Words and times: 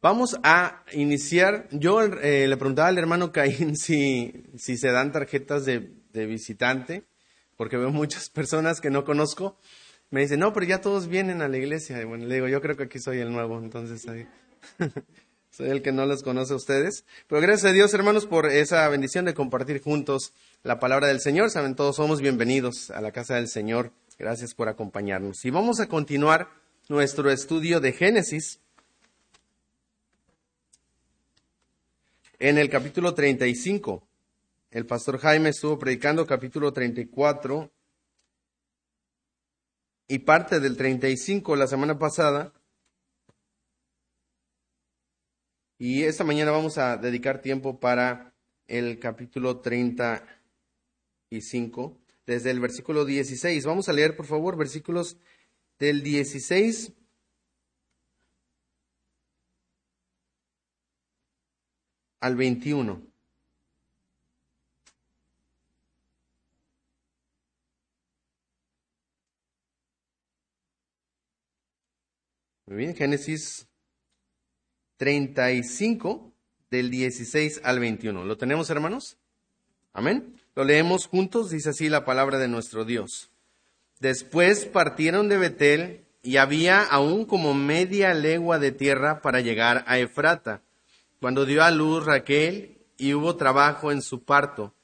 Vamos 0.00 0.38
a 0.44 0.84
iniciar. 0.92 1.68
Yo 1.72 2.00
eh, 2.02 2.46
le 2.46 2.56
preguntaba 2.56 2.86
al 2.86 2.98
hermano 2.98 3.32
Caín 3.32 3.76
si, 3.76 4.44
si 4.56 4.76
se 4.76 4.92
dan 4.92 5.10
tarjetas 5.10 5.64
de, 5.64 5.90
de, 6.12 6.26
visitante, 6.26 7.02
porque 7.56 7.76
veo 7.76 7.90
muchas 7.90 8.30
personas 8.30 8.80
que 8.80 8.90
no 8.90 9.04
conozco. 9.04 9.58
Me 10.10 10.20
dicen, 10.20 10.38
no, 10.38 10.52
pero 10.52 10.66
ya 10.66 10.80
todos 10.80 11.08
vienen 11.08 11.42
a 11.42 11.48
la 11.48 11.56
iglesia. 11.56 12.00
Y 12.00 12.04
bueno, 12.04 12.26
le 12.26 12.36
digo, 12.36 12.46
yo 12.46 12.60
creo 12.60 12.76
que 12.76 12.84
aquí 12.84 13.00
soy 13.00 13.18
el 13.18 13.32
nuevo, 13.32 13.58
entonces 13.58 14.02
soy 15.50 15.68
el 15.68 15.82
que 15.82 15.90
no 15.90 16.06
los 16.06 16.22
conoce 16.22 16.52
a 16.52 16.56
ustedes. 16.56 17.04
Pero 17.26 17.42
gracias 17.42 17.72
a 17.72 17.74
Dios, 17.74 17.92
hermanos, 17.92 18.26
por 18.26 18.46
esa 18.46 18.88
bendición 18.88 19.24
de 19.24 19.34
compartir 19.34 19.82
juntos 19.82 20.32
la 20.62 20.78
palabra 20.78 21.08
del 21.08 21.20
Señor. 21.20 21.50
Saben, 21.50 21.74
todos 21.74 21.96
somos 21.96 22.20
bienvenidos 22.20 22.92
a 22.92 23.00
la 23.00 23.10
casa 23.10 23.34
del 23.34 23.48
Señor. 23.48 23.90
Gracias 24.16 24.54
por 24.54 24.68
acompañarnos. 24.68 25.44
Y 25.44 25.50
vamos 25.50 25.80
a 25.80 25.88
continuar 25.88 26.48
nuestro 26.88 27.32
estudio 27.32 27.80
de 27.80 27.92
Génesis. 27.92 28.60
En 32.40 32.56
el 32.56 32.70
capítulo 32.70 33.14
35, 33.14 34.08
el 34.70 34.86
pastor 34.86 35.18
Jaime 35.18 35.48
estuvo 35.48 35.76
predicando 35.76 36.24
capítulo 36.24 36.72
34 36.72 37.68
y 40.06 40.20
parte 40.20 40.60
del 40.60 40.76
35 40.76 41.56
la 41.56 41.66
semana 41.66 41.98
pasada. 41.98 42.52
Y 45.78 46.04
esta 46.04 46.22
mañana 46.22 46.52
vamos 46.52 46.78
a 46.78 46.96
dedicar 46.96 47.42
tiempo 47.42 47.80
para 47.80 48.32
el 48.68 49.00
capítulo 49.00 49.58
35, 49.58 51.98
desde 52.24 52.52
el 52.52 52.60
versículo 52.60 53.04
16. 53.04 53.66
Vamos 53.66 53.88
a 53.88 53.92
leer, 53.92 54.14
por 54.14 54.26
favor, 54.26 54.56
versículos 54.56 55.16
del 55.80 56.04
16 56.04 56.92
al 62.20 62.36
21. 62.36 63.02
Muy 72.66 72.76
bien, 72.76 72.94
Génesis 72.94 73.66
35 74.98 76.32
del 76.70 76.90
16 76.90 77.62
al 77.64 77.80
21. 77.80 78.24
¿Lo 78.24 78.36
tenemos, 78.36 78.68
hermanos? 78.68 79.16
Amén. 79.94 80.34
Lo 80.54 80.64
leemos 80.64 81.06
juntos, 81.06 81.50
dice 81.50 81.70
así 81.70 81.88
la 81.88 82.04
palabra 82.04 82.38
de 82.38 82.48
nuestro 82.48 82.84
Dios. 82.84 83.30
Después 84.00 84.66
partieron 84.66 85.28
de 85.28 85.38
Betel 85.38 86.04
y 86.22 86.36
había 86.36 86.82
aún 86.82 87.24
como 87.24 87.54
media 87.54 88.12
legua 88.12 88.58
de 88.58 88.72
tierra 88.72 89.22
para 89.22 89.40
llegar 89.40 89.84
a 89.86 89.98
Efrata 89.98 90.62
cuando 91.20 91.44
dio 91.44 91.62
a 91.62 91.70
luz 91.70 92.04
Raquel 92.04 92.78
y 92.96 93.14
hubo 93.14 93.36
trabajo 93.36 93.92
en 93.92 94.02
su 94.02 94.22
parto. 94.22 94.74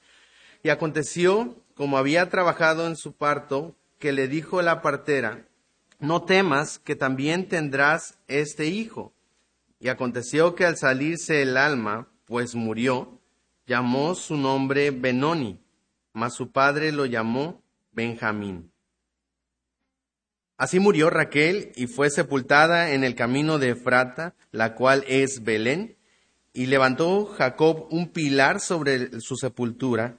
Y 0.62 0.70
aconteció, 0.70 1.56
como 1.74 1.98
había 1.98 2.28
trabajado 2.30 2.86
en 2.86 2.96
su 2.96 3.12
parto, 3.12 3.76
que 3.98 4.12
le 4.12 4.28
dijo 4.28 4.62
la 4.62 4.82
partera, 4.82 5.46
no 5.98 6.22
temas 6.24 6.78
que 6.78 6.96
también 6.96 7.48
tendrás 7.48 8.18
este 8.28 8.66
hijo. 8.66 9.12
Y 9.80 9.88
aconteció 9.88 10.54
que 10.54 10.64
al 10.64 10.76
salirse 10.76 11.42
el 11.42 11.56
alma, 11.56 12.08
pues 12.26 12.54
murió, 12.54 13.20
llamó 13.66 14.14
su 14.14 14.36
nombre 14.36 14.90
Benoni, 14.90 15.60
mas 16.12 16.34
su 16.34 16.50
padre 16.50 16.92
lo 16.92 17.06
llamó 17.06 17.62
Benjamín. 17.92 18.70
Así 20.56 20.78
murió 20.78 21.10
Raquel 21.10 21.72
y 21.74 21.86
fue 21.86 22.10
sepultada 22.10 22.92
en 22.92 23.04
el 23.04 23.14
camino 23.14 23.58
de 23.58 23.70
Efrata, 23.70 24.34
la 24.52 24.74
cual 24.74 25.04
es 25.08 25.42
Belén, 25.42 25.96
y 26.54 26.66
levantó 26.66 27.26
Jacob 27.26 27.88
un 27.90 28.08
pilar 28.08 28.60
sobre 28.60 29.20
su 29.20 29.36
sepultura. 29.36 30.16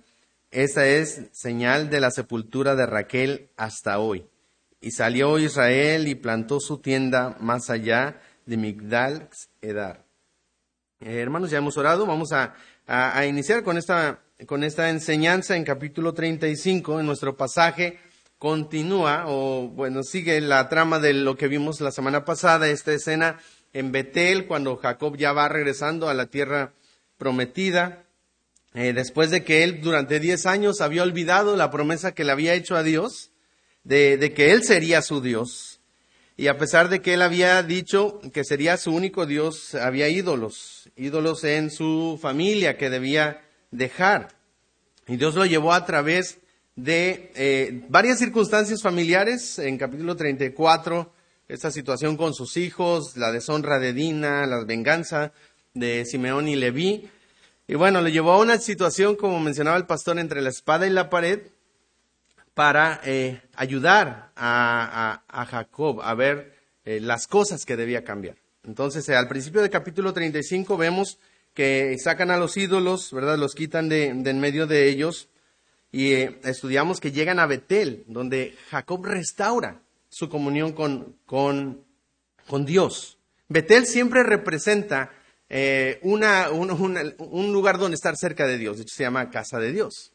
Esa 0.52 0.86
es 0.86 1.30
señal 1.32 1.90
de 1.90 2.02
la 2.02 2.12
sepultura 2.12 2.76
de 2.76 2.86
Raquel 2.86 3.50
hasta 3.56 4.00
hoy. 4.00 4.26
Y 4.82 4.92
salió 4.92 5.40
Israel 5.40 6.08
y 6.08 6.16
plantó 6.16 6.60
su 6.60 6.80
tienda 6.80 7.38
más 7.40 7.70
allá 7.70 8.22
de 8.46 8.58
Migdal 8.58 9.30
Edar. 9.62 10.06
Eh, 11.00 11.20
hermanos, 11.20 11.50
ya 11.52 11.58
hemos 11.58 11.78
orado. 11.78 12.06
Vamos 12.06 12.34
a, 12.34 12.54
a, 12.86 13.26
iniciar 13.26 13.64
con 13.64 13.78
esta, 13.78 14.20
con 14.46 14.66
esta 14.66 14.90
enseñanza 14.90 15.56
en 15.56 15.64
capítulo 15.64 16.14
35. 16.14 17.00
En 17.00 17.06
nuestro 17.06 17.38
pasaje 17.38 17.98
continúa, 18.38 19.24
o 19.28 19.70
bueno, 19.70 20.04
sigue 20.04 20.42
la 20.42 20.68
trama 20.68 21.00
de 21.00 21.14
lo 21.14 21.38
que 21.38 21.48
vimos 21.48 21.80
la 21.80 21.92
semana 21.92 22.26
pasada, 22.26 22.68
esta 22.68 22.92
escena 22.92 23.40
en 23.76 23.92
Betel, 23.92 24.48
cuando 24.48 24.78
Jacob 24.78 25.18
ya 25.18 25.34
va 25.34 25.50
regresando 25.50 26.08
a 26.08 26.14
la 26.14 26.28
tierra 26.28 26.72
prometida, 27.18 28.06
eh, 28.74 28.94
después 28.94 29.32
de 29.32 29.44
que 29.44 29.66
él 29.66 29.82
durante 29.82 30.22
diez 30.22 30.46
años 30.46 30.80
había 30.80 31.04
olvidado 31.04 31.58
la 31.58 31.72
promesa 31.72 32.14
que 32.14 32.24
le 32.24 32.32
había 32.32 32.54
hecho 32.54 32.78
a 32.78 32.84
Dios, 32.84 33.32
de, 33.84 34.16
de 34.16 34.34
que 34.34 34.54
él 34.54 34.64
sería 34.64 35.02
su 35.02 35.20
Dios. 35.20 35.82
Y 36.38 36.48
a 36.48 36.58
pesar 36.58 36.88
de 36.88 37.02
que 37.02 37.16
él 37.16 37.22
había 37.22 37.62
dicho 37.64 38.22
que 38.32 38.46
sería 38.46 38.78
su 38.78 38.96
único 38.96 39.26
Dios, 39.26 39.76
había 39.76 40.08
ídolos, 40.08 40.90
ídolos 40.96 41.44
en 41.44 41.70
su 41.70 42.18
familia 42.22 42.78
que 42.78 42.90
debía 42.90 43.42
dejar. 43.72 44.38
Y 45.06 45.18
Dios 45.18 45.36
lo 45.36 45.46
llevó 45.46 45.74
a 45.74 45.86
través 45.86 46.38
de 46.78 47.30
eh, 47.36 47.84
varias 47.90 48.20
circunstancias 48.20 48.82
familiares. 48.82 49.60
En 49.60 49.78
capítulo 49.78 50.16
34 50.16 51.12
esta 51.48 51.72
situación 51.72 52.18
con 52.18 52.34
sus 52.34 52.58
hijos, 52.58 53.18
la 53.18 53.32
deshonra 53.32 53.80
de 53.80 53.94
Dina, 53.94 54.46
la 54.48 54.64
venganza 54.64 55.32
de 55.74 56.06
Simeón 56.06 56.48
y 56.48 56.56
Leví. 56.56 57.10
Y 57.68 57.76
bueno, 57.76 58.02
le 58.02 58.12
llevó 58.12 58.34
a 58.34 58.40
una 58.40 58.58
situación, 58.58 59.16
como 59.16 59.40
mencionaba 59.40 59.78
el 59.78 59.86
pastor, 59.86 60.18
entre 60.20 60.42
la 60.42 60.50
espada 60.50 60.88
y 60.88 60.90
la 60.90 61.10
pared 61.10 61.42
para 62.54 63.02
eh, 63.04 63.42
ayudar 63.56 64.32
a, 64.36 65.22
Jacob 65.50 66.02
a 66.02 66.14
ver 66.16 66.56
eh, 66.86 67.00
las 67.00 67.28
cosas 67.28 67.66
que 67.66 67.76
debía 67.76 68.04
cambiar. 68.04 68.38
Entonces, 68.64 69.08
eh, 69.10 69.16
al 69.16 69.28
principio 69.28 69.62
del 69.62 69.70
capítulo 69.70 70.14
35 70.14 70.78
vemos 70.78 71.20
que 71.54 71.96
sacan 72.00 72.32
a 72.32 72.38
los 72.38 72.58
ídolos, 72.58 73.12
¿verdad? 73.12 73.38
Los 73.38 73.54
quitan 73.56 73.90
de, 73.90 74.14
de 74.14 74.30
en 74.30 74.40
medio 74.40 74.68
de 74.68 74.90
ellos 74.90 75.30
y 75.92 76.14
estudiamos 76.14 77.00
que 77.00 77.12
llegan 77.12 77.40
a 77.40 77.46
Betel, 77.46 78.04
donde 78.08 78.56
Jacob 78.70 79.06
restaura 79.06 79.82
su 80.16 80.30
comunión 80.30 80.72
con, 80.72 81.18
con, 81.26 81.84
con 82.48 82.66
Dios. 82.66 83.20
Betel 83.50 83.86
siempre 83.86 84.24
representa 84.24 85.12
eh, 85.50 86.00
una, 86.04 86.52
un 86.52 87.52
lugar 87.52 87.78
donde 87.78 87.96
estar 87.96 88.16
cerca 88.16 88.48
de 88.48 88.58
Dios, 88.58 88.78
de 88.78 88.84
hecho 88.84 88.96
se 88.96 89.04
llama 89.04 89.30
casa 89.30 89.60
de 89.60 89.74
Dios. 89.74 90.14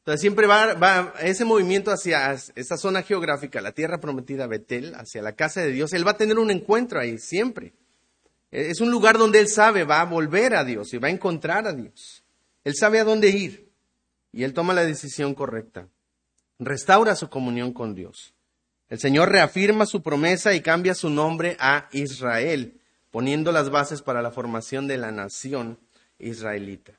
Entonces 0.00 0.20
siempre 0.20 0.46
va, 0.46 0.74
va, 0.74 1.14
ese 1.22 1.46
movimiento 1.46 1.90
hacia 1.90 2.30
esa 2.54 2.76
zona 2.76 3.02
geográfica, 3.04 3.62
la 3.62 3.72
tierra 3.72 4.00
prometida 4.00 4.46
Betel, 4.46 4.94
hacia 4.96 5.22
la 5.22 5.32
casa 5.32 5.62
de 5.62 5.72
Dios, 5.72 5.94
él 5.94 6.06
va 6.06 6.10
a 6.10 6.18
tener 6.18 6.38
un 6.38 6.50
encuentro 6.50 7.00
ahí 7.00 7.16
siempre. 7.16 7.72
Es 8.50 8.82
un 8.82 8.90
lugar 8.90 9.16
donde 9.16 9.40
él 9.40 9.48
sabe, 9.48 9.84
va 9.84 10.02
a 10.02 10.04
volver 10.04 10.54
a 10.54 10.62
Dios 10.62 10.92
y 10.92 10.98
va 10.98 11.08
a 11.08 11.10
encontrar 11.10 11.66
a 11.66 11.72
Dios. 11.72 12.22
Él 12.64 12.74
sabe 12.76 13.00
a 13.00 13.04
dónde 13.04 13.30
ir 13.30 13.70
y 14.30 14.44
él 14.44 14.52
toma 14.52 14.74
la 14.74 14.84
decisión 14.84 15.34
correcta. 15.34 15.88
Restaura 16.58 17.16
su 17.16 17.30
comunión 17.30 17.72
con 17.72 17.94
Dios. 17.94 18.34
El 18.92 19.00
Señor 19.00 19.30
reafirma 19.30 19.86
su 19.86 20.02
promesa 20.02 20.52
y 20.52 20.60
cambia 20.60 20.94
su 20.94 21.08
nombre 21.08 21.56
a 21.58 21.88
Israel, 21.92 22.78
poniendo 23.10 23.50
las 23.50 23.70
bases 23.70 24.02
para 24.02 24.20
la 24.20 24.32
formación 24.32 24.86
de 24.86 24.98
la 24.98 25.10
nación 25.10 25.78
israelita. 26.18 26.92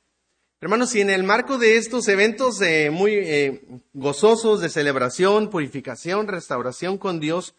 Hermanos, 0.60 0.96
y 0.96 1.02
en 1.02 1.12
el 1.12 1.22
marco 1.22 1.60
de 1.60 1.78
estos 1.78 2.08
eventos 2.08 2.60
eh, 2.64 2.90
muy 2.90 3.14
eh, 3.14 3.62
gozosos 3.94 4.60
de 4.60 4.70
celebración, 4.70 5.52
purificación, 5.52 6.28
restauración 6.28 6.98
con 6.98 7.20
Dios, 7.20 7.54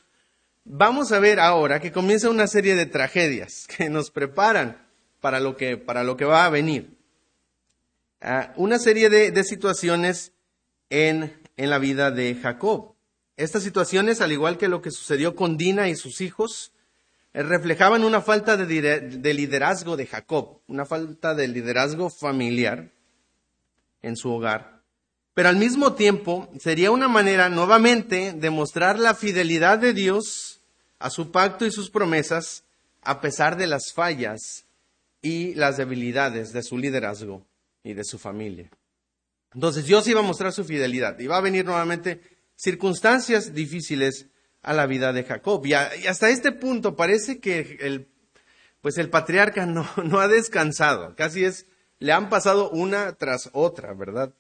vamos 0.65 1.13
a 1.13 1.21
ver 1.21 1.39
ahora 1.39 1.79
que 1.79 1.93
comienza 1.93 2.29
una 2.29 2.49
serie 2.49 2.75
de 2.75 2.87
tragedias 2.87 3.69
que 3.77 3.89
nos 3.89 4.11
preparan 4.11 4.85
para 5.21 5.39
lo 5.39 5.57
que, 5.57 5.77
para 5.77 6.03
lo 6.03 6.17
que 6.17 6.25
va 6.25 6.45
a 6.45 6.51
venir. 6.51 6.99
Ah, 8.21 8.53
una 8.57 8.81
serie 8.81 9.09
de, 9.11 9.31
de 9.31 9.45
situaciones 9.45 10.33
en, 10.91 11.41
en 11.57 11.71
la 11.71 11.79
vida 11.79 12.11
de 12.11 12.35
Jacob. 12.35 12.94
Estas 13.37 13.63
situaciones, 13.63 14.21
al 14.21 14.33
igual 14.33 14.59
que 14.59 14.69
lo 14.69 14.81
que 14.81 14.91
sucedió 14.91 15.35
con 15.35 15.57
Dina 15.57 15.89
y 15.89 15.97
sus 15.97 16.21
hijos, 16.21 16.73
eh, 17.33 17.43
reflejaban 17.43 18.05
una 18.05 18.21
falta 18.21 18.57
de 18.57 19.35
liderazgo 19.35 19.97
de 19.97 20.07
Jacob, 20.07 20.61
una 20.69 20.87
falta 20.87 21.35
de 21.35 21.49
liderazgo 21.49 22.11
familiar 22.11 22.93
en 24.03 24.17
su 24.17 24.31
hogar. 24.31 24.83
Pero 25.35 25.49
al 25.49 25.57
mismo 25.57 25.95
tiempo 25.95 26.49
sería 26.61 26.93
una 26.93 27.09
manera 27.09 27.49
nuevamente 27.49 28.33
de 28.33 28.51
mostrar 28.51 29.01
la 29.01 29.15
fidelidad 29.15 29.79
de 29.79 29.93
Dios 29.93 30.61
a 31.01 31.11
su 31.11 31.33
pacto 31.33 31.67
y 31.67 31.73
sus 31.73 31.91
promesas 31.91 32.63
a 33.03 33.21
pesar 33.21 33.57
de 33.57 33.67
las 33.67 33.93
fallas 33.93 34.65
y 35.21 35.55
las 35.55 35.77
debilidades 35.77 36.53
de 36.53 36.63
su 36.63 36.79
liderazgo 36.79 37.45
y 37.83 37.95
de 37.95 38.05
su 38.05 38.19
familia. 38.19 38.71
Entonces 39.53 39.87
Dios 39.87 40.07
iba 40.07 40.21
a 40.21 40.25
mostrar 40.25 40.53
su 40.53 40.65
fidelidad 40.65 41.19
y 41.19 41.31
a 41.31 41.41
venir 41.41 41.65
nuevamente 41.65 42.21
circunstancias 42.57 43.55
difíciles 43.55 44.27
a 44.63 44.73
la 44.73 44.87
vida 44.87 45.13
de 45.13 45.25
Jacob. 45.25 45.65
Y, 45.67 45.75
hasta 45.75 46.31
este 46.31 46.53
punto 46.53 46.97
parece 46.97 47.39
que 47.39 47.79
el 47.81 48.09
pues 48.85 48.99
el 48.99 49.09
patriarca 49.09 49.65
no, 49.65 49.89
no 50.05 50.21
ha 50.21 50.29
descansado, 50.29 51.15
casi 51.17 51.43
es, 51.45 51.65
le 52.01 52.13
han 52.13 52.29
pasado 52.29 52.69
una 52.69 53.15
tras 53.15 53.49
otra, 53.55 53.95
¿verdad? 53.95 54.35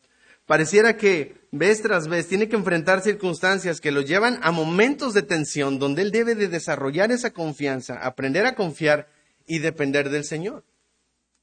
Pareciera 0.44 0.98
que 0.98 1.36
vez 1.50 1.80
tras 1.80 2.08
vez 2.08 2.28
tiene 2.28 2.50
que 2.50 2.56
enfrentar 2.56 3.00
circunstancias 3.00 3.80
que 3.80 3.90
lo 3.90 4.02
llevan 4.02 4.38
a 4.42 4.50
momentos 4.50 5.14
de 5.14 5.22
tensión 5.22 5.78
donde 5.78 6.02
él 6.02 6.10
debe 6.10 6.34
de 6.34 6.48
desarrollar 6.48 7.10
esa 7.10 7.32
confianza, 7.32 7.94
aprender 7.94 8.44
a 8.44 8.54
confiar 8.54 9.08
y 9.46 9.60
depender 9.60 10.10
del 10.10 10.26
Señor. 10.26 10.62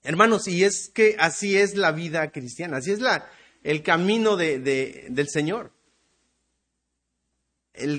Hermanos, 0.04 0.48
y 0.48 0.64
es 0.64 0.90
que 0.94 1.16
así 1.18 1.58
es 1.58 1.76
la 1.76 1.92
vida 1.92 2.30
cristiana, 2.30 2.78
así 2.78 2.92
es 2.92 3.00
la, 3.00 3.28
el 3.64 3.82
camino 3.82 4.38
de, 4.38 4.60
del 5.10 5.28
Señor, 5.30 5.72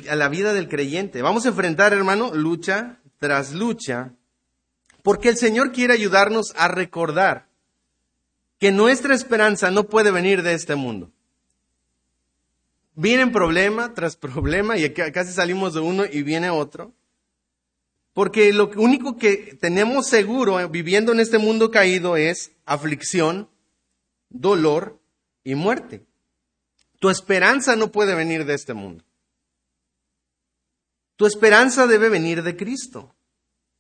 a 0.09 0.17
la 0.17 0.29
vida 0.29 0.53
del 0.53 0.69
creyente. 0.69 1.23
Vamos 1.23 1.47
a 1.47 1.49
enfrentar, 1.49 1.93
hermano, 1.93 2.35
lucha 2.35 2.99
tras 3.19 3.53
lucha, 3.53 4.13
porque 5.03 5.29
el 5.29 5.37
Señor 5.37 5.73
quiere 5.73 5.95
ayudarnos 5.95 6.53
a 6.57 6.69
recordar 6.69 7.47
que 8.59 8.73
nuestra 8.73 9.15
esperanza 9.15 9.71
no 9.71 9.85
puede 9.85 10.11
venir 10.11 10.43
de 10.43 10.55
este 10.55 10.75
mundo. 10.75 11.11
Vienen 12.95 13.33
problema 13.33 13.95
tras 13.95 14.17
problema 14.17 14.77
y 14.77 14.89
casi 14.93 15.33
salimos 15.33 15.75
de 15.75 15.81
uno 15.81 16.05
y 16.05 16.23
viene 16.23 16.51
otro. 16.51 16.93
Porque 18.13 18.53
lo 18.53 18.71
único 18.77 19.17
que 19.17 19.57
tenemos 19.61 20.07
seguro 20.07 20.61
eh, 20.61 20.69
viviendo 20.69 21.13
en 21.13 21.21
este 21.21 21.39
mundo 21.39 21.71
caído 21.71 22.17
es 22.17 22.53
aflicción, 22.67 23.49
dolor 24.29 25.01
y 25.45 25.55
muerte. 25.55 26.05
Tu 26.99 27.09
esperanza 27.09 27.75
no 27.75 27.91
puede 27.91 28.15
venir 28.15 28.45
de 28.45 28.55
este 28.55 28.75
mundo. 28.75 29.05
Tu 31.17 31.27
esperanza 31.27 31.87
debe 31.87 32.09
venir 32.09 32.43
de 32.43 32.57
Cristo. 32.57 33.15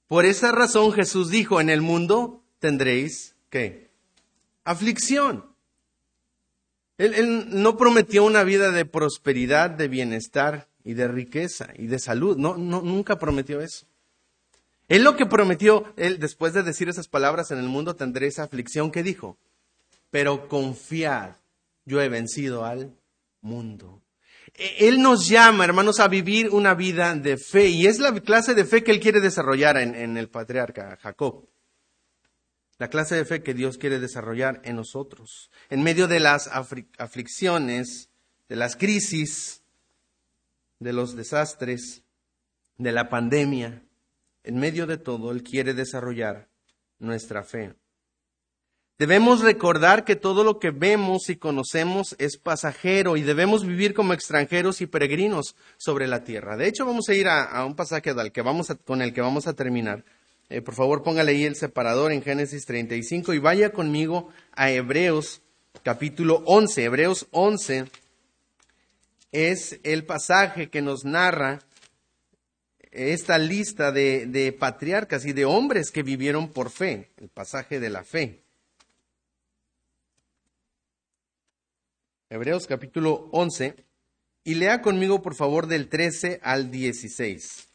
Por 0.07 0.27
esa 0.27 0.53
razón 0.53 0.93
Jesús 0.93 1.31
dijo, 1.31 1.61
en 1.61 1.71
el 1.71 1.81
mundo 1.81 2.43
tendréis 2.59 3.35
¿qué? 3.49 3.91
aflicción. 4.65 5.47
Él, 6.99 7.63
no 7.63 7.77
prometió 7.77 8.25
una 8.25 8.45
vida 8.45 8.71
de 8.71 8.85
prosperidad, 8.85 9.71
de 9.71 9.89
bienestar 9.89 10.69
y 10.85 10.95
de 10.95 11.09
riqueza 11.09 11.71
y 11.77 11.87
de 11.87 11.99
salud. 11.99 12.37
No, 12.37 12.57
no, 12.57 12.83
nunca 12.83 13.19
prometió 13.19 13.61
eso. 13.61 13.87
Él 14.89 15.03
lo 15.03 15.17
que 15.17 15.27
prometió, 15.27 15.93
él 15.97 16.19
después 16.19 16.53
de 16.53 16.63
decir 16.63 16.89
esas 16.89 17.09
palabras 17.09 17.51
en 17.51 17.59
el 17.59 17.69
mundo 17.69 17.97
tendré 17.97 18.27
esa 18.27 18.43
aflicción 18.43 18.91
que 18.91 19.03
dijo, 19.03 19.39
pero 20.11 20.49
confiad, 20.49 21.37
yo 21.87 22.03
he 22.03 22.11
vencido 22.11 22.67
al 22.67 22.95
mundo. 23.41 24.02
E, 24.55 24.89
él 24.89 25.01
nos 25.01 25.29
llama, 25.29 25.65
hermanos, 25.65 26.01
a 26.01 26.09
vivir 26.09 26.51
una 26.51 26.75
vida 26.75 27.15
de 27.15 27.37
fe 27.37 27.69
y 27.69 27.87
es 27.87 27.99
la 27.99 28.13
clase 28.21 28.55
de 28.55 28.65
fe 28.65 28.83
que 28.83 28.91
él 28.91 29.01
quiere 29.01 29.21
desarrollar 29.21 29.77
en, 29.77 29.95
en 29.95 30.17
el 30.17 30.29
patriarca 30.29 30.97
Jacob 31.01 31.53
la 32.83 32.89
clase 32.89 33.15
de 33.15 33.25
fe 33.25 33.45
que 33.45 33.55
Dios 33.55 33.79
quiere 33.79 34.01
desarrollar 34.01 34.61
en 34.65 34.75
nosotros. 34.75 35.53
En 35.71 35.85
medio 35.85 36.09
de 36.09 36.19
las 36.19 36.49
aflicciones, 36.49 38.11
de 38.49 38.57
las 38.57 38.75
crisis, 38.75 39.63
de 40.81 40.93
los 40.93 41.15
desastres, 41.15 42.03
de 42.79 42.91
la 42.91 43.09
pandemia, 43.09 43.85
en 44.43 44.57
medio 44.57 44.89
de 44.89 44.99
todo, 44.99 45.31
Él 45.31 45.45
quiere 45.45 45.75
desarrollar 45.75 46.49
nuestra 46.99 47.45
fe. 47.45 47.77
Debemos 49.03 49.41
recordar 49.41 50.05
que 50.05 50.15
todo 50.15 50.45
lo 50.45 50.61
que 50.61 50.71
vemos 50.71 51.29
y 51.29 51.35
conocemos 51.35 52.15
es 52.21 52.37
pasajero 52.37 53.17
y 53.17 53.23
debemos 53.23 53.67
vivir 53.67 53.95
como 53.95 54.13
extranjeros 54.13 54.81
y 54.81 54.87
peregrinos 54.87 55.57
sobre 55.77 56.07
la 56.07 56.23
tierra. 56.23 56.57
De 56.57 56.69
hecho, 56.69 56.87
vamos 56.87 57.09
a 57.09 57.15
ir 57.15 57.27
a, 57.27 57.65
un 57.65 57.75
pasaje 57.75 58.15
que 58.33 58.43
vamos 58.43 58.73
con 58.85 59.03
el 59.03 59.13
que 59.13 59.21
vamos 59.21 59.49
a 59.49 59.55
terminar. 59.55 60.05
Eh, 60.49 60.63
por 60.63 60.77
favor, 60.77 61.03
póngale 61.03 61.33
ahí 61.33 61.43
el 61.43 61.57
separador 61.57 62.13
en 62.13 62.23
Génesis 62.23 62.65
35 62.65 63.35
y 63.35 63.41
vaya 63.41 63.73
conmigo 63.73 64.29
a 64.53 64.71
Hebreos 64.71 65.43
capítulo 65.83 66.45
11. 66.47 66.85
Hebreos 66.85 67.27
11 67.33 67.87
es 69.33 69.81
el 69.83 70.05
pasaje 70.05 70.71
que 70.71 70.81
nos 70.81 71.05
narra 71.05 71.59
esta 72.93 73.37
lista 73.39 73.91
de, 73.91 74.27
de, 74.27 74.53
patriarcas 74.53 75.27
y 75.27 75.33
de 75.33 75.45
hombres 75.45 75.91
que 75.91 76.05
vivieron 76.05 76.53
por 76.53 76.71
fe, 76.71 77.11
el 77.17 77.31
pasaje 77.31 77.81
de 77.81 77.91
la 77.91 78.05
fe. 78.05 78.42
Hebreos 82.33 82.67
capítulo 82.67 83.29
11, 83.33 83.77
y 84.43 84.55
lea 84.55 84.81
conmigo 84.81 85.21
por 85.21 85.35
favor 85.35 85.67
del 85.67 85.91
13 85.91 86.41
al 86.43 86.71
16. 86.71 87.69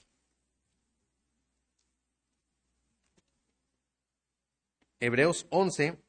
Hebreos 4.99 5.45
11, 5.51 5.99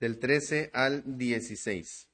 del 0.00 0.18
13 0.18 0.72
al 0.74 1.16
16. 1.16 2.08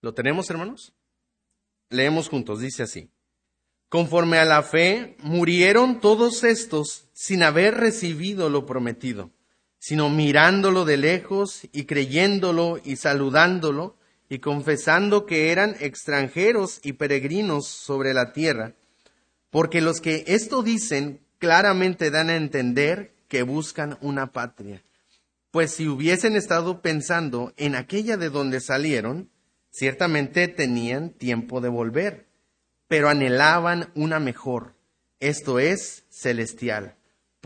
¿Lo 0.00 0.14
tenemos, 0.14 0.48
hermanos? 0.48 0.94
Leemos 1.90 2.30
juntos, 2.30 2.60
dice 2.60 2.84
así. 2.84 3.10
Conforme 3.90 4.38
a 4.38 4.46
la 4.46 4.62
fe, 4.62 5.18
murieron 5.18 6.00
todos 6.00 6.42
estos 6.42 7.10
sin 7.12 7.42
haber 7.42 7.74
recibido 7.74 8.48
lo 8.48 8.64
prometido, 8.64 9.30
sino 9.78 10.08
mirándolo 10.10 10.84
de 10.84 10.96
lejos 10.96 11.68
y 11.72 11.84
creyéndolo 11.84 12.80
y 12.84 12.96
saludándolo 12.96 13.96
y 14.28 14.38
confesando 14.40 15.26
que 15.26 15.52
eran 15.52 15.76
extranjeros 15.80 16.80
y 16.82 16.94
peregrinos 16.94 17.68
sobre 17.68 18.12
la 18.14 18.32
tierra, 18.32 18.74
porque 19.50 19.80
los 19.80 20.00
que 20.00 20.24
esto 20.26 20.62
dicen 20.62 21.20
claramente 21.38 22.10
dan 22.10 22.30
a 22.30 22.36
entender 22.36 23.14
que 23.28 23.42
buscan 23.42 23.98
una 24.00 24.32
patria. 24.32 24.82
Pues 25.50 25.72
si 25.72 25.88
hubiesen 25.88 26.36
estado 26.36 26.82
pensando 26.82 27.52
en 27.56 27.76
aquella 27.76 28.16
de 28.16 28.30
donde 28.30 28.60
salieron, 28.60 29.30
ciertamente 29.70 30.48
tenían 30.48 31.10
tiempo 31.10 31.60
de 31.60 31.68
volver, 31.68 32.26
pero 32.88 33.08
anhelaban 33.08 33.90
una 33.94 34.20
mejor, 34.20 34.74
esto 35.20 35.58
es, 35.58 36.04
celestial, 36.10 36.96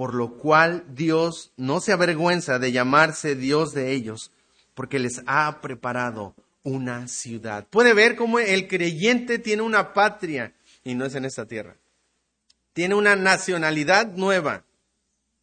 por 0.00 0.14
lo 0.14 0.38
cual 0.38 0.86
Dios 0.94 1.52
no 1.58 1.82
se 1.82 1.92
avergüenza 1.92 2.58
de 2.58 2.72
llamarse 2.72 3.36
Dios 3.36 3.74
de 3.74 3.92
ellos, 3.92 4.30
porque 4.72 4.98
les 4.98 5.20
ha 5.26 5.60
preparado 5.60 6.34
una 6.62 7.06
ciudad. 7.06 7.66
Puede 7.68 7.92
ver 7.92 8.16
cómo 8.16 8.38
el 8.38 8.66
creyente 8.66 9.38
tiene 9.38 9.60
una 9.60 9.92
patria 9.92 10.54
y 10.84 10.94
no 10.94 11.04
es 11.04 11.14
en 11.16 11.26
esta 11.26 11.44
tierra 11.44 11.76
tiene 12.72 12.94
una 12.94 13.16
nacionalidad 13.16 14.14
nueva, 14.14 14.64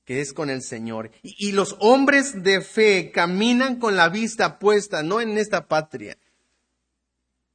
que 0.06 0.22
es 0.22 0.34
con 0.34 0.50
el 0.50 0.62
Señor. 0.62 1.12
Y, 1.22 1.52
los 1.52 1.76
hombres 1.80 2.42
de 2.44 2.62
fe 2.62 3.12
caminan 3.12 3.78
con 3.78 3.96
la 3.96 4.10
vista 4.10 4.60
puesta, 4.60 5.04
no 5.04 5.22
en 5.22 5.38
esta 5.38 5.68
patria, 5.68 6.18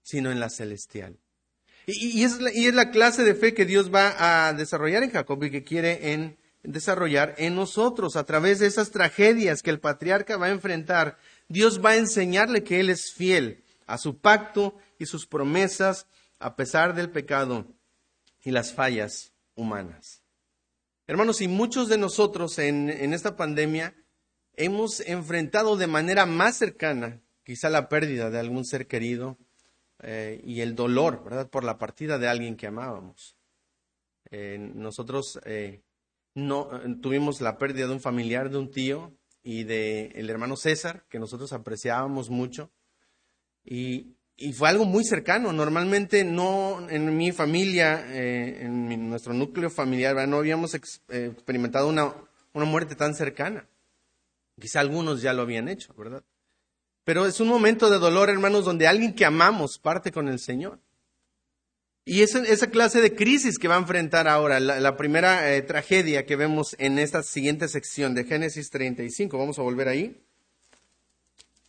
sino 0.03 0.31
en 0.31 0.41
la 0.41 0.51
celestial. 0.51 1.19
Y, 1.87 2.23
es, 2.23 2.39
y, 2.55 2.67
es, 2.67 2.75
la 2.75 2.91
clase 2.91 3.25
de 3.25 3.35
fe 3.35 3.55
que 3.55 3.65
Dios 3.65 3.93
va 3.93 4.47
a 4.47 4.53
desarrollar 4.53 5.03
en 5.03 5.11
Jacob 5.11 5.43
y 5.43 5.51
que 5.51 5.65
quiere 5.65 6.13
en, 6.13 6.37
desarrollar 6.63 7.35
en 7.39 7.55
nosotros 7.55 8.17
a 8.17 8.25
través 8.25 8.59
de 8.59 8.67
esas 8.67 8.91
tragedias 8.91 9.63
que 9.63 9.71
el 9.71 9.81
patriarca 9.81 10.37
va 10.37 10.47
a 10.47 10.51
enfrentar. 10.51 11.19
Dios 11.49 11.85
va 11.85 11.91
a 11.91 11.97
enseñarle 11.97 12.63
que 12.63 12.81
Él 12.81 12.91
es 12.91 13.13
fiel 13.13 13.65
a 13.87 13.99
su 13.99 14.19
pacto 14.19 14.77
y 14.99 15.07
sus 15.07 15.27
promesas 15.27 16.07
a 16.39 16.57
pesar 16.57 16.95
del 16.95 17.11
pecado 17.11 17.67
y 18.43 18.51
las 18.51 18.73
fallas 18.73 19.33
humanas. 19.55 20.23
Hermanos, 21.07 21.41
y 21.41 21.49
muchos 21.49 21.89
de 21.89 21.99
nosotros 21.99 22.59
en, 22.59 22.89
esta 23.13 23.37
pandemia 23.37 23.95
hemos 24.55 25.01
enfrentado 25.01 25.77
de 25.77 25.87
manera 25.87 26.27
más 26.27 26.57
cercana 26.57 27.21
quizá 27.45 27.69
la 27.69 27.89
pérdida 27.89 28.31
de 28.31 28.39
algún 28.39 28.65
ser 28.65 28.87
querido 28.87 29.37
eh, 30.01 30.41
y 30.45 30.61
el 30.61 30.75
dolor, 30.75 31.25
¿verdad?, 31.25 31.51
por 31.51 31.65
la 31.65 31.79
partida 31.79 32.19
de 32.19 32.29
alguien 32.29 32.57
que 32.57 32.69
amábamos. 32.69 33.37
Eh, 34.31 34.59
nosotros 34.59 35.41
eh, 35.45 35.83
no 36.35 36.71
tuvimos 37.01 37.41
la 37.41 37.59
pérdida 37.59 37.87
de 37.87 37.93
un 37.93 38.01
familiar, 38.01 38.51
de 38.51 38.59
un 38.59 38.71
tío 38.71 39.13
y 39.43 39.65
de 39.65 40.13
el 40.15 40.31
hermano 40.31 40.57
César, 40.57 41.05
que 41.09 41.19
nosotros 41.19 41.53
apreciábamos 41.53 42.31
mucho. 42.31 42.71
Y, 43.65 44.17
y 44.37 44.53
fue 44.53 44.69
algo 44.69 44.85
muy 44.85 45.05
cercano. 45.05 45.53
Normalmente 45.53 46.25
no 46.25 46.89
en 46.89 47.17
mi 47.17 47.33
familia, 47.33 48.05
eh, 48.09 48.63
en 48.63 49.09
nuestro 49.09 49.35
núcleo 49.35 49.71
familiar, 49.71 50.29
no 50.29 50.39
habíamos 50.39 50.75
eh, 50.75 50.81
experimentado 51.33 51.89
una, 51.89 52.15
una 52.53 52.65
muerte 52.65 52.95
tan 52.95 53.15
cercana. 53.15 53.69
Quizá 54.61 54.81
algunos 54.81 55.23
ya 55.23 55.33
lo 55.33 55.43
habían 55.43 55.69
hecho, 55.69 55.95
¿verdad? 55.95 56.23
Pero 57.05 57.27
es 57.27 57.41
un 57.41 57.49
momento 57.49 57.91
de 57.91 57.99
dolor, 57.99 58.31
hermanos, 58.31 58.65
donde 58.65 58.87
alguien 58.87 59.15
que 59.15 59.25
amamos 59.25 59.79
parte 59.79 60.13
con 60.13 60.29
el 60.29 60.39
Señor. 60.39 60.79
Y 62.05 62.23
esa, 62.23 62.67
clase 62.67 63.01
de 63.01 63.15
crisis 63.15 63.59
que 63.59 63.69
va 63.69 63.77
a 63.77 63.81
enfrentar 63.81 64.27
ahora, 64.27 64.59
la, 64.59 64.97
primera 64.97 65.55
eh, 65.55 65.63
tragedia 65.63 66.27
que 66.27 66.35
vemos 66.35 66.75
en 66.81 66.99
esta 66.99 67.23
siguiente 67.23 67.69
sección 67.69 68.15
de 68.15 68.25
Génesis 68.25 68.71
35, 68.71 69.39
vamos 69.39 69.59
a 69.61 69.63
volver 69.63 69.87
ahí, 69.87 70.21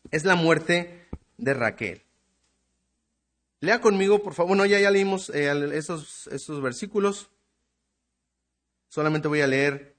es 0.09 0.25
la 0.25 0.35
muerte 0.35 1.07
de 1.37 1.53
Raquel. 1.53 2.01
Lea 3.59 3.79
conmigo, 3.79 4.23
por 4.23 4.33
favor. 4.33 4.49
Bueno, 4.49 4.65
ya, 4.65 4.79
ya 4.79 4.89
leímos 4.89 5.29
eh, 5.29 5.51
esos, 5.73 6.61
versículos. 6.61 7.29
Solamente 8.89 9.27
voy 9.27 9.41
a 9.41 9.47
leer 9.47 9.95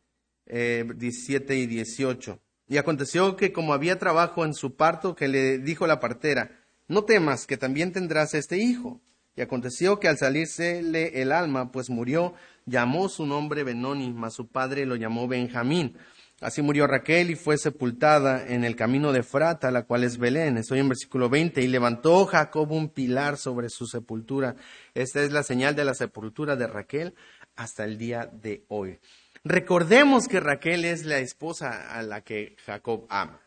17 0.46 1.56
y 1.56 1.66
18. 1.66 2.40
Y 2.68 2.76
aconteció 2.76 3.36
que 3.36 3.52
como 3.52 3.72
había 3.72 3.98
trabajo 3.98 4.44
en 4.44 4.54
su 4.54 4.76
parto, 4.76 5.14
que 5.14 5.28
le 5.28 5.58
dijo 5.58 5.86
la 5.86 6.00
partera, 6.00 6.64
no 6.88 7.04
temas, 7.04 7.46
que 7.46 7.56
también 7.56 7.92
tendrás 7.92 8.34
este 8.34 8.58
hijo. 8.58 9.00
Y 9.36 9.42
aconteció 9.42 9.98
que 9.98 10.08
al 10.08 10.18
salírsele 10.18 11.20
el 11.20 11.32
alma, 11.32 11.72
pues 11.72 11.90
murió, 11.90 12.34
llamó 12.66 13.08
su 13.08 13.26
nombre 13.26 13.64
Benoni, 13.64 14.12
mas 14.12 14.34
su 14.34 14.48
padre 14.48 14.86
lo 14.86 14.96
llamó 14.96 15.26
Benjamín. 15.26 15.96
Así 16.40 16.62
murió 16.62 16.86
Raquel 16.86 17.30
y 17.30 17.36
fue 17.36 17.56
sepultada 17.56 18.44
en 18.46 18.64
el 18.64 18.76
camino 18.76 19.12
de 19.12 19.22
Frata, 19.22 19.70
la 19.70 19.84
cual 19.84 20.04
es 20.04 20.18
Belén. 20.18 20.58
Estoy 20.58 20.80
en 20.80 20.88
versículo 20.88 21.28
20. 21.28 21.62
Y 21.62 21.68
levantó 21.68 22.26
Jacob 22.26 22.70
un 22.72 22.88
pilar 22.88 23.38
sobre 23.38 23.68
su 23.70 23.86
sepultura. 23.86 24.56
Esta 24.94 25.22
es 25.22 25.32
la 25.32 25.42
señal 25.42 25.74
de 25.74 25.84
la 25.84 25.94
sepultura 25.94 26.56
de 26.56 26.66
Raquel 26.66 27.14
hasta 27.56 27.84
el 27.84 27.98
día 27.98 28.26
de 28.26 28.64
hoy. 28.68 28.98
Recordemos 29.44 30.26
que 30.26 30.40
Raquel 30.40 30.84
es 30.84 31.04
la 31.04 31.18
esposa 31.18 31.96
a 31.96 32.02
la 32.02 32.22
que 32.22 32.56
Jacob 32.66 33.06
ama. 33.08 33.40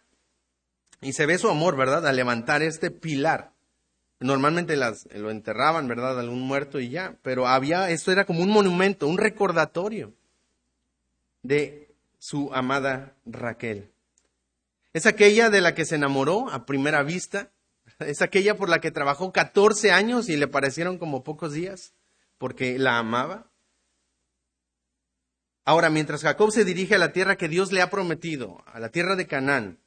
Y 1.01 1.13
se 1.13 1.25
ve 1.25 1.37
su 1.37 1.49
amor, 1.49 1.75
¿verdad? 1.75 2.07
Al 2.07 2.15
levantar 2.15 2.61
este 2.63 2.89
pilar. 2.89 3.53
Normalmente 4.19 4.75
las, 4.75 5.07
lo 5.13 5.29
enterraban, 5.29 5.87
¿verdad? 5.87 6.19
Algún 6.19 6.41
muerto 6.41 6.79
y 6.79 6.89
ya. 6.89 7.17
Pero 7.21 7.47
había, 7.47 7.89
esto 7.91 8.11
era 8.11 8.25
como 8.25 8.41
un 8.41 8.49
monumento, 8.49 9.07
un 9.07 9.17
recordatorio 9.17 10.13
de 11.43 11.95
su 12.17 12.51
amada 12.53 13.15
Raquel. 13.25 13.91
Es 14.93 15.05
aquella 15.05 15.49
de 15.49 15.61
la 15.61 15.75
que 15.75 15.85
se 15.85 15.95
enamoró 15.95 16.49
a 16.49 16.65
primera 16.65 17.03
vista. 17.03 17.51
Es 17.99 18.21
aquella 18.21 18.55
por 18.55 18.69
la 18.69 18.79
que 18.79 18.91
trabajó 18.91 19.31
14 19.31 19.91
años 19.91 20.29
y 20.29 20.37
le 20.37 20.47
parecieron 20.47 20.97
como 20.97 21.23
pocos 21.23 21.53
días 21.53 21.93
porque 22.37 22.77
la 22.77 22.97
amaba. 22.97 23.51
Ahora, 25.65 25.89
mientras 25.89 26.21
Jacob 26.21 26.51
se 26.51 26.63
dirige 26.63 26.95
a 26.95 26.99
la 26.99 27.11
tierra 27.11 27.35
que 27.35 27.49
Dios 27.49 27.71
le 27.71 27.81
ha 27.81 27.89
prometido, 27.89 28.63
a 28.67 28.79
la 28.79 28.89
tierra 28.89 29.15
de 29.15 29.27
Canaán, 29.27 29.79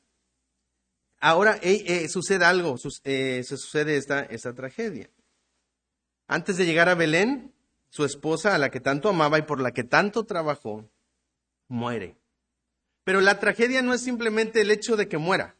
ahora 1.21 1.59
eh, 1.63 2.09
sucede 2.09 2.45
algo, 2.45 2.77
eh, 3.05 3.43
se 3.45 3.57
sucede 3.57 3.97
esta, 3.97 4.21
esta 4.23 4.55
tragedia. 4.55 5.11
Antes 6.27 6.57
de 6.57 6.67
llegar 6.67 6.89
a 6.89 6.95
Belén, 6.95 7.53
su 7.89 8.05
esposa, 8.05 8.55
a 8.55 8.59
la 8.59 8.71
que 8.71 8.81
tanto 8.81 9.09
amaba 9.09 9.39
y 9.39 9.43
por 9.43 9.61
la 9.61 9.73
que 9.73 9.85
tanto 9.85 10.25
trabajó, 10.25 10.89
muere. 11.69 12.17
Pero 13.05 13.21
la 13.21 13.41
tragedia 13.41 13.83
no 13.83 13.95
es 13.95 14.03
simplemente 14.03 14.61
el 14.61 14.71
hecho 14.71 14.97
de 14.97 15.09
que 15.09 15.19
muera. 15.19 15.57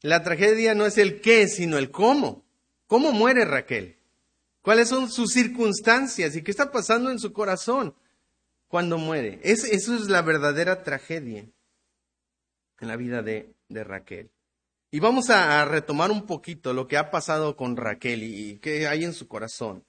La 0.00 0.22
tragedia 0.22 0.74
no 0.74 0.86
es 0.86 0.96
el 0.96 1.20
qué, 1.20 1.48
sino 1.48 1.76
el 1.76 1.90
cómo. 1.90 2.44
¿Cómo 2.86 3.12
muere 3.12 3.44
Raquel? 3.44 3.96
¿Cuáles 4.62 4.88
son 4.88 5.10
sus 5.10 5.32
circunstancias 5.32 6.36
y 6.36 6.42
qué 6.42 6.50
está 6.50 6.70
pasando 6.70 7.10
en 7.10 7.18
su 7.18 7.32
corazón? 7.32 7.94
cuando 8.68 8.98
muere. 8.98 9.40
eso 9.42 9.94
es 9.94 10.08
la 10.08 10.22
verdadera 10.22 10.84
tragedia 10.84 11.48
en 12.80 12.88
la 12.88 12.96
vida 12.96 13.22
de, 13.22 13.54
Raquel. 13.70 14.30
Y 14.90 15.00
vamos 15.00 15.30
a, 15.30 15.64
retomar 15.64 16.10
un 16.10 16.26
poquito 16.26 16.72
lo 16.72 16.88
que 16.88 16.96
ha 16.96 17.10
pasado 17.10 17.56
con 17.56 17.76
Raquel 17.76 18.22
y, 18.22 18.58
qué 18.58 18.88
hay 18.88 19.04
en 19.04 19.12
su 19.12 19.28
corazón. 19.28 19.84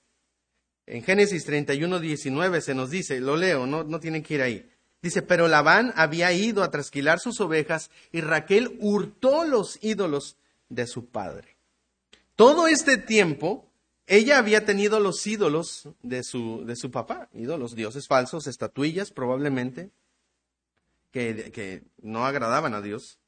En 0.85 1.03
Génesis 1.03 1.45
31, 1.45 1.99
19 1.99 2.61
se 2.61 2.73
nos 2.73 2.89
dice, 2.89 3.19
lo 3.19 3.37
leo, 3.37 3.65
no, 3.65 3.83
no 3.83 3.99
tienen 3.99 4.23
que 4.23 4.33
ir 4.33 4.41
ahí. 4.41 4.69
Dice, 5.01 5.21
pero 5.21 5.47
Labán 5.47 5.93
había 5.95 6.33
ido 6.33 6.63
a 6.63 6.71
trasquilar 6.71 7.19
sus 7.19 7.39
ovejas 7.39 7.89
y 8.11 8.21
Raquel 8.21 8.77
hurtó 8.81 9.45
los 9.45 9.79
ídolos 9.81 10.35
de 10.67 10.87
su 10.87 11.05
padre. 11.05 11.55
Todo 12.35 12.67
este 12.67 12.97
tiempo 12.97 13.69
ella 14.09 14.39
había 14.39 14.65
tenido 14.65 14.99
los 14.99 15.25
ídolos 15.27 15.87
de 16.01 16.23
su, 16.23 16.65
de 16.65 16.75
su 16.75 16.89
papá, 16.89 17.29
ídolos, 17.31 17.75
dioses 17.75 18.07
falsos, 18.07 18.47
estatuillas 18.47 19.11
probablemente, 19.11 19.91
que, 21.11 21.51
que 21.51 21.83
no 22.01 22.25
agradaban 22.25 22.73
a 22.73 22.81
Dios. 22.81 23.19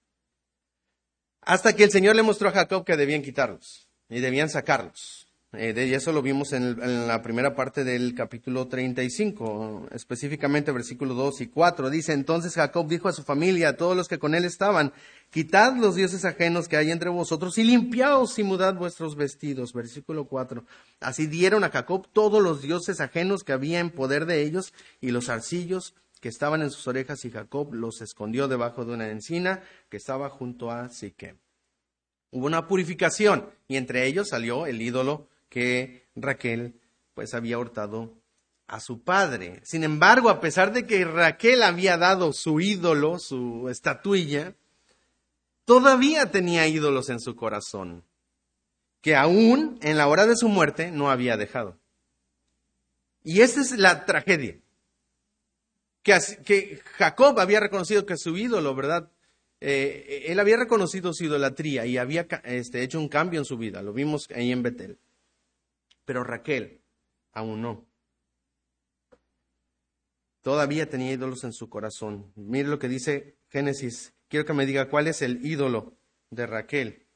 Hasta 1.41 1.74
que 1.74 1.83
el 1.83 1.91
Señor 1.91 2.15
le 2.15 2.24
mostró 2.24 2.50
a 2.50 2.51
Jacob 2.51 2.86
que 2.86 2.98
debían 2.98 3.24
quitarlos 3.24 3.88
y 4.10 4.19
debían 4.19 4.50
sacarlos. 4.50 5.27
Eh, 5.53 5.74
de 5.74 5.93
eso 5.93 6.13
lo 6.13 6.21
vimos 6.21 6.53
en, 6.53 7.07
la 7.07 7.21
primera 7.21 7.53
parte 7.53 7.83
del 7.83 8.15
capítulo 8.15 8.69
35, 8.69 9.89
específicamente 9.91 10.71
versículos 10.71 11.17
2 11.17 11.41
y 11.41 11.48
4. 11.48 11.89
Dice, 11.89 12.13
entonces 12.13 12.53
Jacob 12.53 12.88
dijo 12.88 13.10
a 13.10 13.13
su 13.13 13.24
familia, 13.24 13.69
a 13.69 13.75
todos 13.75 13.98
los 13.98 14.07
que 14.07 14.17
con 14.17 14.33
él 14.33 14.45
estaban, 14.45 14.93
quitad 15.29 15.75
los 15.75 15.95
dioses 15.95 16.24
ajenos 16.24 16.69
que 16.69 16.77
hay 16.77 16.89
entre 16.89 17.10
vosotros 17.10 17.57
y 17.57 17.65
limpiaos 17.65 18.39
y 18.39 18.43
mudad 18.43 18.75
vuestros 18.75 19.17
vestidos. 19.17 19.74
Versículo 19.74 20.24
4. 20.24 20.63
Así 21.01 21.27
dieron 21.27 21.65
a 21.65 21.69
Jacob 21.69 22.07
todos 22.13 22.41
los 22.41 22.62
dioses 22.62 23.01
ajenos 23.01 23.43
que 23.43 23.51
había 23.51 23.81
en 23.81 23.89
poder 23.89 24.25
de 24.25 24.43
ellos 24.43 24.74
y 25.01 25.12
los 25.12 25.27
arcillos 25.27 25.95
que 26.21 26.29
estaban 26.29 26.61
en 26.61 26.69
sus 26.69 26.87
orejas 26.87 27.25
y 27.25 27.31
Jacob 27.31 27.73
los 27.73 27.99
escondió 28.01 28.47
debajo 28.47 28.85
de 28.85 28.93
una 28.93 29.09
encina 29.09 29.63
que 29.89 29.97
estaba 29.97 30.29
junto 30.29 30.71
a 30.71 30.87
Siquem. 30.89 31.37
Hubo 32.29 32.45
una 32.45 32.67
purificación 32.67 33.49
y 33.67 33.75
entre 33.75 34.05
ellos 34.05 34.29
salió 34.29 34.67
el 34.67 34.81
ídolo 34.81 35.27
que 35.49 36.05
Raquel 36.15 36.79
pues 37.15 37.33
había 37.33 37.57
hurtado 37.57 38.13
a 38.67 38.79
su 38.79 39.01
padre. 39.01 39.61
Sin 39.63 39.83
embargo, 39.83 40.29
a 40.29 40.39
pesar 40.39 40.71
de 40.71 40.85
que 40.85 41.03
Raquel 41.03 41.63
había 41.63 41.97
dado 41.97 42.31
su 42.33 42.61
ídolo, 42.61 43.17
su 43.19 43.67
estatuilla, 43.67 44.53
todavía 45.65 46.31
tenía 46.31 46.67
ídolos 46.67 47.09
en 47.09 47.19
su 47.19 47.35
corazón, 47.35 48.03
que 49.01 49.15
aún 49.15 49.79
en 49.81 49.97
la 49.97 50.07
hora 50.07 50.27
de 50.27 50.37
su 50.37 50.47
muerte 50.47 50.91
no 50.91 51.09
había 51.09 51.35
dejado. 51.35 51.79
Y 53.23 53.41
esa 53.41 53.59
es 53.59 53.71
la 53.71 54.05
tragedia. 54.05 54.57
Que, 56.03 56.81
Jacob 56.98 57.39
había 57.39 57.60
reconocido 57.60 58.05
que 58.05 58.17
su 58.17 58.38
ídolo, 58.38 58.74
¿verdad? 58.75 59.12
Eh, 59.60 60.25
él 60.27 60.39
había 60.39 60.58
reconocido 60.58 61.13
su 61.13 61.25
idolatría 61.25 61.86
y 61.86 61.98
había 61.98 62.27
este, 62.43 62.81
hecho 62.81 63.00
un 63.00 63.10
cambio 63.10 63.39
en 63.39 63.46
su 63.46 63.58
vida. 63.58 63.81
Lo 63.81 63.93
vimos 63.93 64.27
ahí 64.34 64.51
en 64.51 64.63
Betel 64.63 64.98
pero 66.05 66.24
Raquel 66.24 66.81
aún 67.31 67.62
no. 67.62 67.88
Todavía 70.41 70.89
tenía 70.89 71.13
ídolos 71.13 71.43
en 71.43 71.53
su 71.53 71.70
corazón. 71.70 72.34
Mire 72.36 72.67
lo 72.67 72.79
que 72.79 72.88
dice 72.88 73.38
Génesis. 73.50 74.13
Quiero 74.27 74.46
que 74.46 74.53
me 74.53 74.65
diga 74.65 74.89
cuál 74.89 75.08
es 75.08 75.22
el 75.22 75.46
ídolo 75.46 75.98
de 76.29 76.48
Raquel. 76.48 77.08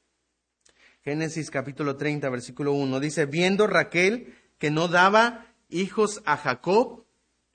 Génesis 1.02 1.50
capítulo 1.50 1.96
30, 1.96 2.28
versículo 2.30 2.72
1. 2.72 3.00
Dice, 3.00 3.26
viendo 3.26 3.66
Raquel 3.66 4.34
que 4.58 4.70
no 4.70 4.88
daba 4.88 5.54
hijos 5.68 6.22
a 6.24 6.36
Jacob, 6.36 7.04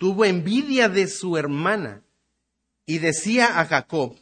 tuvo 0.01 0.25
envidia 0.25 0.89
de 0.89 1.08
su 1.08 1.38
hermana 1.38 2.01
y 2.88 2.98
decía 2.98 3.60
a 3.60 3.65
Jacob, 3.67 4.17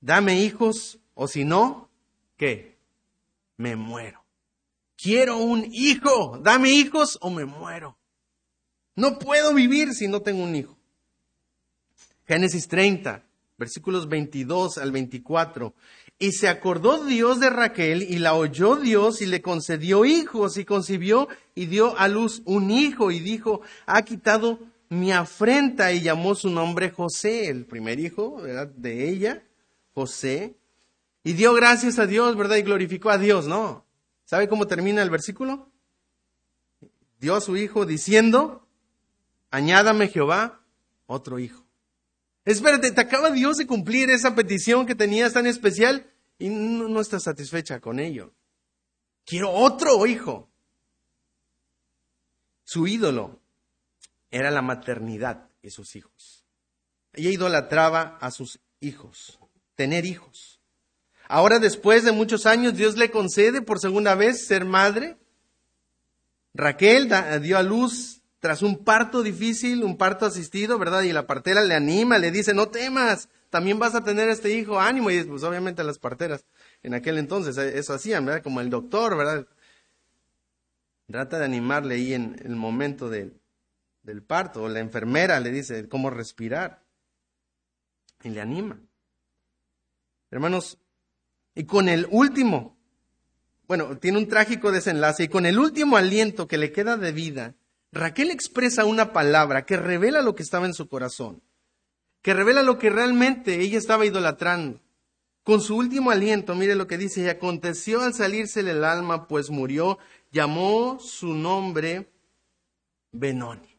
dame 0.00 0.40
hijos 0.40 1.00
o 1.14 1.26
si 1.26 1.44
no, 1.44 1.90
¿qué? 2.36 2.78
Me 3.56 3.74
muero. 3.74 4.22
Quiero 4.96 5.38
un 5.38 5.66
hijo. 5.72 6.38
Dame 6.40 6.70
hijos 6.70 7.18
o 7.20 7.30
me 7.30 7.44
muero. 7.44 7.98
No 8.94 9.18
puedo 9.18 9.52
vivir 9.54 9.92
si 9.92 10.06
no 10.06 10.20
tengo 10.20 10.44
un 10.44 10.54
hijo. 10.54 10.78
Génesis 12.24 12.68
30, 12.68 13.24
versículos 13.58 14.08
22 14.08 14.78
al 14.78 14.92
24. 14.92 15.74
Y 16.20 16.30
se 16.30 16.46
acordó 16.46 17.04
Dios 17.04 17.40
de 17.40 17.50
Raquel 17.50 18.04
y 18.04 18.20
la 18.20 18.34
oyó 18.34 18.76
Dios 18.76 19.20
y 19.20 19.26
le 19.26 19.42
concedió 19.42 20.04
hijos 20.04 20.58
y 20.58 20.64
concibió 20.64 21.26
y 21.56 21.66
dio 21.66 21.98
a 21.98 22.06
luz 22.06 22.42
un 22.44 22.70
hijo 22.70 23.10
y 23.10 23.18
dijo, 23.18 23.62
ha 23.86 24.02
quitado 24.02 24.60
mi 24.92 25.10
afrenta 25.10 25.90
y 25.92 26.02
llamó 26.02 26.34
su 26.34 26.50
nombre 26.50 26.90
José, 26.90 27.48
el 27.48 27.64
primer 27.64 27.98
hijo 27.98 28.42
de 28.42 29.08
ella, 29.08 29.42
José. 29.94 30.54
Y 31.24 31.32
dio 31.32 31.54
gracias 31.54 31.98
a 31.98 32.06
Dios, 32.06 32.36
¿verdad? 32.36 32.56
Y 32.56 32.62
glorificó 32.62 33.08
a 33.08 33.16
Dios, 33.16 33.46
¿no? 33.46 33.86
¿Sabe 34.26 34.48
cómo 34.48 34.66
termina 34.66 35.02
el 35.02 35.08
versículo? 35.08 35.70
Dio 37.18 37.34
a 37.34 37.40
su 37.40 37.56
hijo 37.56 37.86
diciendo, 37.86 38.68
añádame 39.50 40.08
Jehová 40.08 40.60
otro 41.06 41.38
hijo. 41.38 41.64
Espérate, 42.44 42.90
te 42.90 43.00
acaba 43.00 43.30
Dios 43.30 43.56
de 43.56 43.66
cumplir 43.66 44.10
esa 44.10 44.34
petición 44.34 44.84
que 44.84 44.94
tenías 44.94 45.32
tan 45.32 45.46
especial 45.46 46.12
y 46.38 46.50
no, 46.50 46.88
no 46.88 47.00
estás 47.00 47.22
satisfecha 47.22 47.80
con 47.80 47.98
ello. 47.98 48.34
Quiero 49.24 49.52
otro 49.52 50.04
hijo. 50.04 50.50
Su 52.64 52.86
ídolo 52.86 53.41
era 54.32 54.50
la 54.50 54.62
maternidad 54.62 55.48
y 55.62 55.70
sus 55.70 55.94
hijos. 55.94 56.44
Ella 57.12 57.30
idolatraba 57.30 58.18
a 58.20 58.30
sus 58.32 58.58
hijos, 58.80 59.38
tener 59.76 60.04
hijos. 60.04 60.60
Ahora, 61.28 61.58
después 61.58 62.02
de 62.04 62.12
muchos 62.12 62.46
años, 62.46 62.74
Dios 62.74 62.96
le 62.96 63.10
concede 63.10 63.62
por 63.62 63.78
segunda 63.78 64.14
vez 64.14 64.46
ser 64.46 64.64
madre. 64.64 65.16
Raquel 66.54 67.10
dio 67.40 67.56
a 67.56 67.62
luz 67.62 68.22
tras 68.40 68.62
un 68.62 68.82
parto 68.84 69.22
difícil, 69.22 69.84
un 69.84 69.96
parto 69.96 70.26
asistido, 70.26 70.78
¿verdad? 70.78 71.02
Y 71.02 71.12
la 71.12 71.26
partera 71.26 71.62
le 71.62 71.74
anima, 71.74 72.18
le 72.18 72.30
dice, 72.30 72.52
no 72.54 72.68
temas, 72.68 73.28
también 73.50 73.78
vas 73.78 73.94
a 73.94 74.02
tener 74.02 74.28
este 74.28 74.50
hijo, 74.50 74.80
ánimo. 74.80 75.10
Y 75.10 75.22
pues 75.24 75.42
obviamente 75.44 75.84
las 75.84 75.98
parteras 75.98 76.44
en 76.82 76.94
aquel 76.94 77.18
entonces 77.18 77.56
eh, 77.58 77.78
eso 77.78 77.94
hacían, 77.94 78.24
¿verdad? 78.24 78.42
Como 78.42 78.60
el 78.60 78.68
doctor, 78.68 79.16
¿verdad? 79.16 79.46
Trata 81.06 81.38
de 81.38 81.44
animarle 81.44 81.94
ahí 81.94 82.14
en 82.14 82.40
el 82.44 82.56
momento 82.56 83.08
de, 83.08 83.32
del 84.02 84.22
parto, 84.22 84.62
o 84.62 84.68
la 84.68 84.80
enfermera 84.80 85.40
le 85.40 85.50
dice 85.50 85.88
cómo 85.88 86.10
respirar 86.10 86.82
y 88.22 88.30
le 88.30 88.40
anima. 88.40 88.80
Hermanos, 90.30 90.78
y 91.54 91.64
con 91.64 91.88
el 91.88 92.06
último, 92.10 92.76
bueno, 93.66 93.98
tiene 93.98 94.18
un 94.18 94.28
trágico 94.28 94.72
desenlace, 94.72 95.24
y 95.24 95.28
con 95.28 95.46
el 95.46 95.58
último 95.58 95.96
aliento 95.96 96.48
que 96.48 96.58
le 96.58 96.72
queda 96.72 96.96
de 96.96 97.12
vida, 97.12 97.54
Raquel 97.92 98.30
expresa 98.30 98.86
una 98.86 99.12
palabra 99.12 99.66
que 99.66 99.76
revela 99.76 100.22
lo 100.22 100.34
que 100.34 100.42
estaba 100.42 100.66
en 100.66 100.74
su 100.74 100.88
corazón, 100.88 101.42
que 102.22 102.32
revela 102.32 102.62
lo 102.62 102.78
que 102.78 102.90
realmente 102.90 103.60
ella 103.60 103.78
estaba 103.78 104.06
idolatrando. 104.06 104.80
Con 105.42 105.60
su 105.60 105.76
último 105.76 106.10
aliento, 106.10 106.54
mire 106.54 106.74
lo 106.76 106.86
que 106.86 106.96
dice, 106.96 107.22
y 107.22 107.28
aconteció 107.28 108.00
al 108.00 108.14
salirse 108.14 108.60
el 108.60 108.84
alma, 108.84 109.26
pues 109.28 109.50
murió, 109.50 109.98
llamó 110.30 110.98
su 111.00 111.34
nombre 111.34 112.10
Benoni. 113.10 113.71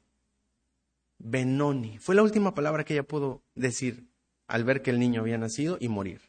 Benoni. 1.23 1.97
Fue 1.99 2.15
la 2.15 2.21
última 2.21 2.53
palabra 2.53 2.83
que 2.83 2.93
ella 2.93 3.03
pudo 3.03 3.41
decir 3.55 4.09
al 4.47 4.65
ver 4.65 4.81
que 4.81 4.91
el 4.91 4.99
niño 4.99 5.21
había 5.21 5.37
nacido 5.37 5.77
y 5.79 5.87
morir. 5.87 6.21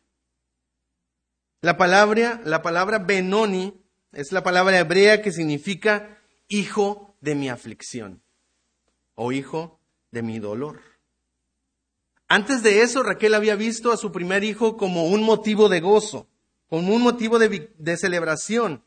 La 1.60 1.76
palabra, 1.76 2.40
la 2.44 2.62
palabra 2.62 2.98
Benoni 2.98 3.74
es 4.12 4.30
la 4.32 4.42
palabra 4.42 4.78
hebrea 4.78 5.20
que 5.20 5.32
significa 5.32 6.18
hijo 6.48 7.16
de 7.20 7.34
mi 7.34 7.48
aflicción 7.48 8.22
o 9.14 9.32
hijo 9.32 9.80
de 10.12 10.22
mi 10.22 10.38
dolor. 10.38 10.80
Antes 12.28 12.62
de 12.62 12.82
eso, 12.82 13.02
Raquel 13.02 13.34
había 13.34 13.56
visto 13.56 13.92
a 13.92 13.96
su 13.96 14.12
primer 14.12 14.44
hijo 14.44 14.76
como 14.76 15.06
un 15.06 15.22
motivo 15.24 15.68
de 15.68 15.80
gozo, 15.80 16.28
como 16.68 16.94
un 16.94 17.02
motivo 17.02 17.38
de, 17.38 17.74
de 17.76 17.96
celebración 17.96 18.84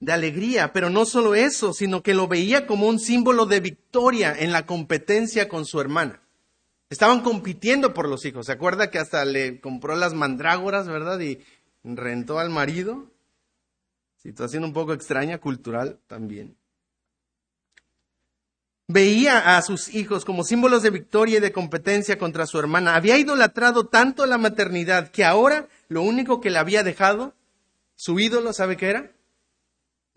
de 0.00 0.12
alegría, 0.12 0.72
pero 0.72 0.90
no 0.90 1.04
solo 1.04 1.34
eso, 1.34 1.72
sino 1.72 2.02
que 2.02 2.14
lo 2.14 2.28
veía 2.28 2.66
como 2.66 2.86
un 2.86 3.00
símbolo 3.00 3.46
de 3.46 3.60
victoria 3.60 4.34
en 4.38 4.52
la 4.52 4.64
competencia 4.66 5.48
con 5.48 5.64
su 5.64 5.80
hermana. 5.80 6.22
Estaban 6.90 7.20
compitiendo 7.20 7.92
por 7.92 8.08
los 8.08 8.24
hijos. 8.24 8.46
¿Se 8.46 8.52
acuerda 8.52 8.90
que 8.90 8.98
hasta 8.98 9.24
le 9.24 9.60
compró 9.60 9.96
las 9.96 10.14
mandrágoras, 10.14 10.88
verdad? 10.88 11.20
Y 11.20 11.40
rentó 11.84 12.38
al 12.38 12.50
marido. 12.50 13.10
Situación 14.16 14.64
un 14.64 14.72
poco 14.72 14.92
extraña, 14.92 15.38
cultural 15.38 16.00
también. 16.06 16.56
Veía 18.90 19.58
a 19.58 19.62
sus 19.62 19.94
hijos 19.94 20.24
como 20.24 20.44
símbolos 20.44 20.82
de 20.82 20.88
victoria 20.88 21.36
y 21.38 21.40
de 21.40 21.52
competencia 21.52 22.18
contra 22.18 22.46
su 22.46 22.58
hermana. 22.58 22.94
Había 22.94 23.18
idolatrado 23.18 23.86
tanto 23.86 24.24
la 24.24 24.38
maternidad 24.38 25.10
que 25.10 25.24
ahora 25.24 25.68
lo 25.88 26.00
único 26.00 26.40
que 26.40 26.48
le 26.48 26.58
había 26.58 26.82
dejado, 26.82 27.34
su 27.96 28.18
ídolo, 28.18 28.54
¿sabe 28.54 28.78
qué 28.78 28.88
era? 28.88 29.12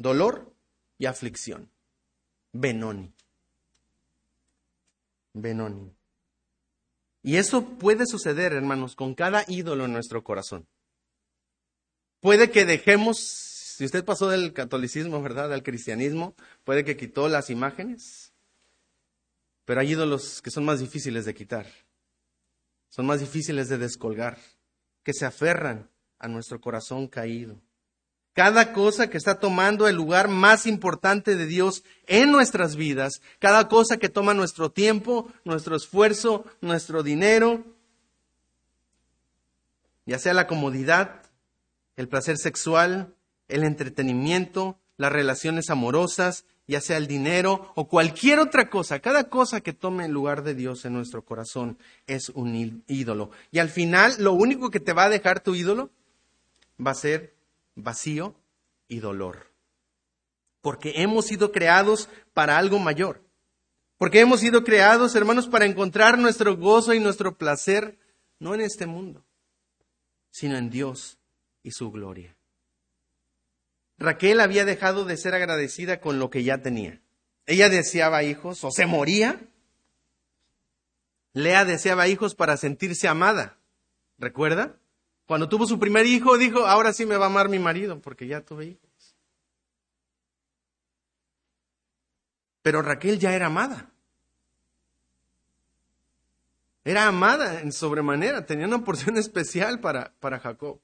Dolor 0.01 0.53
y 0.98 1.05
aflicción. 1.05 1.70
Benoni. 2.53 3.13
Benoni. 5.34 5.93
Y 7.24 7.38
eso 7.38 7.65
puede 7.77 8.05
suceder, 8.05 8.53
hermanos, 8.53 8.96
con 8.96 9.13
cada 9.13 9.46
ídolo 9.48 9.86
en 9.86 9.93
nuestro 9.93 10.24
corazón. 10.24 10.67
Puede 12.20 12.51
que 12.51 12.65
dejemos, 12.65 13.20
si 13.20 13.86
usted 13.86 14.03
pasó 14.03 14.29
del 14.29 14.53
catolicismo, 14.53 15.22
¿verdad?, 15.22 15.53
al 15.53 15.63
cristianismo, 15.63 16.36
puede 16.63 16.84
que 16.84 16.98
quitó 16.98 17.27
las 17.29 17.50
imágenes, 17.50 18.34
pero 19.65 19.81
hay 19.81 19.91
ídolos 19.91 20.41
que 20.41 20.51
son 20.51 20.65
más 20.65 20.79
difíciles 20.79 21.25
de 21.25 21.34
quitar, 21.34 21.67
son 22.89 23.05
más 23.05 23.20
difíciles 23.22 23.70
de 23.70 23.77
descolgar, 23.77 24.38
que 25.03 25.13
se 25.13 25.25
aferran 25.25 25.89
a 26.20 26.27
nuestro 26.27 26.60
corazón 26.60 27.08
caído. 27.08 27.60
Cada 28.34 28.72
cosa 28.72 29.10
que 29.10 29.18
está 29.18 29.40
tomando 29.40 29.88
el 29.88 29.96
lugar 29.96 30.30
más 30.30 30.66
importante 30.66 31.36
de 31.36 31.46
Dios 31.46 31.84
en 32.08 32.32
nuestras 32.32 32.78
vidas, 32.78 33.22
cada 33.40 33.68
cosa 33.68 33.98
que 33.98 34.08
toma 34.08 34.34
nuestro 34.34 34.72
tiempo, 34.72 35.32
nuestro 35.44 35.76
esfuerzo, 35.76 36.46
nuestro 36.62 37.04
dinero, 37.04 37.66
ya 40.06 40.17
sea 40.17 40.34
la 40.34 40.48
comodidad, 40.48 41.24
el 41.98 42.08
placer 42.08 42.38
sexual, 42.38 43.13
el 43.50 43.63
entretenimiento, 43.63 44.80
las 44.96 45.12
relaciones 45.12 45.70
amorosas, 45.70 46.46
ya 46.67 46.80
sea 46.80 46.96
el 46.98 47.08
dinero 47.08 47.74
o 47.76 47.89
cualquier 47.89 48.39
otra 48.39 48.70
cosa, 48.70 49.00
cada 49.00 49.26
cosa 49.26 49.60
que 49.60 49.74
tome 49.74 50.06
el 50.06 50.12
lugar 50.12 50.44
de 50.44 50.56
Dios 50.56 50.86
en 50.86 50.94
nuestro 50.94 51.26
corazón 51.26 51.78
es 52.08 52.30
un 52.30 52.84
ídolo. 52.88 53.32
Y 53.52 53.60
al 53.60 53.70
final, 53.70 54.15
lo 54.20 54.32
único 54.32 54.70
que 54.70 54.80
te 54.80 54.94
va 54.94 55.06
a 55.06 55.10
dejar 55.10 55.41
tu 55.41 55.54
ídolo 55.54 55.89
va 56.80 56.91
a 56.91 56.96
ser 56.96 57.40
vacío 57.75 58.36
y 58.88 58.99
dolor. 58.99 59.51
Porque 60.62 60.93
hemos 60.97 61.25
sido 61.25 61.51
creados 61.51 62.10
para 62.34 62.57
algo 62.57 62.79
mayor. 62.79 63.21
Porque 63.97 64.19
hemos 64.19 64.39
sido 64.39 64.63
creados, 64.63 65.15
hermanos, 65.15 65.47
para 65.47 65.65
encontrar 65.65 66.17
nuestro 66.17 66.57
gozo 66.57 66.93
y 66.93 66.99
nuestro 66.99 67.38
placer, 67.38 67.99
no 68.39 68.55
en 68.55 68.62
este 68.62 68.88
mundo, 68.88 69.23
sino 70.31 70.57
en 70.57 70.69
Dios 70.69 71.19
y 71.62 71.71
su 71.71 71.91
gloria. 71.91 72.36
Raquel 73.99 74.39
había 74.39 74.65
dejado 74.65 75.05
de 75.05 75.17
ser 75.17 75.36
agradecida 75.36 76.01
con 76.01 76.17
lo 76.17 76.31
que 76.31 76.43
ya 76.43 76.63
tenía. 76.63 76.99
Ella 77.45 77.69
deseaba 77.69 78.23
hijos 78.23 78.63
o 78.63 78.71
se 78.71 78.88
moría. 78.88 79.39
Lea 81.34 81.65
deseaba 81.65 82.07
hijos 82.07 82.34
para 82.34 82.57
sentirse 82.57 83.07
amada. 83.07 83.60
¿Recuerda? 84.17 84.81
Cuando 85.32 85.48
tuvo 85.48 85.65
su 85.65 85.80
primer 85.80 86.06
hijo, 86.06 86.38
dijo, 86.38 86.67
ahora 86.67 86.91
sí 86.91 87.06
me 87.06 87.15
va 87.15 87.28
a 87.28 87.30
amar 87.30 87.48
mi 87.48 87.58
marido, 87.58 88.02
porque 88.02 88.28
ya 88.28 88.41
tuve 88.41 88.65
hijos. 88.65 89.15
Pero 92.62 92.82
Raquel 92.82 93.17
ya 93.17 93.34
era 93.34 93.46
amada. 93.46 93.89
Era 96.84 97.08
amada 97.08 97.62
en 97.62 97.72
sobremanera, 97.72 98.46
tenía 98.46 98.67
una 98.67 98.84
porción 98.84 99.15
especial 99.17 99.80
para, 99.80 100.13
para 100.20 100.38
Jacob. 100.38 100.82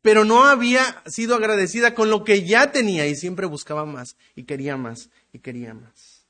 Pero 0.00 0.24
no 0.24 0.44
había 0.46 1.02
sido 1.04 1.34
agradecida 1.34 1.94
con 1.94 2.08
lo 2.08 2.24
que 2.24 2.46
ya 2.46 2.72
tenía 2.72 3.06
y 3.06 3.16
siempre 3.16 3.44
buscaba 3.44 3.84
más 3.84 4.16
y 4.34 4.44
quería 4.44 4.78
más 4.78 5.10
y 5.30 5.40
quería 5.40 5.74
más. 5.74 6.26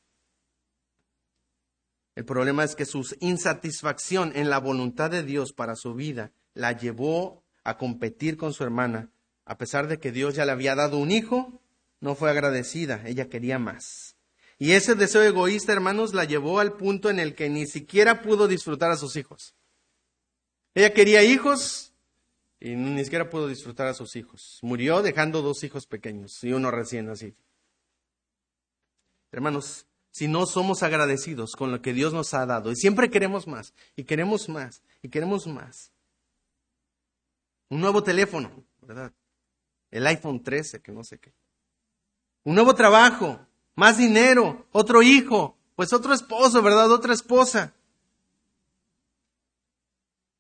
El 2.17 2.25
problema 2.25 2.65
es 2.65 2.75
que 2.75 2.85
su 2.85 3.07
insatisfacción 3.21 4.33
en 4.35 4.51
la 4.51 4.59
voluntad 4.59 5.09
de 5.09 5.23
Dios 5.23 5.53
para 5.53 5.77
su 5.77 5.95
vida 5.95 6.33
la 6.55 6.73
llevó 6.73 7.43
a 7.65 7.79
competir 7.79 8.37
con 8.37 8.53
su 8.53 8.65
hermana. 8.65 9.11
A 9.45 9.59
pesar 9.59 9.89
de 9.89 9.99
que 9.99 10.13
Dios 10.13 10.35
ya 10.35 10.45
le 10.45 10.53
había 10.53 10.75
dado 10.75 10.99
un 10.99 11.11
hijo, 11.11 11.61
no 12.01 12.15
fue 12.15 12.31
agradecida, 12.31 13.03
ella 13.07 13.29
quería 13.29 13.59
más. 13.59 14.17
Y 14.59 14.73
ese 14.73 14.95
deseo 14.95 15.23
egoísta, 15.23 15.73
hermanos, 15.73 16.15
la 16.15 16.25
llevó 16.25 16.61
al 16.61 16.75
punto 16.75 17.11
en 17.11 17.19
el 17.19 17.35
que 17.35 17.49
ni 17.49 17.67
siquiera 17.67 18.23
pudo 18.23 18.47
disfrutar 18.49 18.91
a 18.91 18.97
sus 18.97 19.17
hijos. 19.17 19.55
Ella 20.75 20.93
quería 20.93 21.23
hijos 21.23 21.93
y 22.61 22.77
ni 22.77 23.03
siquiera 23.05 23.29
pudo 23.29 23.49
disfrutar 23.49 23.89
a 23.89 23.95
sus 23.95 24.15
hijos. 24.17 24.59
Murió 24.63 25.03
dejando 25.03 25.43
dos 25.43 25.65
hijos 25.65 25.87
pequeños 25.87 26.43
y 26.45 26.53
uno 26.53 26.71
recién 26.71 27.07
nacido. 27.07 27.37
Hermanos, 29.33 29.87
si 30.11 30.29
no 30.29 30.47
somos 30.47 30.83
agradecidos 30.83 31.53
con 31.53 31.73
lo 31.73 31.81
que 31.81 31.93
Dios 31.93 32.13
nos 32.13 32.35
ha 32.35 32.45
dado 32.47 32.71
y 32.71 32.77
siempre 32.77 33.11
queremos 33.11 33.47
más 33.47 33.75
y 33.97 34.05
queremos 34.05 34.49
más 34.49 34.83
y 35.03 35.09
queremos 35.09 35.47
más, 35.47 35.92
un 37.73 37.81
nuevo 37.81 38.03
teléfono, 38.03 38.51
¿verdad? 38.83 39.11
El 39.91 40.07
iPhone 40.07 40.43
13, 40.43 40.83
que 40.83 40.93
no 40.93 41.03
sé 41.05 41.19
qué. 41.19 41.33
Un 42.45 42.55
nuevo 42.55 42.75
trabajo, 42.75 43.41
más 43.75 43.97
dinero, 43.97 44.67
otro 44.73 45.03
hijo, 45.03 45.57
pues 45.75 45.95
otro 45.95 46.13
esposo, 46.13 46.61
¿verdad? 46.61 46.93
Otra 46.93 47.15
esposa. 47.15 47.73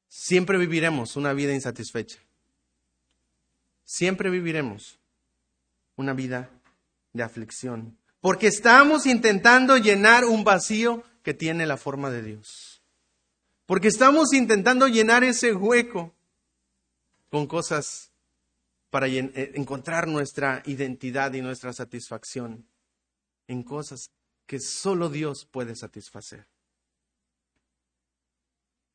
Siempre 0.08 0.58
viviremos 0.58 1.16
una 1.16 1.32
vida 1.32 1.54
insatisfecha. 1.54 2.18
Siempre 3.82 4.28
viviremos 4.28 4.98
una 5.96 6.12
vida 6.12 6.50
de 7.14 7.22
aflicción. 7.22 7.96
Porque 8.20 8.48
estamos 8.48 9.06
intentando 9.06 9.78
llenar 9.78 10.26
un 10.26 10.44
vacío 10.44 11.02
que 11.22 11.32
tiene 11.32 11.64
la 11.64 11.78
forma 11.78 12.10
de 12.10 12.22
Dios. 12.22 12.82
Porque 13.64 13.88
estamos 13.88 14.34
intentando 14.34 14.86
llenar 14.86 15.24
ese 15.24 15.54
hueco 15.54 16.12
con 17.32 17.46
cosas 17.46 18.12
para 18.90 19.06
eh, 19.08 19.52
encontrar 19.54 20.06
nuestra 20.06 20.62
identidad 20.66 21.32
y 21.32 21.40
nuestra 21.40 21.72
satisfacción 21.72 22.66
en 23.48 23.62
cosas 23.62 24.10
que 24.46 24.60
solo 24.60 25.08
Dios 25.08 25.46
puede 25.46 25.74
satisfacer. 25.74 26.46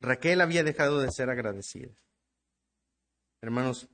Raquel 0.00 0.40
había 0.40 0.62
dejado 0.62 1.00
de 1.00 1.10
ser 1.10 1.30
agradecida. 1.30 1.90
Hermanos, 3.42 3.88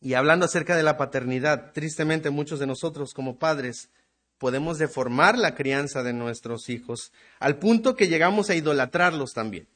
y 0.00 0.14
hablando 0.14 0.46
acerca 0.46 0.74
de 0.74 0.82
la 0.82 0.96
paternidad, 0.96 1.74
tristemente 1.74 2.30
muchos 2.30 2.58
de 2.60 2.66
nosotros 2.66 3.12
como 3.12 3.38
padres 3.38 3.90
podemos 4.38 4.78
deformar 4.78 5.36
la 5.36 5.54
crianza 5.54 6.02
de 6.02 6.14
nuestros 6.14 6.70
hijos 6.70 7.12
al 7.40 7.58
punto 7.58 7.94
que 7.94 8.08
llegamos 8.08 8.48
a 8.48 8.54
idolatrarlos 8.54 9.34
también 9.34 9.68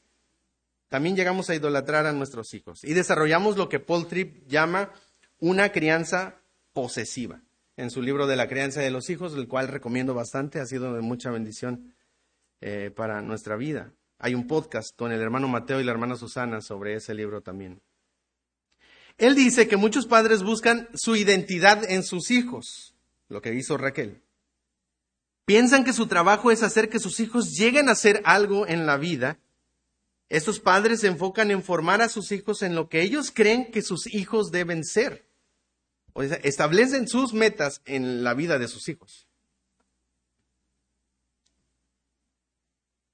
también 0.93 1.15
llegamos 1.15 1.49
a 1.49 1.55
idolatrar 1.55 2.05
a 2.05 2.13
nuestros 2.13 2.53
hijos 2.53 2.83
y 2.83 2.93
desarrollamos 2.93 3.57
lo 3.57 3.67
que 3.67 3.79
Paul 3.79 4.05
Tripp 4.05 4.47
llama 4.47 4.91
una 5.39 5.71
crianza 5.71 6.39
posesiva. 6.71 7.41
en 7.77 7.89
su 7.89 8.03
libro 8.03 8.27
de 8.27 8.35
la 8.35 8.47
crianza 8.47 8.79
de 8.79 8.91
los 8.91 9.09
hijos, 9.09 9.33
el 9.33 9.47
cual 9.47 9.69
recomiendo 9.69 10.13
bastante, 10.13 10.59
ha 10.59 10.67
sido 10.67 10.93
de 10.93 11.01
mucha 11.01 11.31
bendición 11.31 11.95
eh, 12.61 12.91
para 12.95 13.23
nuestra 13.23 13.55
vida. 13.55 13.91
Hay 14.19 14.35
un 14.35 14.45
podcast 14.45 14.95
con 14.95 15.11
el 15.11 15.19
hermano 15.19 15.47
Mateo 15.47 15.81
y 15.81 15.83
la 15.83 15.93
hermana 15.93 16.15
Susana 16.15 16.61
sobre 16.61 16.93
ese 16.93 17.15
libro 17.15 17.41
también. 17.41 17.81
Él 19.17 19.33
dice 19.33 19.67
que 19.67 19.77
muchos 19.77 20.05
padres 20.05 20.43
buscan 20.43 20.89
su 20.93 21.15
identidad 21.15 21.89
en 21.89 22.03
sus 22.03 22.29
hijos, 22.29 22.93
lo 23.29 23.41
que 23.41 23.55
hizo 23.55 23.77
Raquel. 23.77 24.21
Piensan 25.45 25.85
que 25.85 25.93
su 25.93 26.05
trabajo 26.05 26.51
es 26.51 26.61
hacer 26.61 26.87
que 26.87 26.99
sus 26.99 27.19
hijos 27.19 27.55
lleguen 27.57 27.89
a 27.89 27.95
ser 27.95 28.21
algo 28.25 28.67
en 28.67 28.85
la 28.85 28.97
vida. 28.97 29.39
Estos 30.33 30.59
padres 30.59 31.01
se 31.01 31.07
enfocan 31.07 31.51
en 31.51 31.61
formar 31.61 32.01
a 32.01 32.09
sus 32.09 32.31
hijos 32.31 32.63
en 32.63 32.73
lo 32.73 32.89
que 32.89 33.03
ellos 33.03 33.29
creen 33.31 33.69
que 33.69 33.83
sus 33.83 34.11
hijos 34.11 34.49
deben 34.49 34.83
ser. 34.83 35.27
O 36.13 36.23
sea, 36.23 36.37
establecen 36.37 37.07
sus 37.07 37.35
metas 37.35 37.83
en 37.85 38.23
la 38.23 38.33
vida 38.33 38.57
de 38.57 38.67
sus 38.67 38.89
hijos. 38.89 39.27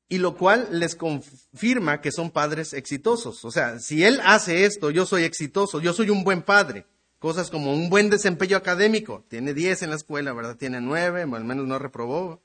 Y 0.07 0.19
lo 0.19 0.37
cual 0.37 0.69
les 0.71 0.95
confirma 0.95 1.99
que 1.99 2.13
son 2.13 2.31
padres 2.31 2.71
exitosos. 2.71 3.43
O 3.43 3.51
sea, 3.51 3.79
si 3.79 4.05
él 4.05 4.21
hace 4.23 4.63
esto, 4.63 4.89
yo 4.89 5.05
soy 5.05 5.23
exitoso, 5.23 5.81
yo 5.81 5.91
soy 5.91 6.11
un 6.11 6.23
buen 6.23 6.41
padre. 6.41 6.85
Cosas 7.19 7.49
como 7.49 7.73
un 7.73 7.89
buen 7.89 8.09
desempeño 8.09 8.55
académico. 8.55 9.25
Tiene 9.27 9.53
10 9.53 9.83
en 9.83 9.89
la 9.89 9.97
escuela, 9.97 10.31
¿verdad? 10.31 10.55
Tiene 10.55 10.79
9, 10.79 11.23
al 11.23 11.43
menos 11.43 11.67
no 11.67 11.79
reprobó. 11.79 12.41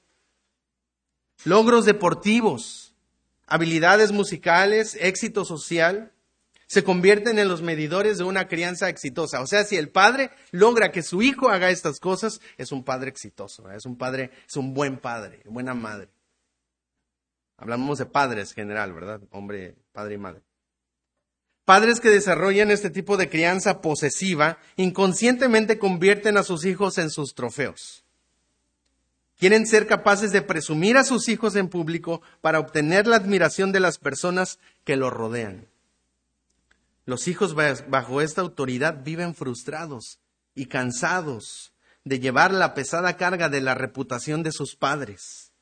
Logros 1.44 1.84
deportivos, 1.84 2.93
habilidades 3.46 4.12
musicales, 4.12 4.96
éxito 5.00 5.44
social, 5.44 6.12
se 6.66 6.82
convierten 6.82 7.38
en 7.38 7.48
los 7.48 7.62
medidores 7.62 8.18
de 8.18 8.24
una 8.24 8.48
crianza 8.48 8.88
exitosa. 8.88 9.40
O 9.40 9.46
sea, 9.46 9.64
si 9.64 9.76
el 9.76 9.90
padre 9.90 10.30
logra 10.50 10.90
que 10.90 11.02
su 11.02 11.22
hijo 11.22 11.48
haga 11.48 11.70
estas 11.70 12.00
cosas, 12.00 12.40
es 12.56 12.72
un 12.72 12.84
padre 12.84 13.10
exitoso, 13.10 13.70
es 13.70 13.84
un 13.84 13.96
padre, 13.96 14.30
es 14.48 14.56
un 14.56 14.74
buen 14.74 14.98
padre, 14.98 15.40
buena 15.44 15.74
madre. 15.74 16.08
Hablamos 17.56 17.98
de 17.98 18.06
padres 18.06 18.50
en 18.50 18.54
general, 18.54 18.92
¿verdad? 18.92 19.20
Hombre, 19.30 19.76
padre 19.92 20.14
y 20.14 20.18
madre. 20.18 20.42
Padres 21.64 22.00
que 22.00 22.10
desarrollan 22.10 22.70
este 22.70 22.90
tipo 22.90 23.16
de 23.16 23.30
crianza 23.30 23.80
posesiva 23.80 24.58
inconscientemente 24.76 25.78
convierten 25.78 26.36
a 26.36 26.42
sus 26.42 26.66
hijos 26.66 26.98
en 26.98 27.10
sus 27.10 27.34
trofeos. 27.34 28.03
Quieren 29.44 29.66
ser 29.66 29.86
capaces 29.86 30.32
de 30.32 30.40
presumir 30.40 30.96
a 30.96 31.04
sus 31.04 31.28
hijos 31.28 31.54
en 31.54 31.68
público 31.68 32.22
para 32.40 32.58
obtener 32.58 33.06
la 33.06 33.16
admiración 33.16 33.72
de 33.72 33.80
las 33.80 33.98
personas 33.98 34.58
que 34.84 34.96
los 34.96 35.12
rodean. 35.12 35.68
Los 37.04 37.28
hijos 37.28 37.54
bajo 37.54 38.22
esta 38.22 38.40
autoridad 38.40 39.04
viven 39.04 39.34
frustrados 39.34 40.18
y 40.54 40.64
cansados 40.64 41.74
de 42.04 42.20
llevar 42.20 42.54
la 42.54 42.72
pesada 42.72 43.18
carga 43.18 43.50
de 43.50 43.60
la 43.60 43.74
reputación 43.74 44.42
de 44.42 44.50
sus 44.50 44.76
padres. 44.76 45.52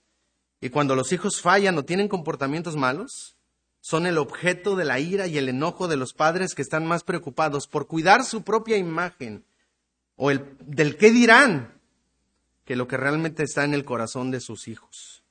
Y 0.61 0.69
cuando 0.69 0.95
los 0.95 1.13
hijos 1.13 1.41
fallan 1.41 1.77
o 1.77 1.85
tienen 1.85 2.07
comportamientos 2.07 2.77
malos, 2.77 3.35
son 3.81 4.07
el 4.07 4.17
objeto 4.17 4.77
de 4.77 4.85
la 4.85 5.01
ira 5.01 5.27
y 5.27 5.39
el 5.39 5.49
enojo 5.49 5.89
de 5.89 5.97
los 5.97 6.13
padres 6.13 6.55
que 6.55 6.63
están 6.63 6.87
más 6.87 7.03
preocupados 7.03 7.67
por 7.67 7.89
cuidar 7.89 8.25
su 8.25 8.45
propia 8.45 8.77
imagen 8.77 9.45
o 10.15 10.31
el, 10.31 10.57
del 10.61 10.97
qué 10.97 11.11
dirán 11.11 11.82
que 12.65 12.77
lo 12.77 12.87
que 12.87 12.97
realmente 12.97 13.43
está 13.43 13.65
en 13.65 13.75
el 13.75 13.85
corazón 13.85 14.31
de 14.31 14.41
sus 14.41 14.69
hijos. 14.69 15.25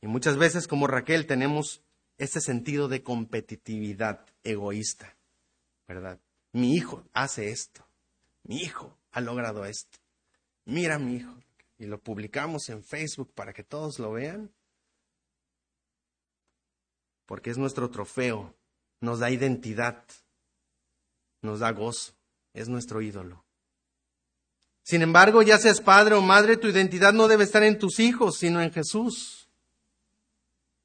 Y 0.00 0.06
muchas 0.06 0.36
veces 0.36 0.66
como 0.66 0.86
Raquel 0.86 1.26
tenemos 1.26 1.82
este 2.18 2.40
sentido 2.40 2.88
de 2.88 3.02
competitividad 3.02 4.26
egoísta, 4.42 5.16
¿verdad? 5.86 6.20
Mi 6.52 6.74
hijo 6.74 7.04
hace 7.12 7.50
esto, 7.50 7.86
mi 8.42 8.56
hijo 8.56 8.98
ha 9.12 9.20
logrado 9.20 9.64
esto, 9.64 9.98
mira 10.64 10.98
mi 10.98 11.16
hijo, 11.16 11.34
y 11.78 11.86
lo 11.86 11.98
publicamos 11.98 12.68
en 12.68 12.84
Facebook 12.84 13.32
para 13.34 13.52
que 13.52 13.64
todos 13.64 13.98
lo 13.98 14.12
vean, 14.12 14.52
porque 17.26 17.50
es 17.50 17.58
nuestro 17.58 17.90
trofeo, 17.90 18.54
nos 19.00 19.20
da 19.20 19.30
identidad, 19.30 20.04
nos 21.40 21.60
da 21.60 21.72
gozo, 21.72 22.14
es 22.52 22.68
nuestro 22.68 23.00
ídolo. 23.02 23.41
Sin 24.82 25.02
embargo, 25.02 25.42
ya 25.42 25.58
seas 25.58 25.80
padre 25.80 26.14
o 26.14 26.20
madre, 26.20 26.56
tu 26.56 26.68
identidad 26.68 27.12
no 27.12 27.28
debe 27.28 27.44
estar 27.44 27.62
en 27.62 27.78
tus 27.78 28.00
hijos, 28.00 28.38
sino 28.38 28.60
en 28.60 28.72
Jesús. 28.72 29.48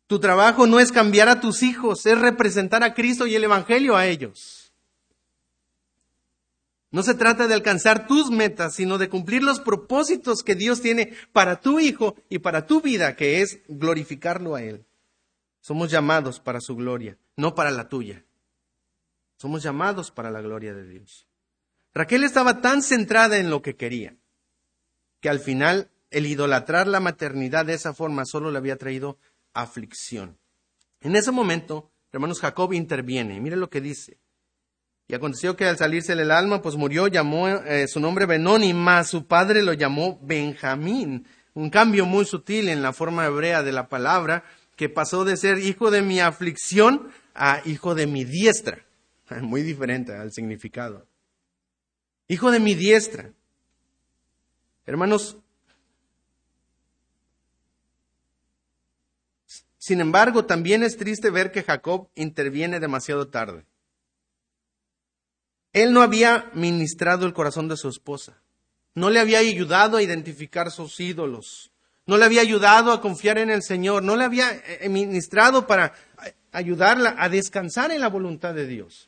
Tu 0.05 0.19
trabajo 0.19 0.67
no 0.67 0.79
es 0.79 0.91
cambiar 0.91 1.27
a 1.27 1.41
tus 1.41 1.63
hijos, 1.63 2.05
es 2.05 2.17
representar 2.19 2.83
a 2.83 2.93
Cristo 2.93 3.27
y 3.27 3.35
el 3.35 3.43
Evangelio 3.43 3.95
a 3.95 4.05
ellos. 4.05 4.71
No 6.89 7.03
se 7.03 7.13
trata 7.13 7.47
de 7.47 7.53
alcanzar 7.53 8.07
tus 8.07 8.31
metas, 8.31 8.75
sino 8.75 8.97
de 8.97 9.09
cumplir 9.09 9.43
los 9.43 9.59
propósitos 9.59 10.41
que 10.43 10.55
Dios 10.55 10.81
tiene 10.81 11.13
para 11.33 11.59
tu 11.59 11.79
hijo 11.79 12.15
y 12.29 12.39
para 12.39 12.65
tu 12.65 12.81
vida, 12.81 13.15
que 13.17 13.41
es 13.41 13.59
glorificarlo 13.67 14.55
a 14.55 14.63
Él. 14.63 14.85
Somos 15.59 15.91
llamados 15.91 16.39
para 16.39 16.61
su 16.61 16.77
gloria, 16.77 17.17
no 17.35 17.53
para 17.53 17.71
la 17.71 17.89
tuya. 17.89 18.23
Somos 19.35 19.61
llamados 19.61 20.11
para 20.11 20.31
la 20.31 20.41
gloria 20.41 20.73
de 20.73 20.87
Dios. 20.87 21.26
Raquel 21.97 22.23
estaba 22.23 22.61
tan 22.61 22.83
centrada 22.83 23.39
en 23.39 23.49
lo 23.49 23.63
que 23.63 23.75
quería, 23.75 24.15
que 25.19 25.29
al 25.29 25.39
final 25.39 25.89
el 26.11 26.27
idolatrar 26.27 26.87
la 26.87 26.99
maternidad 26.99 27.65
de 27.65 27.73
esa 27.73 27.91
forma 27.91 28.23
solo 28.23 28.51
le 28.51 28.59
había 28.59 28.75
traído 28.75 29.17
aflicción. 29.53 30.37
En 31.01 31.15
ese 31.15 31.31
momento, 31.31 31.89
hermanos, 32.11 32.39
Jacob 32.39 32.71
interviene. 32.73 33.41
Mire 33.41 33.55
lo 33.55 33.71
que 33.71 33.81
dice. 33.81 34.19
Y 35.07 35.15
aconteció 35.15 35.55
que 35.55 35.65
al 35.65 35.79
salirse 35.79 36.13
el 36.13 36.29
alma, 36.29 36.61
pues 36.61 36.75
murió, 36.75 37.07
llamó 37.07 37.47
eh, 37.47 37.87
su 37.87 37.99
nombre 37.99 38.27
Benoni, 38.27 38.75
más 38.75 39.09
su 39.09 39.25
padre 39.25 39.63
lo 39.63 39.73
llamó 39.73 40.19
Benjamín. 40.21 41.25
Un 41.55 41.71
cambio 41.71 42.05
muy 42.05 42.25
sutil 42.25 42.69
en 42.69 42.83
la 42.83 42.93
forma 42.93 43.25
hebrea 43.25 43.63
de 43.63 43.71
la 43.71 43.89
palabra, 43.89 44.43
que 44.75 44.87
pasó 44.87 45.25
de 45.25 45.35
ser 45.35 45.57
hijo 45.57 45.89
de 45.89 46.03
mi 46.03 46.19
aflicción 46.19 47.09
a 47.33 47.59
hijo 47.65 47.95
de 47.95 48.05
mi 48.05 48.23
diestra. 48.23 48.85
Muy 49.41 49.63
diferente 49.63 50.13
al 50.13 50.31
significado. 50.31 51.07
Hijo 52.27 52.51
de 52.51 52.59
mi 52.59 52.75
diestra. 52.75 53.31
Hermanos, 54.85 55.37
Sin 59.87 60.01
embargo, 60.01 60.43
también 60.43 60.83
es 60.83 60.97
triste 60.97 61.29
ver 61.29 61.53
que 61.53 61.63
Jacob 61.63 62.09
interviene 62.13 62.81
demasiado 62.81 63.29
tarde. 63.29 63.65
Él 65.71 65.93
no 65.93 66.01
había 66.01 66.51
ministrado 66.53 67.25
el 67.25 67.31
corazón 67.31 67.69
de 67.69 67.77
su 67.77 67.87
esposa, 67.87 68.41
no 68.95 69.09
le 69.09 69.21
había 69.21 69.39
ayudado 69.39 69.95
a 69.95 70.03
identificar 70.03 70.71
sus 70.71 70.99
ídolos, 70.99 71.71
no 72.05 72.17
le 72.17 72.25
había 72.25 72.41
ayudado 72.41 72.91
a 72.91 72.99
confiar 72.99 73.37
en 73.37 73.49
el 73.49 73.63
Señor, 73.63 74.03
no 74.03 74.17
le 74.17 74.25
había 74.25 74.51
eh, 74.51 74.79
eh, 74.81 74.89
ministrado 74.89 75.67
para 75.67 75.93
ayudarla 76.51 77.15
a 77.17 77.29
descansar 77.29 77.91
en 77.91 78.01
la 78.01 78.09
voluntad 78.09 78.53
de 78.53 78.67
Dios. 78.67 79.06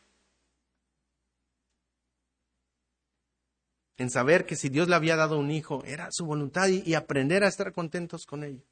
En 3.99 4.09
saber 4.09 4.45
que 4.45 4.55
si 4.55 4.69
Dios 4.69 4.88
le 4.88 4.95
había 4.95 5.17
dado 5.17 5.38
un 5.38 5.51
hijo, 5.51 5.83
era 5.83 6.07
su 6.09 6.25
voluntad 6.25 6.69
y, 6.69 6.93
aprender 6.93 7.43
a 7.43 7.49
estar 7.49 7.73
contentos 7.73 8.25
con 8.25 8.45
ello. 8.45 8.63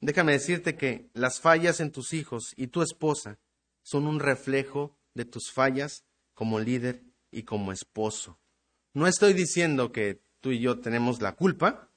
Déjame 0.00 0.32
decirte 0.32 0.76
que 0.76 1.10
las 1.12 1.38
fallas 1.38 1.80
en 1.80 1.92
tus 1.92 2.14
hijos 2.14 2.54
y 2.56 2.68
tu 2.68 2.80
esposa 2.80 3.38
son 3.82 4.06
un 4.06 4.20
reflejo 4.20 4.96
de 5.12 5.26
tus 5.26 5.52
fallas 5.52 6.06
como 6.32 6.58
líder 6.60 7.02
y 7.30 7.42
como 7.42 7.72
esposo. 7.72 8.38
No 8.94 9.06
estoy 9.06 9.34
diciendo 9.34 9.92
que 9.92 10.22
tú 10.40 10.50
y 10.50 10.60
yo 10.60 10.80
tenemos 10.80 11.20
la 11.20 11.32
culpa, 11.32 11.90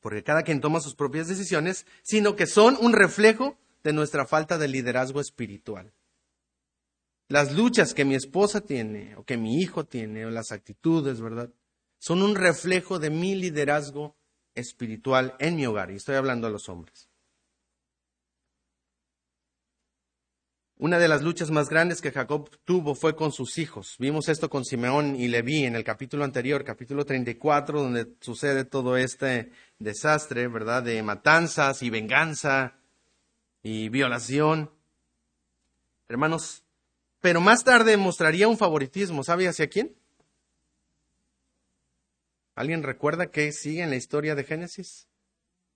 porque 0.00 0.24
cada 0.24 0.42
quien 0.42 0.60
toma 0.60 0.80
sus 0.80 0.94
propias 0.94 1.26
decisiones, 1.26 1.86
sino 2.02 2.36
que 2.36 2.46
son 2.46 2.76
un 2.82 2.92
reflejo 2.92 3.56
de 3.82 3.94
nuestra 3.94 4.26
falta 4.26 4.58
de 4.58 4.68
liderazgo 4.68 5.22
espiritual. 5.22 5.94
Las 7.28 7.52
luchas 7.52 7.94
que 7.94 8.04
mi 8.04 8.14
esposa 8.14 8.60
tiene, 8.60 9.16
o 9.16 9.24
que 9.24 9.36
mi 9.36 9.60
hijo 9.60 9.84
tiene, 9.84 10.26
o 10.26 10.30
las 10.30 10.52
actitudes, 10.52 11.20
¿verdad? 11.20 11.50
Son 11.98 12.22
un 12.22 12.34
reflejo 12.34 12.98
de 12.98 13.10
mi 13.10 13.34
liderazgo 13.34 14.16
espiritual 14.54 15.34
en 15.38 15.56
mi 15.56 15.66
hogar. 15.66 15.90
Y 15.90 15.96
estoy 15.96 16.16
hablando 16.16 16.46
a 16.46 16.50
los 16.50 16.68
hombres. 16.68 17.08
Una 20.76 20.98
de 20.98 21.08
las 21.08 21.22
luchas 21.22 21.50
más 21.50 21.70
grandes 21.70 22.00
que 22.02 22.10
Jacob 22.10 22.50
tuvo 22.64 22.94
fue 22.94 23.14
con 23.14 23.32
sus 23.32 23.58
hijos. 23.58 23.94
Vimos 23.98 24.28
esto 24.28 24.50
con 24.50 24.64
Simeón 24.64 25.14
y 25.16 25.28
Leví 25.28 25.64
en 25.64 25.76
el 25.76 25.84
capítulo 25.84 26.24
anterior, 26.24 26.64
capítulo 26.64 27.06
34, 27.06 27.80
donde 27.80 28.16
sucede 28.20 28.64
todo 28.64 28.96
este 28.96 29.52
desastre, 29.78 30.48
¿verdad? 30.48 30.82
De 30.82 31.00
matanzas 31.02 31.82
y 31.82 31.90
venganza 31.90 32.74
y 33.62 33.88
violación. 33.88 34.72
Hermanos, 36.08 36.63
pero 37.24 37.40
más 37.40 37.64
tarde 37.64 37.96
mostraría 37.96 38.48
un 38.48 38.58
favoritismo. 38.58 39.24
¿Sabe 39.24 39.48
hacia 39.48 39.66
quién? 39.66 39.96
¿Alguien 42.54 42.82
recuerda 42.82 43.30
qué 43.30 43.50
sigue 43.50 43.82
en 43.82 43.88
la 43.88 43.96
historia 43.96 44.34
de 44.34 44.44
Génesis? 44.44 45.08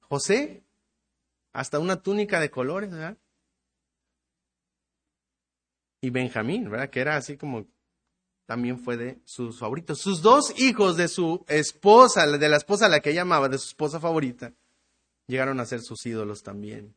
José, 0.00 0.62
hasta 1.54 1.78
una 1.78 2.02
túnica 2.02 2.38
de 2.38 2.50
colores, 2.50 2.90
¿verdad? 2.90 3.16
Y 6.02 6.10
Benjamín, 6.10 6.68
¿verdad? 6.68 6.90
Que 6.90 7.00
era 7.00 7.16
así 7.16 7.38
como 7.38 7.66
también 8.44 8.78
fue 8.78 8.98
de 8.98 9.18
sus 9.24 9.58
favoritos. 9.58 10.02
Sus 10.02 10.20
dos 10.20 10.52
hijos 10.60 10.98
de 10.98 11.08
su 11.08 11.46
esposa, 11.48 12.26
de 12.26 12.48
la 12.50 12.58
esposa 12.58 12.84
a 12.84 12.90
la 12.90 13.00
que 13.00 13.12
ella 13.12 13.22
amaba, 13.22 13.48
de 13.48 13.56
su 13.56 13.68
esposa 13.68 13.98
favorita, 13.98 14.52
llegaron 15.26 15.60
a 15.60 15.64
ser 15.64 15.80
sus 15.80 16.04
ídolos 16.04 16.42
también. 16.42 16.94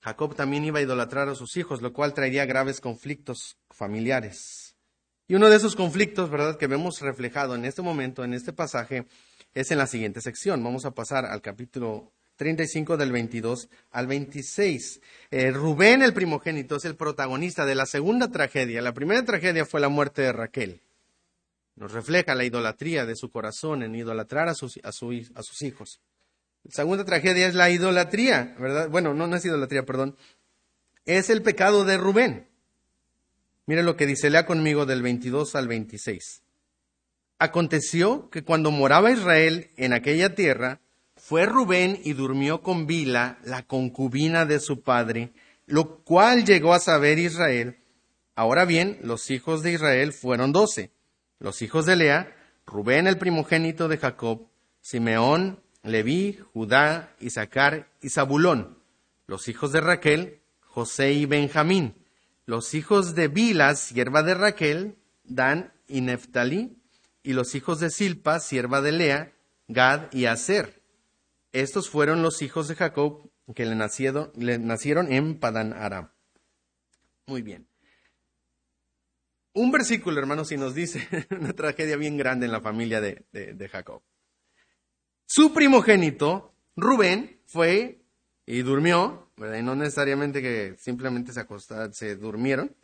Jacob 0.00 0.34
también 0.34 0.64
iba 0.64 0.78
a 0.78 0.82
idolatrar 0.82 1.28
a 1.28 1.34
sus 1.34 1.56
hijos, 1.56 1.82
lo 1.82 1.92
cual 1.92 2.14
traería 2.14 2.44
graves 2.44 2.80
conflictos 2.80 3.58
familiares. 3.70 4.76
Y 5.28 5.34
uno 5.34 5.50
de 5.50 5.56
esos 5.56 5.74
conflictos, 5.74 6.30
¿verdad?, 6.30 6.56
que 6.56 6.68
vemos 6.68 7.00
reflejado 7.00 7.54
en 7.56 7.64
este 7.64 7.82
momento, 7.82 8.22
en 8.22 8.32
este 8.32 8.52
pasaje, 8.52 9.06
es 9.54 9.70
en 9.70 9.78
la 9.78 9.86
siguiente 9.86 10.20
sección. 10.20 10.62
Vamos 10.62 10.84
a 10.84 10.92
pasar 10.92 11.24
al 11.24 11.42
capítulo 11.42 12.12
35 12.36 12.96
del 12.96 13.10
22 13.10 13.68
al 13.90 14.06
26. 14.06 15.00
Eh, 15.30 15.50
Rubén, 15.50 16.02
el 16.02 16.14
primogénito, 16.14 16.76
es 16.76 16.84
el 16.84 16.94
protagonista 16.94 17.66
de 17.66 17.74
la 17.74 17.86
segunda 17.86 18.30
tragedia. 18.30 18.82
La 18.82 18.94
primera 18.94 19.24
tragedia 19.24 19.64
fue 19.64 19.80
la 19.80 19.88
muerte 19.88 20.22
de 20.22 20.32
Raquel. 20.32 20.82
Nos 21.74 21.92
refleja 21.92 22.34
la 22.34 22.44
idolatría 22.44 23.04
de 23.04 23.16
su 23.16 23.30
corazón 23.30 23.82
en 23.82 23.94
idolatrar 23.94 24.48
a 24.48 24.54
sus, 24.54 24.78
a, 24.82 24.88
a 24.88 25.42
sus 25.42 25.62
hijos. 25.62 26.00
La 26.66 26.72
segunda 26.72 27.04
tragedia 27.04 27.46
es 27.46 27.54
la 27.54 27.70
idolatría, 27.70 28.56
¿verdad? 28.58 28.88
Bueno, 28.88 29.14
no, 29.14 29.34
es 29.36 29.44
idolatría, 29.44 29.84
perdón. 29.84 30.16
Es 31.04 31.30
el 31.30 31.42
pecado 31.42 31.84
de 31.84 31.96
Rubén. 31.96 32.48
Mire 33.66 33.84
lo 33.84 33.96
que 33.96 34.06
dice, 34.06 34.30
lea 34.30 34.46
conmigo 34.46 34.84
del 34.84 35.00
22 35.00 35.54
al 35.54 35.68
26. 35.68 36.42
Aconteció 37.38 38.30
que 38.30 38.42
cuando 38.42 38.72
moraba 38.72 39.12
Israel 39.12 39.70
en 39.76 39.92
aquella 39.92 40.34
tierra, 40.34 40.80
fue 41.16 41.46
Rubén 41.46 42.00
y 42.02 42.14
durmió 42.14 42.62
con 42.62 42.86
Bila, 42.86 43.38
la 43.44 43.62
concubina 43.62 44.44
de 44.44 44.58
su 44.58 44.82
padre, 44.82 45.32
lo 45.66 46.02
cual 46.02 46.44
llegó 46.44 46.74
a 46.74 46.80
saber 46.80 47.20
Israel. 47.20 47.78
Ahora 48.34 48.64
bien, 48.64 48.98
los 49.02 49.30
hijos 49.30 49.62
de 49.62 49.72
Israel 49.72 50.12
fueron 50.12 50.52
doce. 50.52 50.90
Los 51.38 51.62
hijos 51.62 51.86
de 51.86 51.94
Lea, 51.94 52.36
Rubén 52.66 53.06
el 53.06 53.18
primogénito 53.18 53.86
de 53.86 53.98
Jacob, 53.98 54.48
Simeón, 54.80 55.60
Leví, 55.86 56.38
Judá, 56.52 57.14
Isaacar 57.20 57.88
y 58.02 58.10
Zabulón. 58.10 58.78
Los 59.26 59.48
hijos 59.48 59.72
de 59.72 59.80
Raquel, 59.80 60.40
José 60.60 61.12
y 61.12 61.26
Benjamín. 61.26 61.94
Los 62.44 62.74
hijos 62.74 63.14
de 63.14 63.28
Bila, 63.28 63.74
sierva 63.74 64.22
de 64.22 64.34
Raquel, 64.34 64.98
Dan 65.24 65.72
y 65.88 66.00
Neftalí. 66.00 66.76
Y 67.22 67.32
los 67.32 67.54
hijos 67.54 67.80
de 67.80 67.90
Silpa, 67.90 68.40
sierva 68.40 68.80
de 68.80 68.92
Lea, 68.92 69.32
Gad 69.68 70.12
y 70.12 70.26
Aser. 70.26 70.82
Estos 71.52 71.88
fueron 71.88 72.22
los 72.22 72.42
hijos 72.42 72.68
de 72.68 72.74
Jacob 72.74 73.30
que 73.54 73.64
le 73.64 73.76
nacieron, 73.76 75.12
en 75.12 75.38
Padan 75.38 75.72
Aram. 75.72 76.10
Muy 77.26 77.42
bien. 77.42 77.66
Un 79.52 79.70
versículo, 79.70 80.20
hermanos, 80.20 80.52
y 80.52 80.56
nos 80.56 80.74
dice 80.74 81.08
una 81.30 81.52
tragedia 81.52 81.96
bien 81.96 82.16
grande 82.16 82.46
en 82.46 82.52
la 82.52 82.60
familia 82.60 83.00
de 83.00 83.68
Jacob. 83.70 84.02
Su 85.26 85.52
primogénito, 85.52 86.54
Rubén, 86.76 87.40
fue 87.46 88.00
y 88.46 88.62
durmió, 88.62 89.30
¿verdad? 89.36 89.58
y 89.58 89.62
no 89.62 89.74
necesariamente 89.74 90.40
que 90.40 90.76
simplemente 90.78 91.32
se 91.32 91.40
acostaron, 91.40 91.92
se 91.92 92.16
durmieron. 92.16 92.74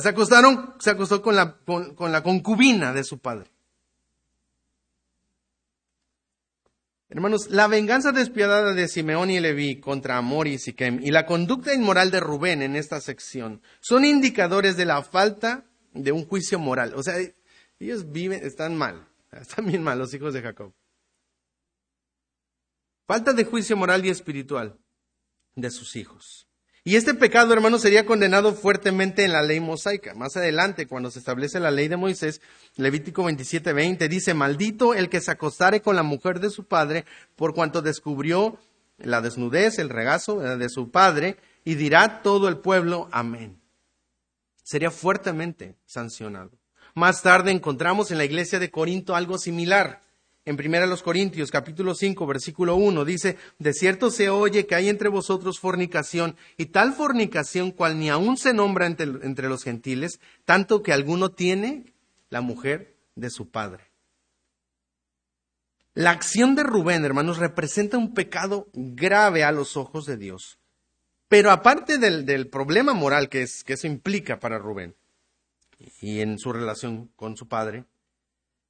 Se 0.00 0.08
acostaron, 0.08 0.74
se 0.78 0.90
acostó 0.90 1.20
con 1.20 1.36
la, 1.36 1.58
con 1.58 2.12
la 2.12 2.22
concubina 2.22 2.92
de 2.92 3.04
su 3.04 3.18
padre. 3.18 3.50
Hermanos, 7.14 7.48
la 7.48 7.68
venganza 7.68 8.10
despiadada 8.10 8.72
de 8.72 8.88
Simeón 8.88 9.30
y 9.30 9.38
Leví 9.38 9.78
contra 9.78 10.16
Amor 10.16 10.48
y 10.48 10.58
Siquem 10.58 11.00
y 11.00 11.12
la 11.12 11.26
conducta 11.26 11.72
inmoral 11.72 12.10
de 12.10 12.18
Rubén 12.18 12.60
en 12.60 12.74
esta 12.74 13.00
sección 13.00 13.62
son 13.80 14.04
indicadores 14.04 14.76
de 14.76 14.84
la 14.84 15.02
falta 15.02 15.64
de 15.92 16.10
un 16.10 16.26
juicio 16.26 16.58
moral. 16.58 16.92
O 16.96 17.04
sea, 17.04 17.14
ellos 17.78 18.10
viven, 18.10 18.44
están 18.44 18.76
mal, 18.76 19.06
están 19.32 19.66
bien 19.66 19.82
mal 19.82 19.98
los 19.98 20.12
hijos 20.12 20.34
de 20.34 20.42
Jacob. 20.42 20.72
Falta 23.06 23.32
de 23.32 23.44
juicio 23.44 23.76
moral 23.76 24.04
y 24.06 24.08
espiritual 24.08 24.78
de 25.54 25.70
sus 25.70 25.94
hijos. 25.96 26.48
Y 26.86 26.96
este 26.96 27.14
pecado, 27.14 27.54
hermano, 27.54 27.78
sería 27.78 28.04
condenado 28.04 28.54
fuertemente 28.54 29.24
en 29.24 29.32
la 29.32 29.42
ley 29.42 29.58
mosaica. 29.58 30.14
Más 30.14 30.36
adelante, 30.36 30.86
cuando 30.86 31.10
se 31.10 31.18
establece 31.18 31.58
la 31.58 31.70
ley 31.70 31.88
de 31.88 31.96
Moisés, 31.96 32.42
Levítico 32.76 33.24
27:20 33.24 34.06
dice, 34.08 34.34
maldito 34.34 34.92
el 34.92 35.08
que 35.08 35.22
se 35.22 35.30
acostare 35.30 35.80
con 35.80 35.96
la 35.96 36.02
mujer 36.02 36.40
de 36.40 36.50
su 36.50 36.64
padre, 36.64 37.06
por 37.36 37.54
cuanto 37.54 37.80
descubrió 37.80 38.58
la 38.98 39.22
desnudez, 39.22 39.78
el 39.78 39.88
regazo 39.88 40.38
de 40.38 40.68
su 40.68 40.90
padre, 40.90 41.38
y 41.64 41.74
dirá 41.74 42.22
todo 42.22 42.48
el 42.48 42.58
pueblo, 42.58 43.08
amén. 43.12 43.60
Sería 44.62 44.90
fuertemente 44.90 45.76
sancionado. 45.86 46.52
Más 46.94 47.22
tarde 47.22 47.50
encontramos 47.50 48.10
en 48.10 48.18
la 48.18 48.24
iglesia 48.24 48.58
de 48.58 48.70
Corinto 48.70 49.16
algo 49.16 49.38
similar 49.38 50.03
en 50.44 50.56
Primera 50.56 50.86
los 50.86 51.02
Corintios, 51.02 51.50
capítulo 51.50 51.94
5, 51.94 52.26
versículo 52.26 52.76
1, 52.76 53.04
dice, 53.04 53.38
de 53.58 53.72
cierto 53.72 54.10
se 54.10 54.28
oye 54.28 54.66
que 54.66 54.74
hay 54.74 54.88
entre 54.88 55.08
vosotros 55.08 55.58
fornicación, 55.58 56.36
y 56.56 56.66
tal 56.66 56.92
fornicación 56.92 57.70
cual 57.70 57.98
ni 57.98 58.10
aún 58.10 58.36
se 58.36 58.52
nombra 58.52 58.86
entre, 58.86 59.06
entre 59.06 59.48
los 59.48 59.62
gentiles, 59.62 60.20
tanto 60.44 60.82
que 60.82 60.92
alguno 60.92 61.30
tiene 61.30 61.92
la 62.28 62.40
mujer 62.40 62.96
de 63.14 63.30
su 63.30 63.48
padre. 63.48 63.84
La 65.94 66.10
acción 66.10 66.56
de 66.56 66.64
Rubén, 66.64 67.04
hermanos, 67.04 67.38
representa 67.38 67.96
un 67.96 68.14
pecado 68.14 68.68
grave 68.74 69.44
a 69.44 69.52
los 69.52 69.76
ojos 69.76 70.06
de 70.06 70.16
Dios. 70.16 70.58
Pero 71.28 71.50
aparte 71.50 71.98
del, 71.98 72.26
del 72.26 72.48
problema 72.48 72.92
moral 72.92 73.28
que, 73.28 73.42
es, 73.42 73.64
que 73.64 73.74
eso 73.74 73.86
implica 73.86 74.40
para 74.40 74.58
Rubén 74.58 74.94
y 76.00 76.20
en 76.20 76.38
su 76.38 76.52
relación 76.52 77.10
con 77.16 77.36
su 77.36 77.48
padre, 77.48 77.84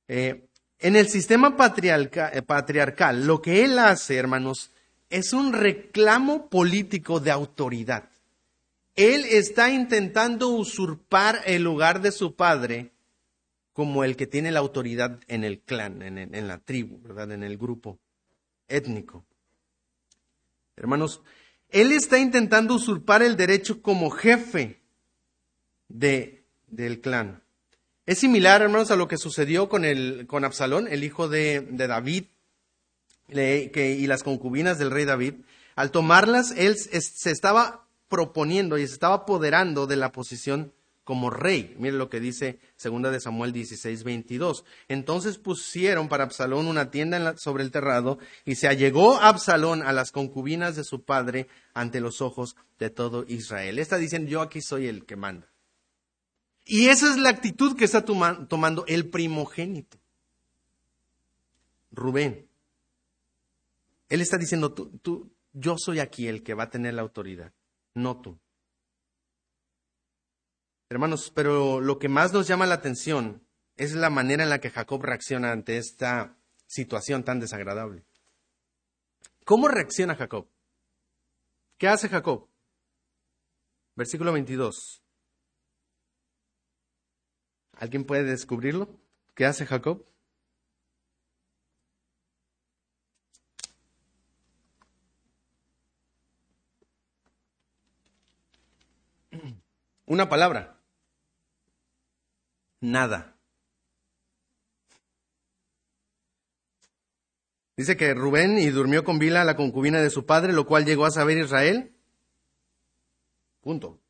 eh, 0.08 0.46
en 0.85 0.97
el 0.97 1.09
sistema 1.09 1.57
eh, 1.57 2.42
patriarcal, 2.42 3.27
lo 3.27 3.40
que 3.40 3.64
él 3.64 3.79
hace, 3.79 4.16
hermanos, 4.16 4.70
es 5.09 5.33
un 5.33 5.55
reclamo 5.55 6.51
político 6.51 7.20
de 7.20 7.31
autoridad. 7.31 8.11
Él 8.94 9.25
está 9.25 9.70
intentando 9.70 10.51
usurpar 10.51 11.40
el 11.47 11.62
lugar 11.62 12.03
de 12.03 12.12
su 12.12 12.35
padre 12.35 12.90
como 13.73 14.05
el 14.05 14.14
que 14.14 14.27
tiene 14.27 14.53
la 14.53 14.61
autoridad 14.61 15.20
en 15.27 15.42
el 15.42 15.61
clan, 15.61 16.03
en, 16.03 16.49
la 16.49 16.59
tribu, 16.59 17.01
¿verdad? 17.01 17.33
En 17.33 17.44
el 17.44 17.57
grupo 17.57 17.99
étnico. 18.68 19.25
Hermanos, 20.77 21.23
él 21.70 21.92
está 21.92 22.18
intentando 22.18 22.75
usurpar 22.75 23.23
el 23.23 23.38
derecho 23.38 23.81
como 23.81 24.11
jefe 24.11 24.83
de, 25.88 26.44
del 26.66 27.01
clan. 27.01 27.42
Es 28.06 28.18
similar, 28.18 28.60
hermanos, 28.60 28.90
a 28.90 28.96
lo 28.96 29.08
que 29.08 29.16
sucedió 29.16 29.70
con, 29.70 29.84
el, 29.86 30.26
con 30.26 30.44
Absalón, 30.44 30.88
el 30.88 31.04
hijo 31.04 31.28
de, 31.28 31.66
David, 31.70 32.24
y 33.28 34.06
las 34.06 34.22
concubinas 34.22 34.78
del 34.78 34.90
rey 34.90 35.06
David. 35.06 35.34
Al 35.74 35.90
tomarlas, 35.90 36.52
él 36.56 36.76
se 36.76 37.30
estaba 37.30 37.86
proponiendo 38.08 38.76
y 38.76 38.86
se 38.86 38.92
estaba 38.92 39.14
apoderando 39.14 39.86
de 39.86 39.96
la 39.96 40.12
posición 40.12 40.74
como 41.04 41.30
rey. 41.30 41.74
Mire 41.78 41.96
lo 41.96 42.10
que 42.10 42.20
dice 42.20 42.58
2 42.82 43.10
de 43.10 43.20
Samuel 43.20 43.52
16, 43.52 44.04
22. 44.04 44.64
Entonces 44.88 45.38
pusieron 45.38 46.08
para 46.08 46.24
Absalón 46.24 46.66
una 46.66 46.90
tienda 46.90 47.36
sobre 47.38 47.62
el 47.62 47.70
terrado 47.70 48.18
y 48.44 48.56
se 48.56 48.68
allegó 48.68 49.16
Absalón 49.16 49.82
a 49.82 49.92
las 49.92 50.12
concubinas 50.12 50.76
de 50.76 50.84
su 50.84 51.04
padre 51.04 51.46
ante 51.72 52.00
los 52.00 52.20
ojos 52.20 52.56
de 52.78 52.90
todo 52.90 53.24
Israel. 53.28 53.78
Está 53.78 53.96
diciendo, 53.96 54.30
yo 54.30 54.42
aquí 54.42 54.60
soy 54.60 54.88
el 54.88 55.06
que 55.06 55.16
manda. 55.16 55.53
Y 56.64 56.88
esa 56.88 57.11
es 57.11 57.18
la 57.18 57.29
actitud 57.29 57.77
que 57.77 57.85
está 57.85 58.05
tomando 58.05 58.85
el 58.87 59.11
primogénito. 59.11 59.98
Rubén. 61.90 62.48
Él 64.09 64.20
está 64.20 64.38
diciendo, 64.38 64.72
tú, 64.72 64.90
tú, 64.98 65.33
yo 65.53 65.77
soy 65.79 66.00
aquí 66.00 66.27
el 66.27 66.42
que 66.42 66.55
va 66.55 66.64
a 66.64 66.70
tener 66.70 66.94
la 66.94 67.03
autoridad, 67.03 67.53
no 67.94 68.20
tú. 68.20 68.38
Hermanos, 70.88 71.33
pero 71.35 71.81
lo 71.81 71.98
que 71.98 72.09
más 72.09 72.33
nos 72.33 72.46
llama 72.46 72.66
la 72.66 72.74
atención 72.74 73.42
es 73.77 73.94
la 73.94 74.11
manera 74.11 74.42
en 74.42 74.50
la 74.50 74.61
que 74.61 74.70
Jacob 74.70 75.03
reacciona 75.03 75.53
ante 75.53 75.77
esta 75.77 76.37
situación 76.66 77.24
tan 77.24 77.40
desagradable. 77.40 78.05
¿Cómo 79.44 79.68
reacciona 79.68 80.14
Jacob? 80.14 80.48
¿Qué 81.79 81.88
hace 81.88 82.09
Jacob? 82.09 82.48
Versículo 83.96 84.33
22. 84.33 85.03
¿Alguien 87.76 88.04
puede 88.04 88.24
descubrirlo? 88.24 88.88
¿Qué 89.34 89.46
hace 89.46 89.66
Jacob? 89.66 90.04
Una 100.06 100.28
palabra. 100.28 100.80
Nada. 102.80 103.34
Dice 107.76 107.96
que 107.96 108.14
Rubén 108.14 108.58
y 108.58 108.68
durmió 108.68 109.02
con 109.02 109.18
Bila, 109.18 109.42
la 109.44 109.56
concubina 109.56 110.00
de 110.00 110.10
su 110.10 110.26
padre, 110.26 110.52
lo 110.52 110.64
cual 110.66 110.84
llegó 110.84 111.06
a 111.06 111.10
saber 111.10 111.38
Israel. 111.38 111.92
Punto. 113.62 114.03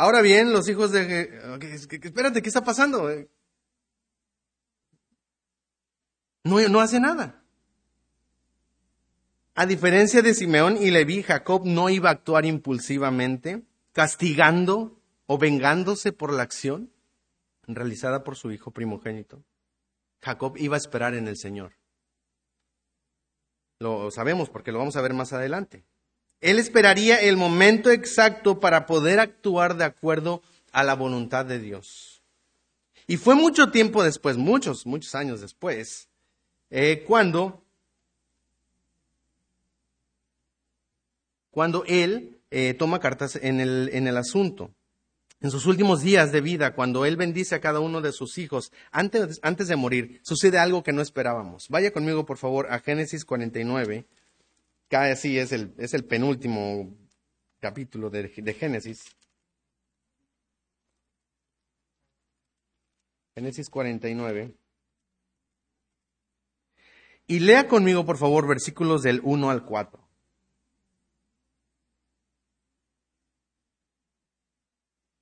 Ahora 0.00 0.22
bien, 0.22 0.50
los 0.50 0.66
hijos 0.66 0.92
de... 0.92 1.28
Espérate, 2.02 2.40
¿qué 2.40 2.48
está 2.48 2.64
pasando? 2.64 3.10
No, 6.42 6.68
no 6.70 6.80
hace 6.80 6.98
nada. 6.98 7.44
A 9.54 9.66
diferencia 9.66 10.22
de 10.22 10.32
Simeón 10.32 10.78
y 10.78 10.90
Leví, 10.90 11.22
Jacob 11.22 11.66
no 11.66 11.90
iba 11.90 12.08
a 12.08 12.12
actuar 12.12 12.46
impulsivamente, 12.46 13.62
castigando 13.92 14.98
o 15.26 15.36
vengándose 15.36 16.12
por 16.12 16.32
la 16.32 16.44
acción 16.44 16.90
realizada 17.66 18.24
por 18.24 18.36
su 18.36 18.52
hijo 18.52 18.70
primogénito. 18.70 19.44
Jacob 20.22 20.56
iba 20.56 20.76
a 20.76 20.78
esperar 20.78 21.12
en 21.12 21.28
el 21.28 21.36
Señor. 21.36 21.74
Lo 23.80 24.10
sabemos 24.10 24.48
porque 24.48 24.72
lo 24.72 24.78
vamos 24.78 24.96
a 24.96 25.02
ver 25.02 25.12
más 25.12 25.34
adelante. 25.34 25.84
Él 26.40 26.58
esperaría 26.58 27.20
el 27.20 27.36
momento 27.36 27.90
exacto 27.90 28.60
para 28.60 28.86
poder 28.86 29.20
actuar 29.20 29.76
de 29.76 29.84
acuerdo 29.84 30.42
a 30.72 30.84
la 30.84 30.94
voluntad 30.94 31.44
de 31.44 31.58
Dios. 31.58 32.22
Y 33.06 33.16
fue 33.16 33.34
mucho 33.34 33.70
tiempo 33.70 34.02
después, 34.02 34.36
muchos, 34.36 34.86
muchos 34.86 35.14
años 35.14 35.40
después, 35.40 36.08
eh, 36.70 37.04
cuando, 37.06 37.62
cuando 41.50 41.84
él 41.86 42.38
eh, 42.50 42.74
toma 42.74 43.00
cartas 43.00 43.36
en 43.36 43.60
el, 43.60 43.90
en 43.92 44.06
el 44.06 44.16
asunto 44.16 44.70
en 45.40 45.50
sus 45.50 45.66
últimos 45.66 46.02
días 46.02 46.32
de 46.32 46.40
vida, 46.40 46.74
cuando 46.74 47.06
Él 47.06 47.16
bendice 47.16 47.54
a 47.54 47.60
cada 47.60 47.80
uno 47.80 48.00
de 48.00 48.12
sus 48.12 48.36
hijos, 48.38 48.72
antes, 48.90 49.40
antes 49.42 49.68
de 49.68 49.76
morir, 49.76 50.20
sucede 50.22 50.58
algo 50.58 50.82
que 50.82 50.92
no 50.92 51.00
esperábamos. 51.00 51.68
Vaya 51.68 51.92
conmigo, 51.92 52.26
por 52.26 52.36
favor, 52.36 52.66
a 52.70 52.80
Génesis 52.80 53.24
49. 53.24 54.04
Casi 54.90 55.38
es 55.38 55.52
el, 55.52 55.72
es 55.78 55.94
el 55.94 56.04
penúltimo 56.04 56.92
capítulo 57.60 58.10
de, 58.10 58.24
de 58.24 58.54
Génesis. 58.54 59.16
Génesis 63.36 63.70
49. 63.70 64.52
Y 67.28 67.38
lea 67.38 67.68
conmigo, 67.68 68.04
por 68.04 68.18
favor, 68.18 68.48
versículos 68.48 69.02
del 69.02 69.20
1 69.22 69.50
al 69.50 69.64
4. 69.64 70.08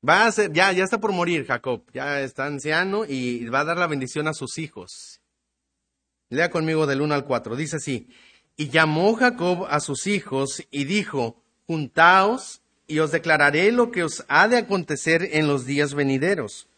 Va 0.08 0.24
a 0.24 0.32
ser, 0.32 0.50
ya, 0.50 0.72
ya 0.72 0.84
está 0.84 0.98
por 0.98 1.12
morir 1.12 1.44
Jacob, 1.44 1.84
ya 1.92 2.22
está 2.22 2.46
anciano 2.46 3.04
y 3.04 3.46
va 3.48 3.60
a 3.60 3.64
dar 3.64 3.76
la 3.76 3.86
bendición 3.86 4.28
a 4.28 4.32
sus 4.32 4.56
hijos. 4.56 5.20
Lea 6.30 6.48
conmigo 6.48 6.86
del 6.86 7.02
1 7.02 7.14
al 7.14 7.26
4. 7.26 7.56
Dice 7.56 7.76
así, 7.76 8.08
y 8.58 8.68
llamó 8.68 9.14
Jacob 9.14 9.66
a 9.70 9.80
sus 9.80 10.06
hijos 10.06 10.66
y 10.70 10.84
dijo, 10.84 11.40
juntaos 11.66 12.60
y 12.86 12.98
os 12.98 13.12
declararé 13.12 13.72
lo 13.72 13.90
que 13.90 14.02
os 14.02 14.26
ha 14.28 14.48
de 14.48 14.58
acontecer 14.58 15.30
en 15.32 15.46
los 15.46 15.64
días 15.64 15.94
venideros. 15.94 16.68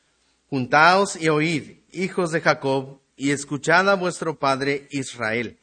Juntaos 0.48 1.16
y 1.20 1.28
oíd, 1.28 1.78
hijos 1.90 2.30
de 2.30 2.40
Jacob, 2.40 3.00
y 3.16 3.30
escuchad 3.30 3.88
a 3.90 3.94
vuestro 3.94 4.38
padre 4.38 4.86
Israel. 4.90 5.58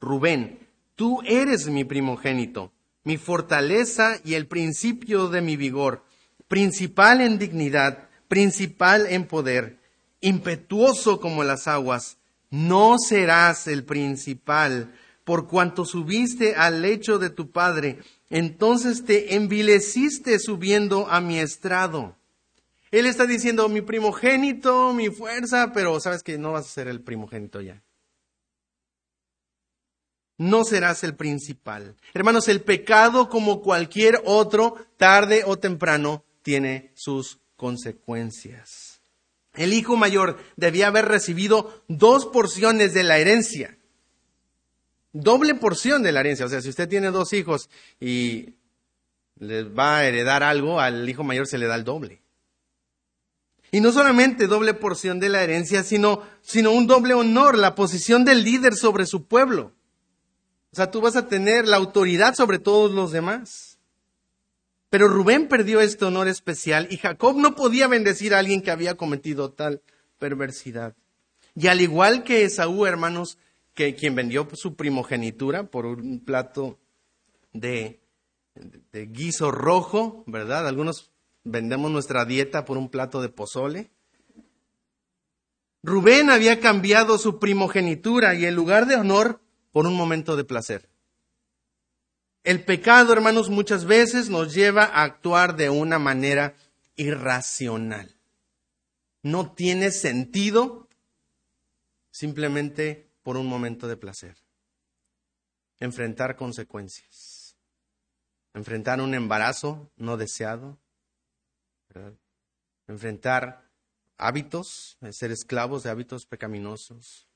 Rubén, 0.00 0.60
tú 0.94 1.20
eres 1.26 1.66
mi 1.66 1.84
primogénito, 1.84 2.70
mi 3.02 3.16
fortaleza 3.16 4.20
y 4.24 4.34
el 4.34 4.46
principio 4.46 5.28
de 5.28 5.40
mi 5.40 5.56
vigor 5.56 6.06
principal 6.48 7.20
en 7.20 7.38
dignidad, 7.38 8.08
principal 8.28 9.06
en 9.08 9.26
poder, 9.26 9.78
impetuoso 10.20 11.20
como 11.20 11.44
las 11.44 11.66
aguas, 11.66 12.18
no 12.50 12.96
serás 12.98 13.66
el 13.66 13.84
principal, 13.84 14.94
por 15.26 15.48
cuanto 15.48 15.84
subiste 15.84 16.54
al 16.54 16.82
lecho 16.82 17.18
de 17.18 17.30
tu 17.30 17.50
padre, 17.50 17.98
entonces 18.30 19.04
te 19.04 19.34
envileciste 19.34 20.38
subiendo 20.38 21.08
a 21.10 21.20
mi 21.20 21.40
estrado. 21.40 22.14
Él 22.92 23.06
está 23.06 23.26
diciendo, 23.26 23.68
mi 23.68 23.80
primogénito, 23.80 24.92
mi 24.92 25.08
fuerza, 25.10 25.72
pero 25.72 25.98
sabes 25.98 26.22
que 26.22 26.38
no 26.38 26.52
vas 26.52 26.66
a 26.66 26.68
ser 26.68 26.86
el 26.86 27.00
primogénito 27.00 27.60
ya. 27.60 27.82
No 30.38 30.62
serás 30.62 31.02
el 31.02 31.16
principal. 31.16 31.96
Hermanos, 32.14 32.46
el 32.46 32.60
pecado 32.60 33.28
como 33.28 33.62
cualquier 33.62 34.22
otro, 34.26 34.76
tarde 34.96 35.42
o 35.44 35.58
temprano, 35.58 36.22
tiene 36.42 36.92
sus 36.94 37.40
consecuencias. 37.56 39.00
El 39.54 39.72
hijo 39.72 39.96
mayor 39.96 40.38
debía 40.54 40.86
haber 40.86 41.06
recibido 41.06 41.82
dos 41.88 42.26
porciones 42.26 42.94
de 42.94 43.02
la 43.02 43.18
herencia. 43.18 43.76
Doble 45.18 45.54
porción 45.54 46.02
de 46.02 46.12
la 46.12 46.20
herencia. 46.20 46.44
O 46.44 46.48
sea, 46.48 46.60
si 46.60 46.68
usted 46.68 46.88
tiene 46.88 47.10
dos 47.10 47.32
hijos 47.32 47.70
y 47.98 48.54
les 49.38 49.66
va 49.66 49.98
a 49.98 50.04
heredar 50.04 50.42
algo, 50.42 50.78
al 50.78 51.08
hijo 51.08 51.24
mayor 51.24 51.46
se 51.46 51.56
le 51.56 51.66
da 51.66 51.74
el 51.74 51.84
doble. 51.84 52.20
Y 53.70 53.80
no 53.80 53.92
solamente 53.92 54.46
doble 54.46 54.74
porción 54.74 55.18
de 55.18 55.30
la 55.30 55.42
herencia, 55.42 55.82
sino, 55.82 56.22
sino 56.42 56.70
un 56.70 56.86
doble 56.86 57.14
honor, 57.14 57.56
la 57.56 57.74
posición 57.74 58.24
del 58.24 58.44
líder 58.44 58.74
sobre 58.74 59.06
su 59.06 59.26
pueblo. 59.26 59.72
O 60.72 60.76
sea, 60.76 60.90
tú 60.90 61.00
vas 61.00 61.16
a 61.16 61.28
tener 61.28 61.66
la 61.66 61.78
autoridad 61.78 62.34
sobre 62.34 62.58
todos 62.58 62.92
los 62.92 63.10
demás. 63.10 63.78
Pero 64.90 65.08
Rubén 65.08 65.48
perdió 65.48 65.80
este 65.80 66.04
honor 66.04 66.28
especial 66.28 66.88
y 66.90 66.98
Jacob 66.98 67.36
no 67.36 67.56
podía 67.56 67.88
bendecir 67.88 68.34
a 68.34 68.38
alguien 68.38 68.60
que 68.60 68.70
había 68.70 68.96
cometido 68.96 69.50
tal 69.50 69.82
perversidad. 70.18 70.94
Y 71.54 71.68
al 71.68 71.80
igual 71.80 72.22
que 72.22 72.44
Esaú, 72.44 72.84
hermanos, 72.84 73.38
que 73.76 73.94
quien 73.94 74.14
vendió 74.14 74.48
su 74.54 74.74
primogenitura 74.74 75.70
por 75.70 75.84
un 75.84 76.24
plato 76.24 76.80
de, 77.52 78.00
de 78.54 79.06
guiso 79.06 79.50
rojo, 79.50 80.24
¿verdad? 80.26 80.66
Algunos 80.66 81.12
vendemos 81.44 81.90
nuestra 81.90 82.24
dieta 82.24 82.64
por 82.64 82.78
un 82.78 82.88
plato 82.88 83.20
de 83.20 83.28
pozole. 83.28 83.90
Rubén 85.82 86.30
había 86.30 86.58
cambiado 86.58 87.18
su 87.18 87.38
primogenitura 87.38 88.34
y 88.34 88.46
en 88.46 88.54
lugar 88.54 88.86
de 88.86 88.96
honor 88.96 89.40
por 89.72 89.86
un 89.86 89.94
momento 89.94 90.36
de 90.36 90.44
placer. 90.44 90.88
El 92.44 92.64
pecado, 92.64 93.12
hermanos, 93.12 93.50
muchas 93.50 93.84
veces 93.84 94.30
nos 94.30 94.54
lleva 94.54 94.84
a 94.84 95.02
actuar 95.02 95.54
de 95.54 95.68
una 95.68 95.98
manera 95.98 96.54
irracional. 96.96 98.16
No 99.22 99.52
tiene 99.52 99.90
sentido 99.90 100.88
simplemente 102.10 103.05
por 103.26 103.36
un 103.36 103.48
momento 103.48 103.88
de 103.88 103.96
placer. 103.96 104.36
Enfrentar 105.80 106.36
consecuencias. 106.36 107.56
Enfrentar 108.54 109.00
un 109.00 109.14
embarazo 109.14 109.90
no 109.96 110.16
deseado. 110.16 110.78
Enfrentar 112.86 113.68
hábitos, 114.16 114.96
ser 115.10 115.32
esclavos 115.32 115.82
de 115.82 115.90
hábitos 115.90 116.24
pecaminosos. 116.24 117.28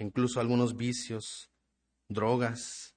Incluso 0.00 0.40
algunos 0.40 0.76
vicios, 0.76 1.48
drogas, 2.08 2.91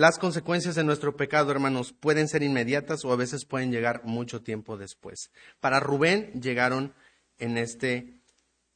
Las 0.00 0.18
consecuencias 0.18 0.76
de 0.76 0.82
nuestro 0.82 1.14
pecado, 1.14 1.50
hermanos, 1.50 1.92
pueden 1.92 2.26
ser 2.26 2.42
inmediatas 2.42 3.04
o 3.04 3.12
a 3.12 3.16
veces 3.16 3.44
pueden 3.44 3.70
llegar 3.70 4.00
mucho 4.02 4.40
tiempo 4.40 4.78
después. 4.78 5.30
Para 5.60 5.78
Rubén 5.78 6.40
llegaron 6.40 6.94
en 7.38 7.58
este 7.58 8.18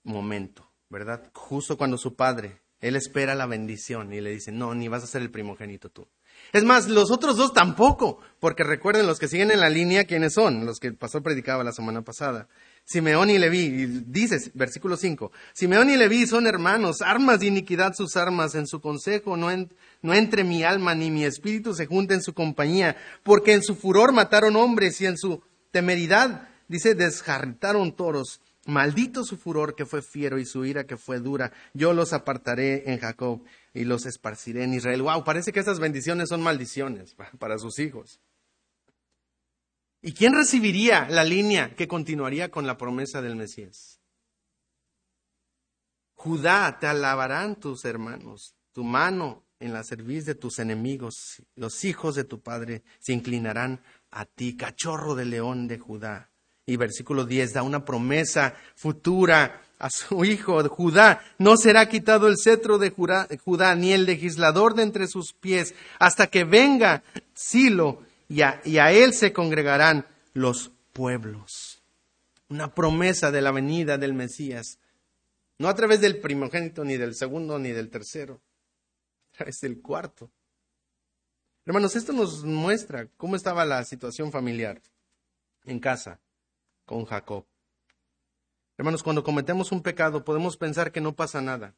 momento, 0.02 0.70
¿verdad? 0.90 1.30
Justo 1.32 1.78
cuando 1.78 1.96
su 1.96 2.14
padre, 2.14 2.60
él 2.78 2.94
espera 2.94 3.34
la 3.34 3.46
bendición 3.46 4.12
y 4.12 4.20
le 4.20 4.32
dice, 4.32 4.52
no, 4.52 4.74
ni 4.74 4.88
vas 4.88 5.02
a 5.02 5.06
ser 5.06 5.22
el 5.22 5.30
primogénito 5.30 5.88
tú. 5.88 6.06
Es 6.52 6.62
más, 6.62 6.90
los 6.90 7.10
otros 7.10 7.38
dos 7.38 7.54
tampoco, 7.54 8.20
porque 8.38 8.62
recuerden 8.62 9.06
los 9.06 9.18
que 9.18 9.28
siguen 9.28 9.50
en 9.50 9.60
la 9.60 9.70
línea, 9.70 10.04
¿quiénes 10.04 10.34
son? 10.34 10.66
Los 10.66 10.78
que 10.78 10.88
el 10.88 10.98
pastor 10.98 11.22
predicaba 11.22 11.64
la 11.64 11.72
semana 11.72 12.02
pasada. 12.02 12.48
Simeón 12.86 13.30
y 13.30 13.38
Leví, 13.38 13.86
dice, 14.06 14.50
versículo 14.52 14.98
5, 14.98 15.32
Simeón 15.54 15.88
y 15.88 15.96
Leví 15.96 16.26
son 16.26 16.46
hermanos, 16.46 17.00
armas 17.00 17.40
de 17.40 17.46
iniquidad 17.46 17.94
sus 17.94 18.14
armas, 18.16 18.54
en 18.54 18.66
su 18.66 18.80
consejo 18.80 19.38
no, 19.38 19.48
no 20.02 20.14
entre 20.14 20.44
mi 20.44 20.64
alma 20.64 20.94
ni 20.94 21.10
mi 21.10 21.24
espíritu 21.24 21.74
se 21.74 21.86
junta 21.86 22.12
en 22.12 22.22
su 22.22 22.34
compañía, 22.34 22.96
porque 23.22 23.54
en 23.54 23.62
su 23.62 23.74
furor 23.74 24.12
mataron 24.12 24.54
hombres 24.56 25.00
y 25.00 25.06
en 25.06 25.16
su 25.16 25.42
temeridad, 25.70 26.48
dice, 26.68 26.94
desjarritaron 26.94 27.96
toros. 27.96 28.40
Maldito 28.66 29.24
su 29.24 29.36
furor 29.36 29.74
que 29.74 29.84
fue 29.84 30.00
fiero 30.00 30.38
y 30.38 30.46
su 30.46 30.64
ira 30.64 30.84
que 30.84 30.96
fue 30.96 31.20
dura. 31.20 31.52
Yo 31.74 31.92
los 31.92 32.14
apartaré 32.14 32.90
en 32.90 32.98
Jacob 32.98 33.42
y 33.74 33.84
los 33.84 34.06
esparciré 34.06 34.64
en 34.64 34.72
Israel. 34.72 35.02
Wow, 35.02 35.22
parece 35.22 35.52
que 35.52 35.60
estas 35.60 35.80
bendiciones 35.80 36.30
son 36.30 36.42
maldiciones 36.42 37.14
para 37.38 37.58
sus 37.58 37.78
hijos. 37.78 38.20
¿Y 40.06 40.12
quién 40.12 40.34
recibiría 40.34 41.08
la 41.08 41.24
línea 41.24 41.74
que 41.74 41.88
continuaría 41.88 42.50
con 42.50 42.66
la 42.66 42.76
promesa 42.76 43.22
del 43.22 43.36
Mesías? 43.36 44.00
Judá, 46.14 46.78
te 46.78 46.86
alabarán 46.86 47.56
tus 47.56 47.86
hermanos, 47.86 48.54
tu 48.74 48.84
mano 48.84 49.44
en 49.60 49.72
la 49.72 49.82
cerviz 49.82 50.26
de 50.26 50.34
tus 50.34 50.58
enemigos, 50.58 51.42
los 51.56 51.86
hijos 51.86 52.16
de 52.16 52.24
tu 52.24 52.42
padre 52.42 52.82
se 52.98 53.14
inclinarán 53.14 53.80
a 54.10 54.26
ti, 54.26 54.58
cachorro 54.58 55.14
de 55.14 55.24
león 55.24 55.68
de 55.68 55.78
Judá. 55.78 56.30
Y 56.66 56.76
versículo 56.76 57.24
10 57.24 57.54
da 57.54 57.62
una 57.62 57.86
promesa 57.86 58.56
futura 58.76 59.62
a 59.78 59.88
su 59.88 60.22
hijo 60.26 60.68
Judá, 60.68 61.22
no 61.38 61.56
será 61.56 61.88
quitado 61.88 62.28
el 62.28 62.36
cetro 62.36 62.76
de 62.76 62.90
Judá, 62.90 63.74
ni 63.74 63.92
el 63.92 64.04
legislador 64.04 64.74
de 64.74 64.82
entre 64.82 65.06
sus 65.06 65.32
pies, 65.32 65.74
hasta 65.98 66.26
que 66.26 66.44
venga 66.44 67.02
Silo, 67.32 68.02
y 68.28 68.42
a, 68.42 68.92
él 68.92 69.12
se 69.12 69.32
congregarán 69.32 70.06
los 70.32 70.72
pueblos. 70.92 71.82
Una 72.48 72.74
promesa 72.74 73.30
de 73.30 73.42
la 73.42 73.50
venida 73.50 73.98
del 73.98 74.14
Mesías, 74.14 74.78
no 75.58 75.68
a 75.68 75.74
través 75.74 76.00
del 76.00 76.20
primogénito, 76.20 76.84
ni 76.84 76.96
del 76.96 77.14
segundo, 77.14 77.58
ni 77.58 77.70
del 77.70 77.90
tercero, 77.90 78.40
a 79.32 79.36
través 79.36 79.60
del 79.60 79.80
cuarto. 79.80 80.30
Hermanos, 81.66 81.96
esto 81.96 82.12
nos 82.12 82.44
muestra 82.44 83.08
cómo 83.16 83.36
estaba 83.36 83.64
la 83.64 83.84
situación 83.84 84.30
familiar 84.30 84.82
en 85.64 85.80
casa 85.80 86.20
con 86.84 87.04
Jacob. 87.04 87.46
Hermanos, 88.76 89.02
cuando 89.02 89.24
cometemos 89.24 89.72
un 89.72 89.82
pecado 89.82 90.24
podemos 90.24 90.56
pensar 90.56 90.92
que 90.92 91.00
no 91.00 91.14
pasa 91.14 91.40
nada, 91.40 91.74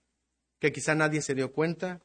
que 0.59 0.73
quizá 0.73 0.95
nadie 0.95 1.23
se 1.23 1.35
dio 1.35 1.53
cuenta, 1.53 2.01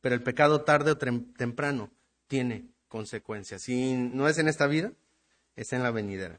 pero 0.00 0.14
el 0.14 0.22
pecado 0.22 0.62
tarde 0.62 0.92
o 0.92 0.98
temprano 0.98 1.90
tiene 2.28 2.73
consecuencias. 2.94 3.62
Si 3.62 3.92
no 3.94 4.28
es 4.28 4.38
en 4.38 4.46
esta 4.46 4.68
vida, 4.68 4.92
es 5.56 5.72
en 5.72 5.82
la 5.82 5.90
venidera. 5.90 6.38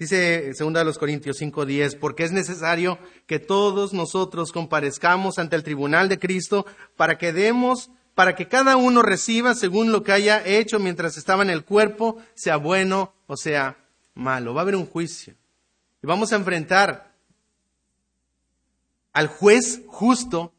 Dice 0.00 0.52
2 0.58 0.98
Corintios 0.98 1.40
5:10, 1.40 1.94
porque 1.94 2.24
es 2.24 2.32
necesario 2.32 2.98
que 3.28 3.38
todos 3.38 3.92
nosotros 3.92 4.50
comparezcamos 4.50 5.38
ante 5.38 5.54
el 5.54 5.62
tribunal 5.62 6.08
de 6.08 6.18
Cristo 6.18 6.66
para 6.96 7.18
que 7.18 7.32
demos, 7.32 7.92
para 8.16 8.34
que 8.34 8.48
cada 8.48 8.76
uno 8.76 9.00
reciba 9.02 9.54
según 9.54 9.92
lo 9.92 10.02
que 10.02 10.10
haya 10.10 10.44
hecho 10.44 10.80
mientras 10.80 11.16
estaba 11.16 11.44
en 11.44 11.50
el 11.50 11.64
cuerpo, 11.64 12.20
sea 12.34 12.56
bueno 12.56 13.14
o 13.28 13.36
sea 13.36 13.78
malo. 14.14 14.52
Va 14.54 14.62
a 14.62 14.64
haber 14.64 14.74
un 14.74 14.86
juicio. 14.86 15.36
Y 16.02 16.06
vamos 16.08 16.32
a 16.32 16.36
enfrentar 16.36 17.14
al 19.12 19.28
juez 19.28 19.82
justo 19.86 20.52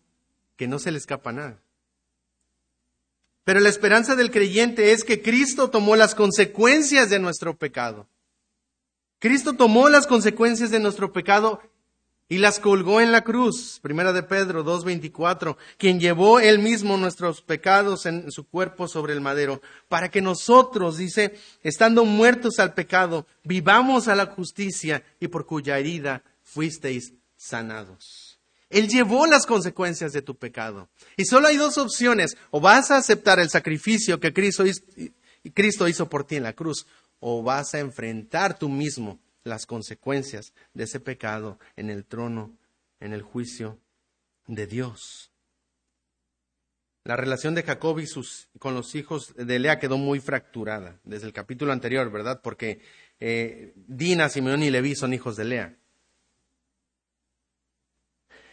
que 0.55 0.69
no 0.69 0.79
se 0.79 0.91
le 0.91 0.99
escapa 0.99 1.33
nada. 1.33 1.60
Pero 3.43 3.59
la 3.59 3.69
esperanza 3.69 4.15
del 4.15 4.31
creyente 4.31 4.91
es 4.91 5.03
que 5.03 5.21
Cristo 5.21 5.69
tomó 5.69 5.95
las 5.95 6.15
consecuencias 6.15 7.09
de 7.09 7.19
nuestro 7.19 7.57
pecado. 7.57 8.07
Cristo 9.19 9.53
tomó 9.53 9.89
las 9.89 10.07
consecuencias 10.07 10.71
de 10.71 10.79
nuestro 10.79 11.11
pecado 11.13 11.61
y 12.31 12.37
las 12.37 12.59
colgó 12.59 13.01
en 13.01 13.11
la 13.11 13.25
cruz. 13.25 13.79
Primera 13.81 14.13
de 14.13 14.23
Pedro 14.23 14.63
2.24, 14.63 15.57
quien 15.77 15.99
llevó 15.99 16.39
él 16.39 16.59
mismo 16.59 16.95
nuestros 16.95 17.41
pecados 17.41 18.05
en 18.05 18.31
su 18.31 18.47
cuerpo 18.47 18.87
sobre 18.87 19.11
el 19.11 19.19
madero, 19.19 19.61
para 19.89 20.09
que 20.09 20.21
nosotros, 20.21 20.97
dice, 20.97 21.37
estando 21.61 22.05
muertos 22.05 22.59
al 22.59 22.73
pecado, 22.73 23.27
vivamos 23.43 24.07
a 24.07 24.15
la 24.15 24.27
justicia 24.27 25.03
y 25.19 25.27
por 25.27 25.45
cuya 25.45 25.77
herida 25.77 26.23
fuisteis 26.41 27.13
sanados. 27.35 28.20
Él 28.71 28.87
llevó 28.87 29.27
las 29.27 29.45
consecuencias 29.45 30.13
de 30.13 30.21
tu 30.21 30.35
pecado. 30.35 30.89
Y 31.17 31.25
solo 31.25 31.47
hay 31.47 31.57
dos 31.57 31.77
opciones. 31.77 32.37
O 32.49 32.61
vas 32.61 32.89
a 32.89 32.97
aceptar 32.97 33.39
el 33.39 33.49
sacrificio 33.49 34.19
que 34.19 34.33
Cristo 34.33 35.87
hizo, 35.87 36.09
por 36.09 36.23
ti 36.25 36.37
en 36.37 36.43
la 36.43 36.53
cruz, 36.53 36.87
o 37.19 37.43
vas 37.43 37.73
a 37.73 37.79
enfrentar 37.79 38.57
tú 38.57 38.69
mismo 38.69 39.19
las 39.43 39.65
consecuencias 39.65 40.53
de 40.73 40.85
ese 40.85 40.99
pecado 40.99 41.59
en 41.75 41.89
el 41.89 42.05
trono, 42.05 42.55
en 42.99 43.13
el 43.13 43.21
juicio 43.21 43.77
de 44.47 44.67
Dios. 44.67 45.31
La 47.03 47.15
relación 47.15 47.55
de 47.55 47.63
Jacob 47.63 47.99
y 47.99 48.05
sus, 48.05 48.47
con 48.59 48.75
los 48.75 48.93
hijos 48.93 49.33
de 49.35 49.59
Lea 49.59 49.79
quedó 49.79 49.97
muy 49.97 50.19
fracturada 50.19 50.99
desde 51.03 51.25
el 51.25 51.33
capítulo 51.33 51.71
anterior, 51.71 52.11
¿verdad? 52.11 52.41
Porque 52.43 52.81
eh, 53.19 53.73
Dina, 53.75 54.29
Simeón 54.29 54.61
y 54.61 54.69
Leví 54.69 54.95
son 54.95 55.13
hijos 55.13 55.35
de 55.35 55.45
Lea 55.45 55.80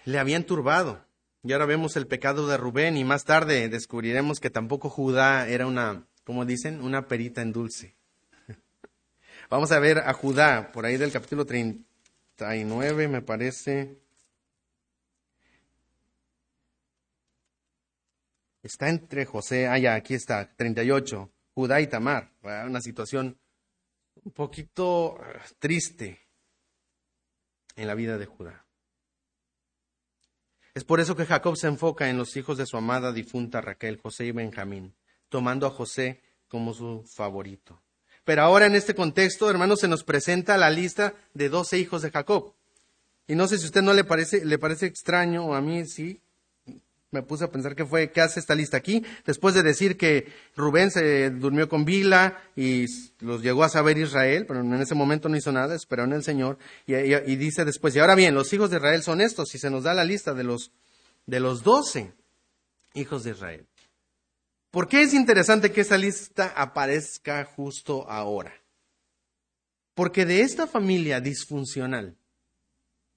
le 0.09 0.19
habían 0.19 0.45
turbado. 0.45 1.05
Y 1.43 1.53
ahora 1.53 1.67
vemos 1.67 1.97
el 1.97 2.07
pecado 2.07 2.47
de 2.49 2.57
Rubén 2.57 2.97
y 2.97 3.05
más 3.05 3.25
tarde 3.25 3.69
descubriremos 3.69 4.41
que 4.41 4.49
tampoco 4.49 4.89
Judá 4.89 5.47
era 5.49 5.67
una, 5.67 6.07
como 6.25 6.47
dicen, 6.47 6.81
una 6.81 7.07
perita 7.07 7.43
en 7.43 7.53
dulce. 7.53 7.95
Vamos 9.51 9.71
a 9.71 9.79
ver 9.79 9.99
a 9.99 10.13
Judá, 10.15 10.73
por 10.73 10.87
ahí 10.87 10.97
del 10.97 11.13
capítulo 11.13 11.45
39, 11.45 13.09
me 13.09 13.21
parece. 13.21 13.99
Está 18.63 18.89
entre 18.89 19.27
José, 19.27 19.69
ah, 19.69 19.79
ya, 19.79 19.95
aquí 19.95 20.15
está, 20.15 20.55
38, 20.57 21.31
Judá 21.55 21.83
y 21.83 21.87
Tamar. 21.87 22.33
Una 22.43 22.81
situación 22.81 23.39
un 24.25 24.33
poquito 24.33 25.19
eh, 25.23 25.39
triste 25.59 26.19
en 27.77 27.87
la 27.87 27.95
vida 27.95 28.17
de 28.17 28.27
Judá. 28.27 28.68
Es 30.79 30.85
por 30.85 31.01
eso 31.01 31.17
que 31.17 31.27
Jacob 31.27 31.57
se 31.57 31.67
enfoca 31.67 32.09
en 32.09 32.17
los 32.17 32.37
hijos 32.37 32.57
de 32.57 32.65
su 32.65 32.77
amada 32.77 33.13
difunta 33.13 33.61
Raquel, 33.61 33.99
José 34.01 34.27
y 34.27 34.31
Benjamín, 34.31 34.95
tomando 35.29 35.67
a 35.67 35.71
José 35.71 36.23
como 36.47 36.73
su 36.73 37.03
favorito. 37.03 37.83
Pero 38.23 38.43
ahora 38.43 38.67
en 38.67 38.77
este 38.77 38.95
contexto, 38.95 39.51
hermanos, 39.51 39.81
se 39.81 39.89
nos 39.89 40.05
presenta 40.05 40.57
la 40.57 40.71
lista 40.71 41.15
de 41.35 41.49
doce 41.49 41.81
hijos 41.81 42.03
de 42.03 42.13
Jacob. 42.13 42.55
Y 43.27 43.35
no 43.35 43.49
sé 43.49 43.59
si 43.59 43.65
a 43.65 43.67
usted 43.67 43.83
no 43.83 43.93
le 43.93 44.05
parece, 44.05 44.45
le 44.45 44.57
parece 44.57 44.87
extraño, 44.87 45.47
o 45.47 45.55
a 45.55 45.61
mí 45.61 45.85
sí, 45.85 46.23
me 47.11 47.23
puse 47.23 47.45
a 47.45 47.51
pensar 47.51 47.75
qué 47.75 47.87
fue, 47.87 48.11
qué 48.13 48.21
hace 48.21 48.39
esta 48.39 48.55
lista 48.55 48.77
aquí, 48.77 49.03
después 49.25 49.55
de 49.55 49.63
decir 49.63 49.97
que 49.97 50.31
Rubén 50.57 50.91
se 50.91 51.31
durmió 51.31 51.69
con 51.69 51.85
Bila 51.85 52.43
y 52.55 52.87
los 53.21 53.43
llegó 53.43 53.65
a 53.65 53.71
saber 53.71 53.97
Israel, 53.97 54.45
pero 54.47 54.61
en 54.61 54.75
ese 54.75 54.95
momento 54.95 55.29
no 55.29 55.37
hizo 55.37 55.51
nada, 55.51 55.75
esperó 55.75 56.05
en 56.05 56.13
el 56.13 56.23
Señor, 56.23 56.59
y, 56.87 56.93
dice 57.37 57.65
después, 57.65 57.97
y 57.97 57.99
ahora 57.99 58.15
bien, 58.15 58.35
los 58.35 58.53
hijos 58.53 58.71
de 58.71 58.77
Israel 58.77 59.03
son 59.03 59.21
estos, 59.21 59.55
y 59.55 59.59
se 59.59 59.71
nos 59.71 59.85
da 59.85 59.95
la 59.95 60.05
lista 60.05 60.35
de 60.35 60.45
los, 60.45 60.71
de 61.27 61.41
los 61.41 61.63
doce 61.63 62.13
hijos 62.95 63.25
de 63.25 63.31
Israel. 63.31 63.67
¿Por 64.71 64.87
qué 64.87 65.03
es 65.03 65.15
interesante 65.15 65.73
que 65.73 65.81
esa 65.81 65.97
lista 65.97 66.53
aparezca 66.55 67.45
justo 67.45 68.09
ahora? 68.11 68.53
Porque 69.95 70.27
de 70.27 70.43
esta 70.43 70.67
familia 70.67 71.21
disfuncional, 71.21 72.19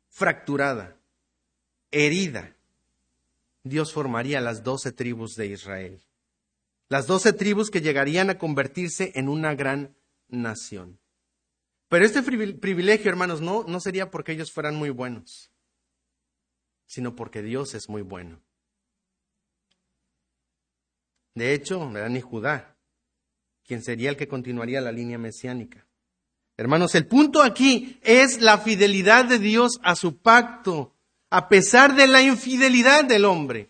fracturada, 0.10 0.96
herida, 1.92 2.56
Dios 3.64 3.94
formaría 3.94 4.42
las 4.42 4.64
doce 4.64 4.92
tribus 4.92 5.36
de 5.36 5.48
Israel. 5.48 6.02
Las 6.90 7.08
doce 7.08 7.34
tribus 7.34 7.70
que 7.70 7.82
llegarían 7.82 8.30
a 8.30 8.38
convertirse 8.38 9.12
en 9.16 9.30
una 9.30 9.56
gran 9.56 9.96
nación. 10.28 11.00
Pero 11.88 12.06
este 12.06 12.24
privilegio, 12.24 13.10
hermanos, 13.10 13.42
no, 13.42 13.80
sería 13.80 14.10
porque 14.10 14.32
ellos 14.32 14.52
fueran 14.52 14.76
muy 14.76 14.90
buenos, 14.90 15.52
sino 16.86 17.16
porque 17.16 17.42
Dios 17.42 17.74
es 17.76 17.90
muy 17.90 18.02
bueno. 18.02 18.42
De 21.36 21.54
hecho, 21.54 21.90
era 21.92 22.10
ni 22.10 22.22
Judá, 22.22 22.78
quien 23.66 23.84
sería 23.84 24.10
el 24.10 24.18
que 24.18 24.28
continuaría 24.28 24.82
la 24.82 24.92
línea 24.92 25.18
mesiánica. 25.18 25.86
Hermanos, 26.58 26.96
el 26.96 27.08
punto 27.08 27.42
aquí 27.42 28.00
es 28.04 28.42
la 28.42 28.58
fidelidad 28.58 29.26
de 29.26 29.40
Dios 29.40 29.80
a 29.84 29.96
su 29.96 30.18
pacto 30.18 30.96
a 31.32 31.48
pesar 31.48 31.96
de 31.96 32.08
la 32.08 32.22
infidelidad 32.22 33.06
del 33.06 33.24
hombre. 33.24 33.70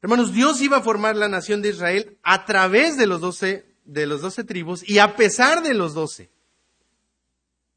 Hermanos, 0.00 0.32
Dios 0.32 0.62
iba 0.62 0.78
a 0.78 0.82
formar 0.82 1.16
la 1.16 1.28
nación 1.28 1.60
de 1.60 1.70
Israel 1.70 2.16
a 2.22 2.44
través 2.46 2.96
de 2.96 3.08
los 3.08 3.20
doce, 3.20 3.66
de 3.84 4.06
los 4.06 4.20
doce 4.20 4.44
tribus 4.44 4.88
y 4.88 5.00
a 5.00 5.16
pesar 5.16 5.64
de 5.64 5.74
los 5.74 5.94
doce. 5.94 6.30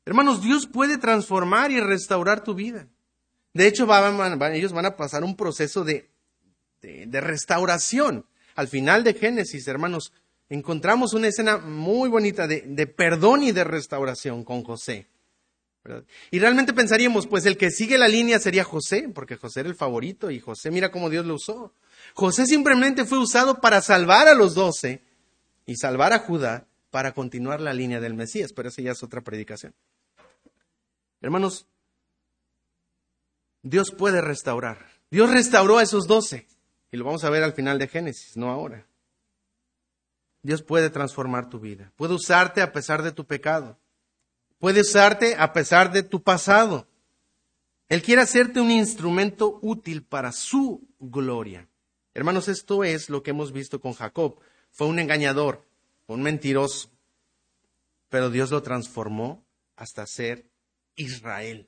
Hermanos, 0.05 0.43
Dios 0.43 0.67
puede 0.67 0.99
transformar 0.99 1.71
y 1.71 1.79
restaurar 1.79 2.43
tu 2.43 2.53
vida. 2.53 2.87
De 3.53 3.65
hecho, 3.65 3.87
ellos 4.53 4.73
van 4.73 4.85
a 4.85 4.95
pasar 4.95 5.23
un 5.23 5.35
proceso 5.35 5.83
de, 5.83 6.07
de 6.81 7.21
restauración. 7.21 8.27
Al 8.55 8.67
final 8.67 9.03
de 9.03 9.15
Génesis, 9.15 9.67
hermanos, 9.67 10.13
encontramos 10.49 11.13
una 11.13 11.29
escena 11.29 11.57
muy 11.57 12.09
bonita 12.09 12.45
de 12.45 12.87
perdón 12.87 13.41
y 13.41 13.51
de 13.51 13.63
restauración 13.63 14.43
con 14.43 14.63
José. 14.63 15.07
Y 16.29 16.39
realmente 16.39 16.73
pensaríamos, 16.73 17.27
pues 17.27 17.45
el 17.45 17.57
que 17.57 17.71
sigue 17.71 17.97
la 17.97 18.07
línea 18.07 18.39
sería 18.39 18.63
José, 18.63 19.09
porque 19.13 19.37
José 19.37 19.61
era 19.61 19.69
el 19.69 19.75
favorito 19.75 20.29
y 20.29 20.39
José 20.39 20.69
mira 20.69 20.91
cómo 20.91 21.09
Dios 21.09 21.25
lo 21.25 21.35
usó. 21.35 21.73
José 22.13 22.45
simplemente 22.45 23.05
fue 23.05 23.17
usado 23.17 23.59
para 23.61 23.81
salvar 23.81 24.27
a 24.27 24.35
los 24.35 24.53
doce 24.53 25.03
y 25.65 25.75
salvar 25.75 26.13
a 26.13 26.19
Judá 26.19 26.67
para 26.91 27.13
continuar 27.13 27.61
la 27.61 27.73
línea 27.73 27.99
del 27.99 28.13
Mesías, 28.13 28.53
pero 28.53 28.69
esa 28.69 28.81
ya 28.81 28.91
es 28.91 29.01
otra 29.01 29.21
predicación. 29.21 29.73
Hermanos, 31.21 31.67
Dios 33.63 33.91
puede 33.91 34.21
restaurar. 34.21 34.91
Dios 35.09 35.29
restauró 35.31 35.77
a 35.77 35.83
esos 35.83 36.07
doce 36.07 36.47
y 36.91 36.97
lo 36.97 37.05
vamos 37.05 37.23
a 37.23 37.29
ver 37.29 37.43
al 37.43 37.53
final 37.53 37.79
de 37.79 37.87
Génesis, 37.87 38.37
no 38.37 38.49
ahora. 38.49 38.85
Dios 40.43 40.63
puede 40.63 40.89
transformar 40.89 41.49
tu 41.49 41.59
vida, 41.59 41.91
puede 41.95 42.13
usarte 42.13 42.61
a 42.61 42.71
pesar 42.71 43.03
de 43.03 43.11
tu 43.11 43.25
pecado. 43.25 43.77
Puede 44.61 44.81
usarte 44.81 45.35
a 45.39 45.53
pesar 45.53 45.91
de 45.91 46.03
tu 46.03 46.21
pasado. 46.21 46.87
Él 47.89 48.03
quiere 48.03 48.21
hacerte 48.21 48.61
un 48.61 48.69
instrumento 48.69 49.57
útil 49.63 50.03
para 50.03 50.31
su 50.31 50.87
gloria. 50.99 51.67
Hermanos, 52.13 52.47
esto 52.47 52.83
es 52.83 53.09
lo 53.09 53.23
que 53.23 53.31
hemos 53.31 53.53
visto 53.53 53.81
con 53.81 53.93
Jacob. 53.93 54.39
Fue 54.69 54.85
un 54.85 54.99
engañador, 54.99 55.65
un 56.05 56.21
mentiroso, 56.21 56.91
pero 58.07 58.29
Dios 58.29 58.51
lo 58.51 58.61
transformó 58.61 59.43
hasta 59.75 60.05
ser 60.05 60.45
Israel, 60.95 61.67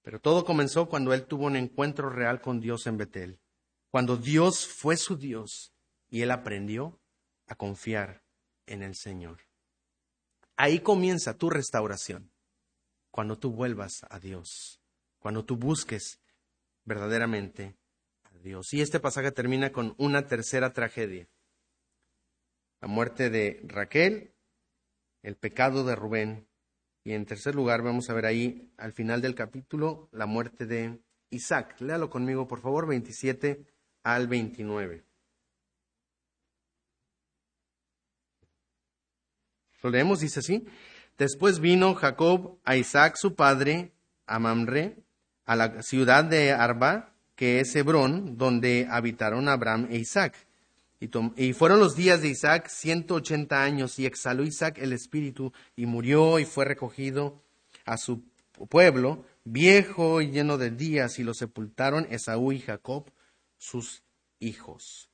Pero 0.00 0.18
todo 0.18 0.46
comenzó 0.46 0.88
cuando 0.88 1.12
él 1.12 1.26
tuvo 1.26 1.44
un 1.44 1.56
encuentro 1.56 2.08
real 2.08 2.40
con 2.40 2.58
Dios 2.58 2.86
en 2.86 2.96
Betel, 2.96 3.38
cuando 3.90 4.16
Dios 4.16 4.66
fue 4.66 4.96
su 4.96 5.18
Dios 5.18 5.74
y 6.08 6.22
él 6.22 6.30
aprendió 6.30 6.98
a 7.48 7.54
confiar 7.54 8.22
en 8.64 8.82
el 8.82 8.94
Señor. 8.94 9.45
Ahí 10.56 10.80
comienza 10.80 11.36
tu 11.36 11.50
restauración, 11.50 12.32
cuando 13.10 13.38
tú 13.38 13.52
vuelvas 13.52 14.04
a 14.08 14.18
Dios, 14.18 14.80
cuando 15.18 15.44
tú 15.44 15.56
busques 15.56 16.20
verdaderamente 16.84 17.76
a 18.24 18.38
Dios. 18.38 18.72
Y 18.72 18.80
este 18.80 19.00
pasaje 19.00 19.32
termina 19.32 19.70
con 19.70 19.94
una 19.98 20.26
tercera 20.26 20.72
tragedia, 20.72 21.28
la 22.80 22.88
muerte 22.88 23.28
de 23.30 23.60
Raquel, 23.64 24.34
el 25.22 25.36
pecado 25.36 25.84
de 25.84 25.94
Rubén, 25.94 26.48
y 27.04 27.12
en 27.12 27.26
tercer 27.26 27.54
lugar 27.54 27.82
vamos 27.82 28.10
a 28.10 28.14
ver 28.14 28.26
ahí 28.26 28.72
al 28.78 28.92
final 28.92 29.20
del 29.20 29.34
capítulo 29.34 30.08
la 30.12 30.26
muerte 30.26 30.66
de 30.66 31.00
Isaac. 31.30 31.80
Léalo 31.80 32.10
conmigo, 32.10 32.48
por 32.48 32.60
favor, 32.60 32.86
27 32.86 33.64
al 34.02 34.26
29. 34.26 35.04
Lo 39.86 39.92
leemos, 39.92 40.18
dice 40.18 40.40
así. 40.40 40.64
Después 41.16 41.60
vino 41.60 41.94
Jacob 41.94 42.58
a 42.64 42.76
Isaac 42.76 43.14
su 43.16 43.36
padre, 43.36 43.92
a 44.26 44.40
Mamre, 44.40 44.96
a 45.44 45.54
la 45.54 45.80
ciudad 45.84 46.24
de 46.24 46.50
Arba, 46.50 47.14
que 47.36 47.60
es 47.60 47.76
Hebrón, 47.76 48.36
donde 48.36 48.88
habitaron 48.90 49.48
Abraham 49.48 49.86
e 49.88 49.98
Isaac. 49.98 50.34
Y, 50.98 51.52
fueron 51.52 51.78
los 51.78 51.94
días 51.94 52.20
de 52.20 52.30
Isaac 52.30 52.66
ciento 52.66 53.14
ochenta 53.14 53.62
años, 53.62 54.00
y 54.00 54.06
exhaló 54.06 54.42
Isaac 54.42 54.78
el 54.78 54.92
espíritu, 54.92 55.52
y 55.76 55.86
murió 55.86 56.40
y 56.40 56.46
fue 56.46 56.64
recogido 56.64 57.40
a 57.84 57.96
su 57.96 58.24
pueblo, 58.68 59.24
viejo 59.44 60.20
y 60.20 60.32
lleno 60.32 60.58
de 60.58 60.72
días, 60.72 61.20
y 61.20 61.22
lo 61.22 61.32
sepultaron 61.32 62.08
Esaú 62.10 62.50
y 62.50 62.58
Jacob, 62.58 63.08
sus 63.56 64.02
hijos. 64.40 65.10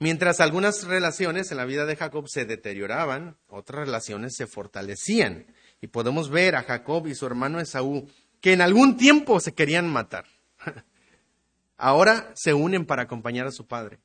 Mientras 0.00 0.40
algunas 0.40 0.84
relaciones 0.84 1.50
en 1.50 1.56
la 1.56 1.64
vida 1.64 1.84
de 1.84 1.96
Jacob 1.96 2.28
se 2.28 2.44
deterioraban, 2.44 3.36
otras 3.48 3.86
relaciones 3.86 4.34
se 4.36 4.46
fortalecían. 4.46 5.46
Y 5.80 5.88
podemos 5.88 6.30
ver 6.30 6.54
a 6.54 6.62
Jacob 6.62 7.06
y 7.06 7.14
su 7.14 7.26
hermano 7.26 7.60
Esaú, 7.60 8.08
que 8.40 8.52
en 8.52 8.60
algún 8.60 8.96
tiempo 8.96 9.40
se 9.40 9.54
querían 9.54 9.88
matar. 9.88 10.26
Ahora 11.76 12.32
se 12.34 12.54
unen 12.54 12.86
para 12.86 13.02
acompañar 13.02 13.46
a 13.46 13.52
su 13.52 13.66
padre 13.66 14.00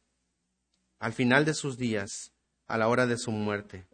al 1.04 1.12
final 1.12 1.44
de 1.44 1.54
sus 1.54 1.78
días, 1.78 2.32
a 2.66 2.78
la 2.78 2.88
hora 2.88 3.06
de 3.06 3.18
su 3.18 3.30
muerte. 3.30 3.86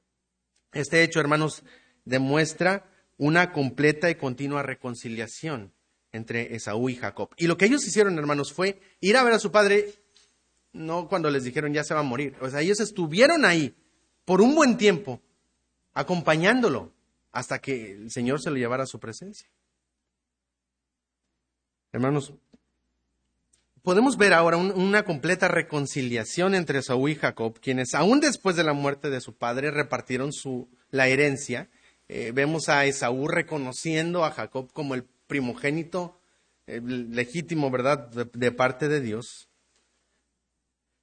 Este 0.73 1.01
hecho, 1.01 1.19
hermanos, 1.19 1.63
demuestra 2.05 2.87
una 3.17 3.51
completa 3.51 4.11
y 4.11 4.15
continua 4.15 4.61
reconciliación 4.61 5.73
entre 6.11 6.55
Esaú 6.55 6.87
y 6.87 6.95
Jacob. 6.95 7.31
Y 7.35 7.47
lo 7.47 7.57
que 7.57 7.65
ellos 7.65 7.83
hicieron, 7.87 8.19
hermanos, 8.19 8.53
fue 8.53 8.79
ir 8.99 9.17
a 9.17 9.23
ver 9.23 9.33
a 9.33 9.39
su 9.39 9.51
padre 9.51 9.91
no 10.73 11.07
cuando 11.07 11.29
les 11.29 11.43
dijeron 11.43 11.73
ya 11.73 11.83
se 11.83 11.93
va 11.93 12.01
a 12.01 12.03
morir. 12.03 12.35
O 12.41 12.49
sea, 12.49 12.61
ellos 12.61 12.79
estuvieron 12.79 13.45
ahí 13.45 13.75
por 14.25 14.41
un 14.41 14.55
buen 14.55 14.77
tiempo, 14.77 15.21
acompañándolo 15.93 16.93
hasta 17.31 17.59
que 17.59 17.93
el 17.93 18.11
Señor 18.11 18.41
se 18.41 18.49
lo 18.49 18.57
llevara 18.57 18.83
a 18.83 18.87
su 18.87 18.99
presencia. 18.99 19.49
Hermanos, 21.91 22.33
podemos 23.81 24.17
ver 24.17 24.33
ahora 24.33 24.57
una 24.57 25.03
completa 25.03 25.47
reconciliación 25.47 26.53
entre 26.53 26.83
Saúl 26.83 27.11
y 27.11 27.15
Jacob, 27.15 27.59
quienes 27.59 27.95
aún 27.95 28.19
después 28.19 28.55
de 28.55 28.63
la 28.63 28.73
muerte 28.73 29.09
de 29.09 29.21
su 29.21 29.35
padre 29.35 29.71
repartieron 29.71 30.31
su, 30.31 30.69
la 30.91 31.07
herencia. 31.07 31.69
Eh, 32.07 32.31
vemos 32.33 32.69
a 32.69 32.85
Esaú 32.85 33.27
reconociendo 33.27 34.25
a 34.25 34.31
Jacob 34.31 34.71
como 34.73 34.95
el 34.95 35.05
primogénito 35.27 36.19
legítimo, 36.67 37.71
¿verdad?, 37.71 38.09
de 38.09 38.51
parte 38.51 38.87
de 38.87 39.01
Dios. 39.01 39.48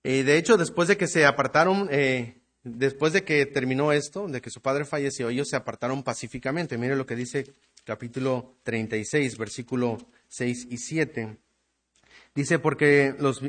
Y 0.07 0.23
de 0.23 0.39
hecho, 0.39 0.57
después 0.57 0.87
de 0.87 0.97
que 0.97 1.09
se 1.09 1.27
apartaron, 1.27 1.89
eh, 1.91 2.41
después 2.63 3.13
de 3.13 3.25
que 3.25 3.45
terminó 3.45 3.91
esto, 3.91 4.29
de 4.29 4.41
que 4.41 4.51
su 4.51 4.61
padre 4.61 4.85
falleció, 4.85 5.31
ellos 5.31 5.49
se 5.49 5.57
apartaron 5.57 6.05
pacíficamente. 6.05 6.79
Mire 6.79 6.95
lo 6.95 7.07
que 7.07 7.17
dice 7.17 7.55
capítulo 7.83 8.55
36, 8.63 9.37
versículo 9.37 9.99
6 10.29 10.69
y 10.71 10.79
7. 10.79 11.39
Dice, 12.37 12.61
porque 12.61 13.17
los... 13.19 13.43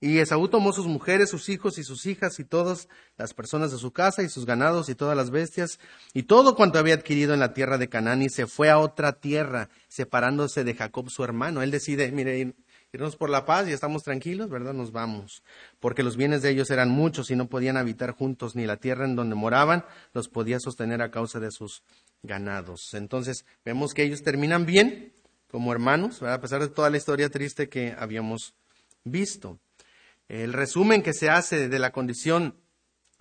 y 0.00 0.18
Esaú 0.18 0.48
tomó 0.48 0.72
sus 0.72 0.88
mujeres, 0.88 1.30
sus 1.30 1.48
hijos 1.48 1.78
y 1.78 1.84
sus 1.84 2.06
hijas 2.06 2.40
y 2.40 2.44
todas 2.44 2.88
las 3.16 3.34
personas 3.34 3.70
de 3.70 3.78
su 3.78 3.92
casa 3.92 4.24
y 4.24 4.28
sus 4.28 4.46
ganados 4.46 4.88
y 4.88 4.96
todas 4.96 5.16
las 5.16 5.30
bestias 5.30 5.78
y 6.12 6.24
todo 6.24 6.56
cuanto 6.56 6.80
había 6.80 6.94
adquirido 6.94 7.34
en 7.34 7.40
la 7.40 7.54
tierra 7.54 7.78
de 7.78 7.88
Canaán 7.88 8.22
y 8.22 8.30
se 8.30 8.48
fue 8.48 8.68
a 8.68 8.78
otra 8.78 9.20
tierra, 9.20 9.68
separándose 9.86 10.64
de 10.64 10.74
Jacob 10.74 11.08
su 11.08 11.22
hermano. 11.22 11.62
Él 11.62 11.70
decide, 11.70 12.10
mire, 12.10 12.56
irnos 12.94 13.16
por 13.16 13.28
la 13.28 13.44
paz 13.44 13.68
y 13.68 13.72
estamos 13.72 14.02
tranquilos, 14.02 14.50
¿verdad? 14.50 14.72
Nos 14.72 14.92
vamos. 14.92 15.42
Porque 15.80 16.02
los 16.02 16.16
bienes 16.16 16.42
de 16.42 16.50
ellos 16.50 16.70
eran 16.70 16.90
muchos 16.90 17.30
y 17.30 17.36
no 17.36 17.48
podían 17.48 17.76
habitar 17.76 18.12
juntos, 18.12 18.54
ni 18.54 18.66
la 18.66 18.76
tierra 18.76 19.04
en 19.04 19.16
donde 19.16 19.34
moraban 19.34 19.84
los 20.12 20.28
podía 20.28 20.60
sostener 20.60 21.02
a 21.02 21.10
causa 21.10 21.40
de 21.40 21.50
sus 21.50 21.82
ganados. 22.22 22.94
Entonces, 22.94 23.44
vemos 23.64 23.94
que 23.94 24.04
ellos 24.04 24.22
terminan 24.22 24.64
bien 24.64 25.12
como 25.50 25.72
hermanos, 25.72 26.20
¿verdad? 26.20 26.36
a 26.36 26.40
pesar 26.40 26.60
de 26.60 26.68
toda 26.68 26.90
la 26.90 26.96
historia 26.96 27.28
triste 27.28 27.68
que 27.68 27.94
habíamos 27.98 28.54
visto. 29.04 29.58
El 30.28 30.52
resumen 30.52 31.02
que 31.02 31.12
se 31.12 31.30
hace 31.30 31.68
de 31.68 31.78
la 31.78 31.92
condición 31.92 32.56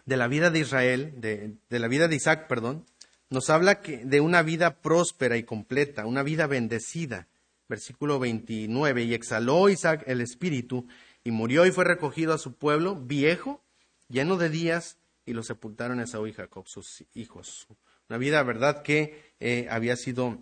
de 0.05 0.17
la 0.17 0.27
vida 0.27 0.49
de 0.49 0.59
Israel, 0.59 1.13
de, 1.17 1.57
la 1.69 1.87
vida 1.87 2.07
de 2.07 2.15
Isaac, 2.15 2.47
perdón, 2.47 2.85
nos 3.29 3.49
habla 3.49 3.81
de 3.83 4.21
una 4.21 4.41
vida 4.43 4.81
próspera 4.81 5.37
y 5.37 5.43
completa, 5.43 6.05
una 6.05 6.23
vida 6.23 6.47
bendecida 6.47 7.27
versículo 7.67 8.19
29, 8.19 9.03
y 9.03 9.13
exhaló 9.13 9.69
Isaac 9.69 10.03
el 10.07 10.21
espíritu, 10.21 10.87
y 11.23 11.31
murió 11.31 11.65
y 11.65 11.71
fue 11.71 11.85
recogido 11.85 12.33
a 12.33 12.37
su 12.37 12.55
pueblo, 12.55 12.95
viejo, 12.95 13.63
lleno 14.09 14.37
de 14.37 14.49
días, 14.49 14.97
y 15.25 15.33
lo 15.33 15.43
sepultaron 15.43 15.99
Esaú 15.99 16.27
y 16.27 16.33
Jacob, 16.33 16.67
sus 16.67 17.05
hijos. 17.13 17.67
Una 18.09 18.17
vida, 18.17 18.43
verdad, 18.43 18.83
que 18.83 19.33
eh, 19.39 19.67
había 19.69 19.95
sido 19.95 20.39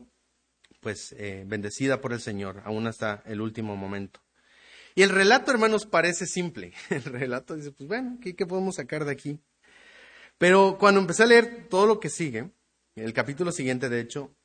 pues 0.79 1.13
eh, 1.17 1.43
bendecida 1.45 2.01
por 2.01 2.11
el 2.11 2.19
Señor, 2.19 2.61
aún 2.65 2.87
hasta 2.87 3.21
el 3.25 3.39
último 3.39 3.75
momento. 3.77 4.19
Y 4.95 5.03
el 5.03 5.09
relato, 5.09 5.51
hermanos, 5.51 5.85
parece 5.85 6.25
simple. 6.25 6.73
El 6.89 7.03
relato 7.03 7.55
dice, 7.55 7.71
pues 7.71 7.87
bueno, 7.87 8.17
¿qué, 8.21 8.35
qué 8.35 8.45
podemos 8.45 8.75
sacar 8.75 9.05
de 9.05 9.11
aquí? 9.11 9.39
Pero 10.37 10.77
cuando 10.77 10.99
empecé 10.99 11.23
a 11.23 11.27
leer 11.27 11.67
todo 11.69 11.85
lo 11.85 11.99
que 11.99 12.09
sigue, 12.09 12.51
el 12.95 13.13
capítulo 13.13 13.51
siguiente, 13.51 13.87
de 13.87 14.01
hecho, 14.01 14.35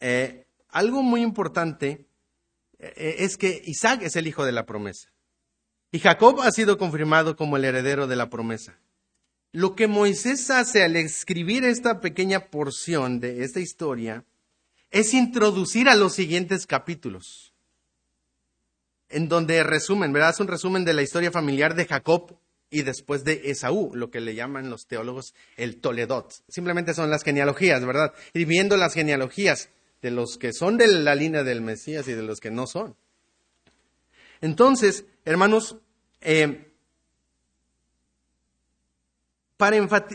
eh, 0.00 0.46
algo 0.72 1.02
muy 1.02 1.22
importante 1.22 2.06
eh, 2.78 2.92
eh, 2.96 3.16
es 3.20 3.36
que 3.36 3.62
Isaac 3.64 4.02
es 4.02 4.16
el 4.16 4.26
hijo 4.26 4.44
de 4.44 4.52
la 4.52 4.66
promesa. 4.66 5.12
Y 5.92 6.00
Jacob 6.00 6.40
ha 6.40 6.50
sido 6.50 6.78
confirmado 6.78 7.36
como 7.36 7.56
el 7.56 7.64
heredero 7.64 8.06
de 8.06 8.16
la 8.16 8.30
promesa. 8.30 8.78
Lo 9.52 9.76
que 9.76 9.86
Moisés 9.86 10.50
hace 10.50 10.82
al 10.82 10.96
escribir 10.96 11.64
esta 11.64 12.00
pequeña 12.00 12.46
porción 12.46 13.20
de 13.20 13.44
esta 13.44 13.60
historia 13.60 14.24
es 14.90 15.12
introducir 15.12 15.88
a 15.88 15.94
los 15.94 16.14
siguientes 16.14 16.66
capítulos, 16.66 17.52
en 19.10 19.28
donde 19.28 19.62
resumen, 19.62 20.12
¿verdad? 20.12 20.30
Es 20.30 20.40
un 20.40 20.48
resumen 20.48 20.86
de 20.86 20.94
la 20.94 21.02
historia 21.02 21.30
familiar 21.30 21.74
de 21.74 21.86
Jacob 21.86 22.38
y 22.70 22.82
después 22.82 23.24
de 23.24 23.50
Esaú, 23.50 23.90
lo 23.94 24.10
que 24.10 24.20
le 24.20 24.34
llaman 24.34 24.70
los 24.70 24.86
teólogos 24.86 25.34
el 25.58 25.80
Toledot. 25.80 26.32
Simplemente 26.48 26.94
son 26.94 27.10
las 27.10 27.22
genealogías, 27.22 27.84
¿verdad? 27.84 28.14
Y 28.32 28.46
viendo 28.46 28.78
las 28.78 28.94
genealogías, 28.94 29.68
de 30.02 30.10
los 30.10 30.36
que 30.36 30.52
son 30.52 30.76
de 30.76 30.88
la 30.88 31.14
línea 31.14 31.44
del 31.44 31.62
Mesías 31.62 32.06
y 32.08 32.12
de 32.12 32.22
los 32.22 32.40
que 32.40 32.50
no 32.50 32.66
son. 32.66 32.96
Entonces, 34.40 35.04
hermanos, 35.24 35.76
eh, 36.20 36.68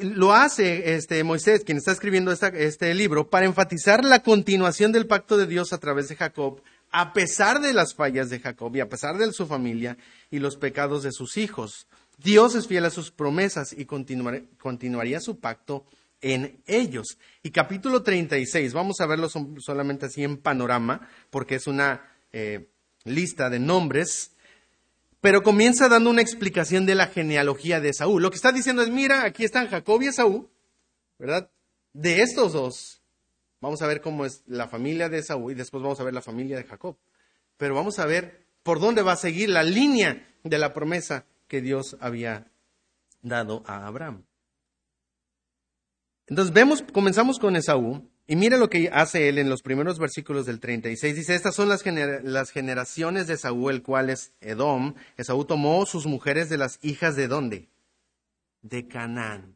lo 0.01 0.33
hace 0.33 0.95
este 0.95 1.23
Moisés, 1.23 1.63
quien 1.63 1.77
está 1.77 1.93
escribiendo 1.93 2.33
este 2.33 2.93
libro, 2.93 3.29
para 3.29 3.45
enfatizar 3.45 4.03
la 4.03 4.21
continuación 4.21 4.91
del 4.91 5.07
pacto 5.07 5.37
de 5.37 5.47
Dios 5.47 5.71
a 5.71 5.77
través 5.77 6.09
de 6.09 6.17
Jacob, 6.17 6.61
a 6.91 7.13
pesar 7.13 7.61
de 7.61 7.73
las 7.73 7.93
fallas 7.93 8.29
de 8.29 8.41
Jacob 8.41 8.75
y 8.75 8.81
a 8.81 8.89
pesar 8.89 9.17
de 9.17 9.31
su 9.31 9.47
familia 9.47 9.97
y 10.29 10.39
los 10.39 10.57
pecados 10.57 11.03
de 11.03 11.13
sus 11.13 11.37
hijos. 11.37 11.87
Dios 12.17 12.55
es 12.55 12.67
fiel 12.67 12.83
a 12.83 12.89
sus 12.89 13.11
promesas 13.11 13.71
y 13.71 13.85
continuaría 13.85 15.21
su 15.21 15.39
pacto 15.39 15.85
en 16.21 16.61
ellos. 16.65 17.17
Y 17.43 17.51
capítulo 17.51 18.03
36, 18.03 18.73
vamos 18.73 18.99
a 18.99 19.05
verlo 19.05 19.29
solamente 19.59 20.07
así 20.07 20.23
en 20.23 20.37
panorama, 20.37 21.09
porque 21.29 21.55
es 21.55 21.67
una 21.67 22.09
eh, 22.31 22.69
lista 23.03 23.49
de 23.49 23.59
nombres, 23.59 24.31
pero 25.21 25.43
comienza 25.43 25.89
dando 25.89 26.09
una 26.09 26.21
explicación 26.21 26.85
de 26.85 26.95
la 26.95 27.07
genealogía 27.07 27.79
de 27.79 27.93
Saúl. 27.93 28.21
Lo 28.21 28.29
que 28.29 28.35
está 28.35 28.51
diciendo 28.51 28.81
es, 28.81 28.89
mira, 28.89 29.23
aquí 29.23 29.43
están 29.43 29.67
Jacob 29.67 30.01
y 30.01 30.07
Esaú, 30.07 30.49
¿verdad? 31.17 31.49
De 31.93 32.21
estos 32.21 32.53
dos, 32.53 33.01
vamos 33.59 33.81
a 33.81 33.87
ver 33.87 34.01
cómo 34.01 34.25
es 34.25 34.43
la 34.45 34.67
familia 34.67 35.09
de 35.09 35.19
Esaú 35.19 35.51
y 35.51 35.55
después 35.55 35.81
vamos 35.81 35.99
a 35.99 36.03
ver 36.03 36.13
la 36.13 36.21
familia 36.21 36.57
de 36.57 36.63
Jacob. 36.63 36.97
Pero 37.57 37.73
vamos 37.73 37.97
a 37.97 38.05
ver 38.05 38.45
por 38.61 38.79
dónde 38.79 39.01
va 39.01 39.13
a 39.13 39.17
seguir 39.17 39.49
la 39.49 39.63
línea 39.63 40.27
de 40.43 40.57
la 40.57 40.73
promesa 40.73 41.25
que 41.47 41.61
Dios 41.61 41.97
había 41.99 42.51
dado 43.21 43.63
a 43.65 43.87
Abraham. 43.87 44.26
Entonces 46.27 46.53
vemos, 46.53 46.83
comenzamos 46.91 47.39
con 47.39 47.55
Esaú 47.55 48.09
Y 48.27 48.35
mira 48.35 48.57
lo 48.57 48.69
que 48.69 48.89
hace 48.91 49.29
él 49.29 49.37
en 49.37 49.49
los 49.49 49.61
primeros 49.61 49.97
versículos 49.97 50.45
del 50.45 50.59
36. 50.59 51.15
Dice, 51.15 51.35
estas 51.35 51.55
son 51.55 51.69
las, 51.69 51.81
generaciones 52.51 53.27
de 53.27 53.37
Saúl, 53.37 53.75
el 53.75 53.81
cual 53.81 54.09
es 54.09 54.33
Edom. 54.41 54.95
Esaú 55.15 55.45
tomó 55.45 55.85
sus 55.85 56.05
mujeres 56.05 56.49
de 56.49 56.57
las 56.57 56.79
hijas 56.81 57.15
de 57.15 57.29
dónde? 57.29 57.69
De 58.61 58.87
Canaán. 58.87 59.55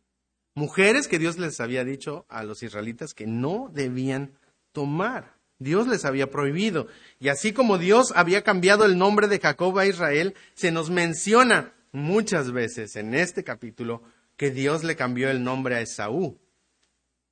Mujeres 0.56 1.10
que 1.10 1.20
Dios 1.20 1.38
les 1.38 1.60
había 1.60 1.84
dicho 1.84 2.26
a 2.30 2.44
los 2.44 2.64
israelitas 2.64 3.14
que 3.14 3.28
no 3.28 3.70
debían 3.74 4.38
tomar. 4.72 5.36
Dios 5.60 5.88
les 5.88 6.06
había 6.06 6.32
prohibido. 6.32 6.88
Y 7.20 7.28
así 7.28 7.52
como 7.52 7.78
Dios 7.78 8.14
había 8.16 8.44
cambiado 8.44 8.86
el 8.86 8.98
nombre 8.98 9.28
de 9.28 9.40
Jacob 9.40 9.78
a 9.78 9.86
Israel, 9.86 10.34
se 10.54 10.72
nos 10.72 10.90
menciona 10.90 11.74
muchas 11.92 12.52
veces 12.54 12.96
en 12.96 13.14
este 13.14 13.44
capítulo 13.44 14.02
que 14.38 14.50
Dios 14.50 14.86
le 14.86 14.96
cambió 14.96 15.30
el 15.30 15.44
nombre 15.44 15.76
a 15.76 15.82
Esaú 15.82 16.40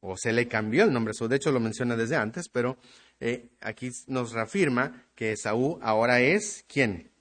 o 0.01 0.17
se 0.17 0.33
le 0.33 0.47
cambió 0.47 0.83
el 0.83 0.93
nombre. 0.93 1.13
De 1.27 1.35
hecho, 1.35 1.51
lo 1.51 1.59
menciona 1.59 1.95
desde 1.95 2.15
antes, 2.15 2.49
pero 2.49 2.77
eh, 3.19 3.49
aquí 3.61 3.91
nos 4.07 4.31
reafirma 4.31 5.05
que 5.15 5.33
Esaú 5.33 5.79
ahora 5.81 6.21
es 6.21 6.63
¿quién? 6.67 7.11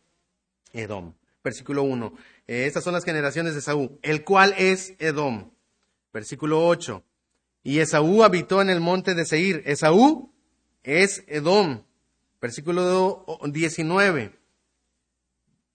Edom. 0.72 1.14
Versículo 1.42 1.82
1. 1.82 2.14
Eh, 2.46 2.66
estas 2.66 2.84
son 2.84 2.94
las 2.94 3.04
generaciones 3.04 3.54
de 3.54 3.60
Esaú, 3.60 3.98
el 4.02 4.24
cual 4.24 4.54
es 4.56 4.94
Edom. 4.98 5.50
Versículo 6.12 6.66
8. 6.66 7.02
Y 7.62 7.80
Esaú 7.80 8.22
habitó 8.22 8.62
en 8.62 8.70
el 8.70 8.80
monte 8.80 9.14
de 9.14 9.24
Seir. 9.24 9.62
Esaú 9.66 10.32
es 10.82 11.24
Edom. 11.26 11.82
Versículo 12.40 13.24
19. 13.44 14.38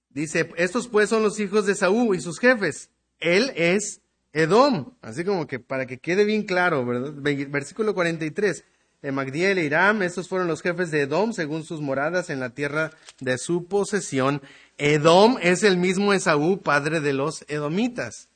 Dice, 0.10 0.50
estos 0.58 0.88
pues 0.88 1.10
son 1.10 1.24
los 1.24 1.40
hijos 1.40 1.66
de 1.66 1.74
Esaú 1.74 2.14
y 2.14 2.22
sus 2.22 2.40
jefes. 2.40 2.90
Él 3.20 3.52
es 3.56 4.02
Edom, 4.34 4.96
así 5.02 5.24
como 5.24 5.46
que 5.46 5.60
para 5.60 5.86
que 5.86 6.00
quede 6.00 6.26
bien 6.26 6.44
claro, 6.44 6.86
¿verdad? 6.86 7.14
Versículo 7.16 7.94
43. 7.94 8.66
De 9.04 9.12
Magdiel 9.12 9.58
e 9.58 9.66
Iram, 9.66 10.02
estos 10.02 10.30
fueron 10.30 10.48
los 10.48 10.62
jefes 10.62 10.90
de 10.90 11.02
Edom 11.02 11.34
según 11.34 11.66
sus 11.66 11.82
moradas 11.82 12.30
en 12.30 12.40
la 12.40 12.52
tierra 12.52 12.92
de 13.20 13.38
su 13.38 13.66
posesión. 13.66 14.42
Edom 14.78 15.38
es 15.42 15.64
el 15.64 15.78
mismo 15.78 16.14
Esaú, 16.14 16.62
padre 16.62 17.02
de 17.02 17.12
los 17.12 17.44
edomitas. 17.50 18.30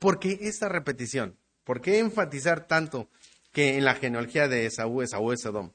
¿Por 0.00 0.18
qué 0.18 0.36
esta 0.42 0.68
repetición? 0.68 1.36
¿Por 1.62 1.80
qué 1.80 2.00
enfatizar 2.00 2.66
tanto 2.66 3.08
que 3.52 3.78
en 3.78 3.84
la 3.84 3.94
genealogía 3.94 4.48
de 4.48 4.66
Esaú, 4.66 5.00
Esaú 5.00 5.30
es 5.30 5.44
Edom? 5.44 5.70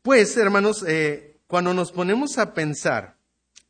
Pues, 0.00 0.34
hermanos, 0.38 0.82
eh, 0.88 1.36
cuando 1.46 1.74
nos 1.74 1.92
ponemos 1.92 2.38
a 2.38 2.54
pensar 2.54 3.16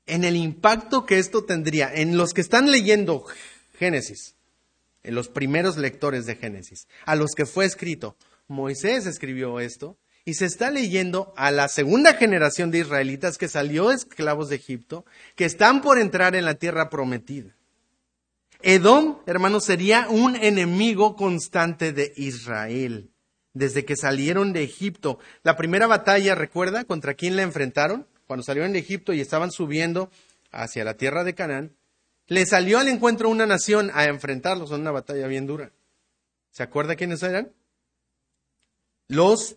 en 0.06 0.22
el 0.22 0.36
impacto 0.36 1.04
que 1.04 1.18
esto 1.18 1.44
tendría 1.44 1.92
en 1.92 2.16
los 2.16 2.32
que 2.32 2.42
están 2.42 2.70
leyendo 2.70 3.24
Génesis, 3.78 4.34
en 5.02 5.14
los 5.14 5.28
primeros 5.28 5.76
lectores 5.76 6.26
de 6.26 6.36
Génesis, 6.36 6.86
a 7.06 7.14
los 7.14 7.30
que 7.36 7.46
fue 7.46 7.64
escrito. 7.64 8.16
Moisés 8.48 9.06
escribió 9.06 9.60
esto 9.60 9.98
y 10.24 10.34
se 10.34 10.46
está 10.46 10.70
leyendo 10.70 11.32
a 11.36 11.50
la 11.50 11.68
segunda 11.68 12.14
generación 12.14 12.70
de 12.70 12.80
israelitas 12.80 13.38
que 13.38 13.48
salió 13.48 13.90
esclavos 13.90 14.48
de 14.48 14.56
Egipto, 14.56 15.06
que 15.36 15.44
están 15.44 15.80
por 15.80 15.98
entrar 15.98 16.34
en 16.34 16.44
la 16.44 16.54
tierra 16.54 16.90
prometida. 16.90 17.54
Edom, 18.60 19.20
hermanos, 19.26 19.64
sería 19.64 20.08
un 20.10 20.34
enemigo 20.36 21.14
constante 21.14 21.92
de 21.92 22.12
Israel 22.16 23.10
desde 23.54 23.84
que 23.84 23.96
salieron 23.96 24.52
de 24.52 24.62
Egipto. 24.62 25.18
La 25.42 25.56
primera 25.56 25.86
batalla, 25.86 26.34
¿recuerda 26.34 26.84
contra 26.84 27.14
quién 27.14 27.36
la 27.36 27.42
enfrentaron? 27.42 28.06
Cuando 28.26 28.42
salieron 28.42 28.72
de 28.72 28.80
Egipto 28.80 29.12
y 29.12 29.20
estaban 29.20 29.50
subiendo 29.50 30.10
hacia 30.50 30.84
la 30.84 30.96
tierra 30.96 31.24
de 31.24 31.34
Canaán, 31.34 31.77
le 32.28 32.44
salió 32.44 32.78
al 32.78 32.88
encuentro 32.88 33.30
una 33.30 33.46
nación 33.46 33.90
a 33.94 34.04
enfrentarlos 34.04 34.70
en 34.70 34.82
una 34.82 34.90
batalla 34.90 35.26
bien 35.26 35.46
dura. 35.46 35.72
¿Se 36.50 36.62
acuerda 36.62 36.94
quiénes 36.94 37.22
eran? 37.22 37.52
Los 39.08 39.56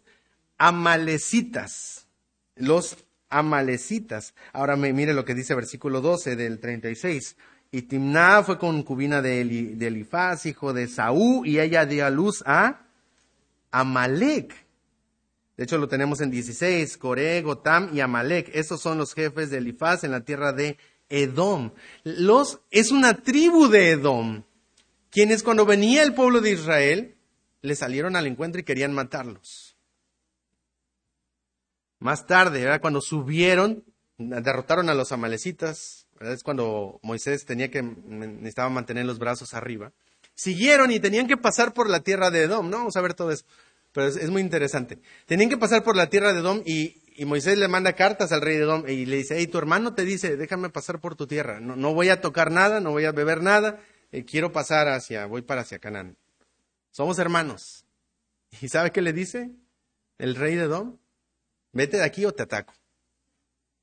amalecitas. 0.58 2.08
Los 2.56 2.98
amalecitas. 3.30 4.34
Ahora 4.54 4.78
mire 4.78 5.14
lo 5.14 5.26
que 5.26 5.36
dice 5.36 5.54
versículo 5.54 6.00
12 6.00 6.38
del 6.38 6.60
36. 6.60 7.36
Y 7.72 7.84
Timná 7.84 8.44
fue 8.44 8.58
concubina 8.58 9.22
de, 9.22 9.44
de 9.76 9.88
Elifaz, 9.88 10.46
hijo 10.46 10.74
de 10.74 10.88
Saúl, 10.88 11.48
y 11.48 11.60
ella 11.60 11.86
dio 11.86 12.06
a 12.06 12.10
luz 12.10 12.44
a 12.46 12.86
Amalek. 13.72 14.54
De 15.58 15.66
hecho, 15.66 15.78
lo 15.78 15.88
tenemos 15.88 16.22
en 16.22 16.32
16, 16.32 16.98
Coré, 16.98 17.42
Gotam 17.42 17.90
y 17.94 18.00
Amalek. 18.00 18.50
Esos 18.54 18.82
son 18.82 18.98
los 18.98 19.14
jefes 19.14 19.50
de 19.50 19.58
Elifaz 19.58 20.04
en 20.04 20.12
la 20.12 20.22
tierra 20.22 20.54
de 20.54 20.78
Edom. 21.12 21.72
Los, 22.04 22.62
es 22.72 22.92
una 22.92 23.22
tribu 23.22 23.68
de 23.68 23.92
Edom, 23.92 24.44
quienes 25.12 25.44
cuando 25.44 25.66
venía 25.66 26.04
el 26.04 26.14
pueblo 26.14 26.42
de 26.42 26.52
Israel, 26.52 27.16
le 27.62 27.76
salieron 27.76 28.16
al 28.16 28.26
encuentro 28.26 28.60
y 28.62 28.64
querían 28.64 28.94
matarlos. 28.94 29.76
Más 32.00 32.26
tarde, 32.26 32.80
cuando 32.80 33.02
subieron, 33.02 33.84
derrotaron 34.18 34.90
a 34.90 34.96
los 34.96 35.12
amalecitas, 35.12 36.08
es 36.20 36.44
cuando 36.44 37.00
Moisés 37.04 37.46
tenía 37.46 37.70
que, 37.70 37.84
necesitaba 37.84 38.70
mantener 38.70 39.06
los 39.06 39.20
brazos 39.20 39.54
arriba. 39.54 39.92
Siguieron 40.34 40.92
y 40.92 41.00
tenían 41.00 41.28
que 41.28 41.38
pasar 41.38 41.74
por 41.74 41.90
la 41.90 42.00
tierra 42.00 42.32
de 42.32 42.44
Edom, 42.44 42.70
¿no? 42.70 42.78
Vamos 42.78 42.96
a 42.96 43.02
ver 43.02 43.14
todo 43.14 43.32
eso. 43.32 43.46
Pero 43.92 44.08
es 44.08 44.30
muy 44.30 44.42
interesante. 44.42 45.00
Tenían 45.26 45.50
que 45.50 45.58
pasar 45.58 45.84
por 45.84 45.96
la 45.96 46.10
tierra 46.10 46.34
de 46.34 46.40
Edom 46.40 46.64
y, 46.66 47.01
y 47.22 47.26
Moisés 47.26 47.56
le 47.60 47.68
manda 47.68 47.94
cartas 47.94 48.32
al 48.32 48.42
rey 48.42 48.58
de 48.58 48.64
Edom 48.64 48.84
y 48.88 49.06
le 49.06 49.18
dice, 49.18 49.36
hey, 49.38 49.46
tu 49.46 49.60
hermano 49.60 49.94
te 49.94 50.06
dice, 50.06 50.38
déjame 50.38 50.72
pasar 50.72 51.00
por 51.00 51.16
tu 51.16 51.28
tierra, 51.28 51.60
no, 51.60 51.94
voy 51.94 52.10
a 52.10 52.20
tocar 52.20 52.50
nada, 52.50 52.80
no 52.80 52.90
voy 52.90 53.06
a 53.06 53.12
beber 53.12 53.44
nada, 53.44 53.80
eh, 54.12 54.26
quiero 54.26 54.52
pasar 54.52 54.88
hacia, 54.88 55.28
voy 55.28 55.44
para 55.44 55.62
hacia 55.62 55.78
Canaán. 55.78 56.18
Somos 56.90 57.20
hermanos. 57.20 57.86
¿Y 58.60 58.70
sabe 58.70 58.92
qué 58.92 59.04
le 59.04 59.14
dice 59.14 59.52
el 60.18 60.34
rey 60.34 60.56
de 60.56 60.64
Edom? 60.64 60.98
Vete 61.74 61.98
de 61.98 62.04
aquí 62.06 62.26
o 62.26 62.34
te 62.34 62.42
ataco. 62.42 62.74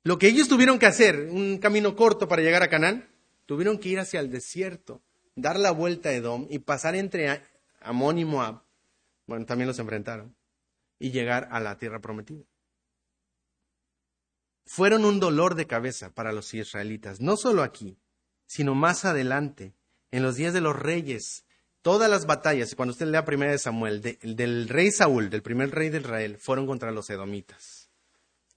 Lo 0.03 0.18
que 0.18 0.26
ellos 0.26 0.49
tuvieron 0.49 0.80
que 0.80 0.86
hacer, 0.86 1.28
un 1.30 1.59
camino 1.59 1.95
corto 1.95 2.26
para 2.26 2.43
llegar 2.43 2.64
a 2.64 2.68
Canaán, 2.68 3.09
tuvieron 3.47 3.78
que 3.78 3.91
ir 3.91 4.01
hacia 4.01 4.18
el 4.18 4.32
desierto, 4.32 5.01
dar 5.36 5.61
la 5.61 5.70
vuelta 5.70 6.09
a 6.09 6.12
Edom 6.12 6.49
y 6.51 6.59
pasar 6.59 6.97
entre 6.97 7.41
Amón 7.82 8.18
y 8.18 8.24
Moab. 8.24 8.64
Bueno, 9.28 9.47
también 9.47 9.68
los 9.68 9.78
enfrentaron. 9.78 10.34
Y 10.99 11.12
llegar 11.12 11.47
a 11.53 11.61
la 11.61 11.78
tierra 11.78 12.01
prometida 12.01 12.43
fueron 14.69 15.07
un 15.07 15.19
dolor 15.19 15.55
de 15.55 15.66
cabeza 15.66 16.11
para 16.11 16.31
los 16.31 16.53
israelitas, 16.53 17.21
no 17.23 17.37
solo 17.37 17.62
aquí, 17.62 17.97
sino 18.47 18.75
más 18.75 19.07
adelante, 19.07 19.75
en 20.11 20.23
los 20.23 20.37
días 20.37 20.53
de 20.53 20.61
los 20.61 20.77
reyes, 20.77 21.45
todas 21.81 22.11
las 22.11 22.27
batallas, 22.27 22.75
cuando 22.75 22.93
usted 22.93 23.07
lea 23.07 23.25
primera 23.25 23.51
de 23.51 23.59
Samuel, 23.59 24.03
del 24.03 24.69
rey 24.69 24.91
Saúl, 24.91 25.31
del 25.31 25.43
primer 25.43 25.71
rey 25.71 25.89
de 25.89 25.99
Israel, 25.99 26.37
fueron 26.39 26.66
contra 26.66 26.93
los 26.93 27.09
edomitas. 27.09 27.89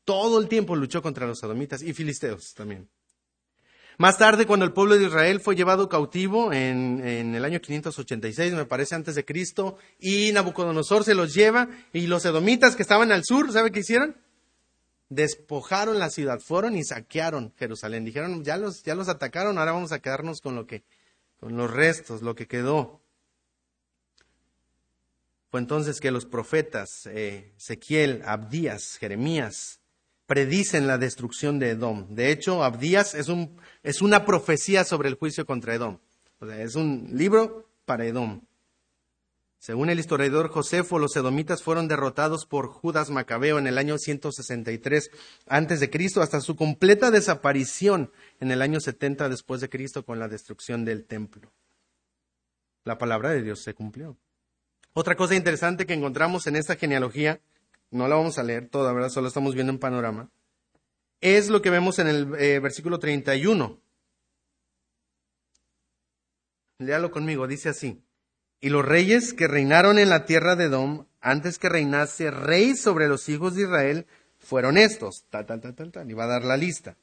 Todo 0.03 0.39
el 0.39 0.49
tiempo 0.49 0.75
luchó 0.75 1.01
contra 1.01 1.25
los 1.25 1.41
edomitas 1.43 1.81
y 1.81 1.93
filisteos 1.93 2.53
también. 2.55 2.89
Más 3.97 4.17
tarde, 4.17 4.45
cuando 4.45 4.65
el 4.65 4.73
pueblo 4.73 4.97
de 4.97 5.05
Israel 5.05 5.39
fue 5.39 5.55
llevado 5.55 5.87
cautivo 5.87 6.51
en, 6.51 7.01
en, 7.05 7.35
el 7.35 7.45
año 7.45 7.61
586, 7.61 8.53
me 8.53 8.65
parece, 8.65 8.95
antes 8.95 9.15
de 9.15 9.23
Cristo, 9.23 9.77
y 9.97 10.33
Nabucodonosor 10.33 11.05
se 11.05 11.15
los 11.15 11.33
lleva, 11.33 11.69
y 11.93 12.07
los 12.07 12.25
edomitas 12.25 12.75
que 12.75 12.81
estaban 12.81 13.11
al 13.13 13.23
sur, 13.23 13.51
¿sabe 13.53 13.71
qué 13.71 13.79
hicieron? 13.79 14.15
Despojaron 15.11 15.99
la 15.99 16.09
ciudad, 16.09 16.39
fueron 16.39 16.77
y 16.77 16.85
saquearon 16.85 17.53
Jerusalén. 17.57 18.05
Dijeron, 18.05 18.45
ya 18.45 18.55
los, 18.55 18.81
ya 18.81 18.95
los 18.95 19.09
atacaron, 19.09 19.57
ahora 19.57 19.73
vamos 19.73 19.91
a 19.91 19.99
quedarnos 19.99 20.39
con 20.39 20.55
lo 20.55 20.65
que, 20.65 20.83
con 21.39 21.57
los 21.57 21.69
restos, 21.69 22.21
lo 22.21 22.33
que 22.33 22.47
quedó. 22.47 23.01
Fue 25.49 25.59
entonces 25.59 25.99
que 25.99 26.11
los 26.11 26.25
profetas 26.25 27.07
eh, 27.07 27.51
Ezequiel, 27.57 28.21
Abdías, 28.25 28.97
Jeremías, 28.97 29.81
predicen 30.27 30.87
la 30.87 30.97
destrucción 30.97 31.59
de 31.59 31.71
Edom. 31.71 32.07
De 32.15 32.31
hecho, 32.31 32.63
Abdías 32.63 33.13
es, 33.13 33.27
un, 33.27 33.59
es 33.83 34.01
una 34.01 34.23
profecía 34.23 34.85
sobre 34.85 35.09
el 35.09 35.15
juicio 35.15 35.45
contra 35.45 35.75
Edom. 35.75 35.99
O 36.39 36.47
sea, 36.47 36.61
es 36.61 36.75
un 36.75 37.09
libro 37.11 37.69
para 37.83 38.05
Edom. 38.05 38.45
Según 39.61 39.91
el 39.91 39.99
historiador 39.99 40.49
Josefo, 40.49 40.97
los 40.97 41.15
edomitas 41.15 41.61
fueron 41.61 41.87
derrotados 41.87 42.47
por 42.47 42.67
Judas 42.67 43.11
Macabeo 43.11 43.59
en 43.59 43.67
el 43.67 43.77
año 43.77 43.99
163 43.99 45.11
antes 45.45 45.79
de 45.79 45.91
Cristo 45.91 46.23
hasta 46.23 46.41
su 46.41 46.55
completa 46.55 47.11
desaparición 47.11 48.11
en 48.39 48.49
el 48.49 48.63
año 48.63 48.79
70 48.79 49.29
después 49.29 49.61
de 49.61 49.69
Cristo 49.69 50.03
con 50.03 50.17
la 50.17 50.27
destrucción 50.27 50.83
del 50.83 51.05
templo. 51.05 51.53
La 52.85 52.97
palabra 52.97 53.29
de 53.29 53.43
Dios 53.43 53.61
se 53.61 53.75
cumplió. 53.75 54.17
Otra 54.93 55.15
cosa 55.15 55.35
interesante 55.35 55.85
que 55.85 55.93
encontramos 55.93 56.47
en 56.47 56.55
esta 56.55 56.75
genealogía, 56.75 57.39
no 57.91 58.07
la 58.07 58.15
vamos 58.15 58.39
a 58.39 58.43
leer 58.43 58.67
toda, 58.67 58.91
¿verdad? 58.93 59.09
Solo 59.09 59.27
estamos 59.27 59.53
viendo 59.53 59.71
en 59.71 59.77
panorama, 59.77 60.31
es 61.19 61.51
lo 61.51 61.61
que 61.61 61.69
vemos 61.69 61.99
en 61.99 62.07
el 62.07 62.33
eh, 62.39 62.59
versículo 62.59 62.97
31. 62.97 63.79
Léalo 66.79 67.11
conmigo, 67.11 67.45
dice 67.45 67.69
así. 67.69 68.01
Y 68.61 68.69
los 68.69 68.85
reyes 68.85 69.33
que 69.33 69.47
reinaron 69.47 69.97
en 69.97 70.09
la 70.09 70.25
tierra 70.25 70.55
de 70.55 70.65
Edom, 70.65 71.07
antes 71.19 71.57
que 71.57 71.67
reinase 71.67 72.29
rey 72.29 72.75
sobre 72.75 73.07
los 73.07 73.27
hijos 73.27 73.55
de 73.55 73.63
Israel, 73.63 74.05
fueron 74.37 74.77
estos. 74.77 75.25
Tal, 75.31 75.47
tal, 75.47 75.59
tal, 75.59 75.75
tal, 75.75 75.91
tal. 75.91 76.09
Y 76.09 76.13
va 76.13 76.25
a 76.25 76.27
dar 76.27 76.45
la 76.45 76.57
lista. 76.57 76.95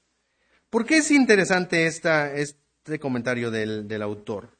¿Por 0.70 0.86
qué 0.86 0.98
es 0.98 1.10
interesante 1.10 1.86
este 1.86 2.98
comentario 3.00 3.50
del, 3.50 3.88
del 3.88 4.02
autor? 4.02 4.56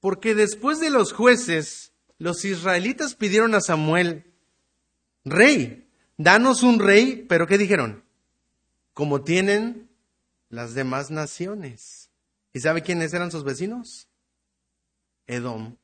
Porque 0.00 0.34
después 0.34 0.80
de 0.80 0.90
los 0.90 1.12
jueces 1.12 1.92
los 2.18 2.44
israelitas 2.44 3.14
pidieron 3.14 3.54
a 3.54 3.60
Samuel, 3.60 4.24
rey, 5.24 5.88
danos 6.16 6.62
un 6.62 6.78
rey, 6.78 7.24
pero 7.28 7.46
¿qué 7.46 7.56
dijeron? 7.56 8.04
Como 8.92 9.22
tienen 9.22 9.88
las 10.50 10.74
demás 10.74 11.10
naciones. 11.10 12.10
¿Y 12.52 12.60
sabe 12.60 12.82
quiénes 12.82 13.14
eran 13.14 13.30
sus 13.30 13.44
vecinos? 13.44 14.08
Edom. 15.26 15.76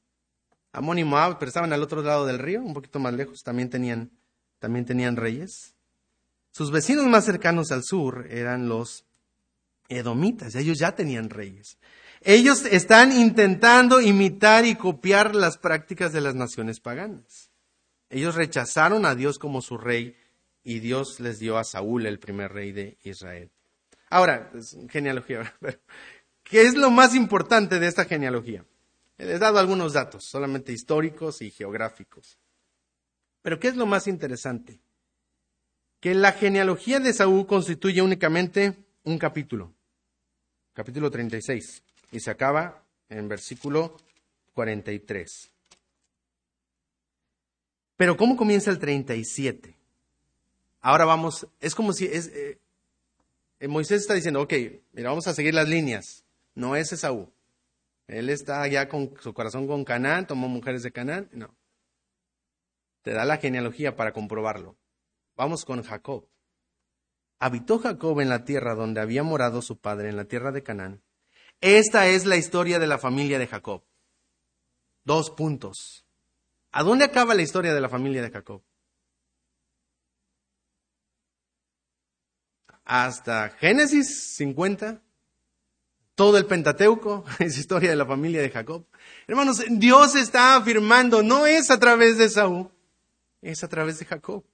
Amón 0.74 0.98
y 0.98 1.04
Moab, 1.04 1.38
pero 1.38 1.48
estaban 1.48 1.72
al 1.72 1.82
otro 1.82 2.02
lado 2.02 2.26
del 2.26 2.38
río, 2.38 2.60
un 2.60 2.74
poquito 2.74 2.98
más 2.98 3.14
lejos, 3.14 3.42
también 3.42 3.70
tenían, 3.70 4.10
también 4.58 4.84
tenían 4.84 5.16
reyes. 5.16 5.74
Sus 6.50 6.72
vecinos 6.72 7.06
más 7.06 7.24
cercanos 7.24 7.70
al 7.70 7.84
sur 7.84 8.26
eran 8.28 8.68
los 8.68 9.04
edomitas, 9.88 10.56
ellos 10.56 10.78
ya 10.78 10.94
tenían 10.94 11.30
reyes. 11.30 11.78
Ellos 12.22 12.64
están 12.64 13.12
intentando 13.12 14.00
imitar 14.00 14.64
y 14.66 14.74
copiar 14.74 15.36
las 15.36 15.58
prácticas 15.58 16.12
de 16.12 16.22
las 16.22 16.34
naciones 16.34 16.80
paganas. 16.80 17.50
Ellos 18.10 18.34
rechazaron 18.34 19.06
a 19.06 19.14
Dios 19.14 19.38
como 19.38 19.60
su 19.60 19.78
rey 19.78 20.16
y 20.64 20.80
Dios 20.80 21.20
les 21.20 21.38
dio 21.38 21.56
a 21.56 21.64
Saúl 21.64 22.06
el 22.06 22.18
primer 22.18 22.52
rey 22.52 22.72
de 22.72 22.98
Israel. 23.04 23.50
Ahora, 24.10 24.50
es 24.54 24.76
genealogía, 24.88 25.54
¿qué 26.42 26.62
es 26.62 26.74
lo 26.74 26.90
más 26.90 27.14
importante 27.14 27.78
de 27.78 27.86
esta 27.86 28.06
genealogía? 28.06 28.64
Les 29.18 29.28
he 29.28 29.38
dado 29.38 29.58
algunos 29.58 29.92
datos, 29.92 30.24
solamente 30.24 30.72
históricos 30.72 31.40
y 31.42 31.50
geográficos. 31.50 32.38
Pero 33.42 33.60
¿qué 33.60 33.68
es 33.68 33.76
lo 33.76 33.86
más 33.86 34.06
interesante? 34.06 34.80
Que 36.00 36.14
la 36.14 36.32
genealogía 36.32 36.98
de 37.00 37.12
Saúl 37.12 37.46
constituye 37.46 38.02
únicamente 38.02 38.84
un 39.04 39.18
capítulo, 39.18 39.72
capítulo 40.72 41.10
36 41.10 41.82
y 42.10 42.20
se 42.20 42.30
acaba 42.30 42.82
en 43.08 43.28
versículo 43.28 43.96
43. 44.54 45.50
Pero 47.96 48.16
¿cómo 48.16 48.36
comienza 48.36 48.70
el 48.70 48.78
37? 48.78 49.76
Ahora 50.80 51.04
vamos, 51.04 51.46
es 51.60 51.74
como 51.74 51.92
si 51.92 52.06
es, 52.06 52.26
eh, 52.28 52.58
eh, 53.60 53.68
Moisés 53.68 54.02
está 54.02 54.14
diciendo, 54.14 54.42
ok, 54.42 54.52
mira, 54.92 55.10
vamos 55.10 55.26
a 55.26 55.34
seguir 55.34 55.54
las 55.54 55.68
líneas. 55.68 56.24
No 56.54 56.76
es 56.76 56.92
Esaú. 56.92 57.32
Él 58.06 58.28
está 58.28 58.66
ya 58.68 58.88
con 58.88 59.14
su 59.20 59.32
corazón 59.32 59.66
con 59.66 59.84
Canaán, 59.84 60.26
tomó 60.26 60.48
mujeres 60.48 60.82
de 60.82 60.92
Canaán. 60.92 61.28
No. 61.32 61.56
Te 63.02 63.12
da 63.12 63.24
la 63.24 63.38
genealogía 63.38 63.96
para 63.96 64.12
comprobarlo. 64.12 64.76
Vamos 65.36 65.64
con 65.64 65.82
Jacob. 65.82 66.28
Habitó 67.38 67.78
Jacob 67.78 68.20
en 68.20 68.28
la 68.28 68.44
tierra 68.44 68.74
donde 68.74 69.00
había 69.00 69.22
morado 69.22 69.62
su 69.62 69.78
padre, 69.78 70.08
en 70.08 70.16
la 70.16 70.24
tierra 70.24 70.52
de 70.52 70.62
Canaán. 70.62 71.02
Esta 71.60 72.06
es 72.08 72.26
la 72.26 72.36
historia 72.36 72.78
de 72.78 72.86
la 72.86 72.98
familia 72.98 73.38
de 73.38 73.46
Jacob. 73.46 73.84
Dos 75.04 75.30
puntos. 75.30 76.06
¿A 76.72 76.82
dónde 76.82 77.04
acaba 77.04 77.34
la 77.34 77.42
historia 77.42 77.74
de 77.74 77.80
la 77.80 77.88
familia 77.88 78.22
de 78.22 78.30
Jacob? 78.30 78.62
Hasta 82.84 83.50
Génesis 83.50 84.34
50. 84.36 85.03
Todo 86.14 86.38
el 86.38 86.46
Pentateuco 86.46 87.24
es 87.38 87.58
historia 87.58 87.90
de 87.90 87.96
la 87.96 88.06
familia 88.06 88.40
de 88.40 88.50
Jacob. 88.50 88.84
Hermanos, 89.26 89.62
Dios 89.68 90.14
está 90.14 90.56
afirmando, 90.56 91.22
no 91.22 91.46
es 91.46 91.70
a 91.70 91.78
través 91.78 92.18
de 92.18 92.28
Saúl, 92.28 92.70
es 93.42 93.64
a 93.64 93.68
través 93.68 93.98
de 93.98 94.04
Jacob. 94.04 94.44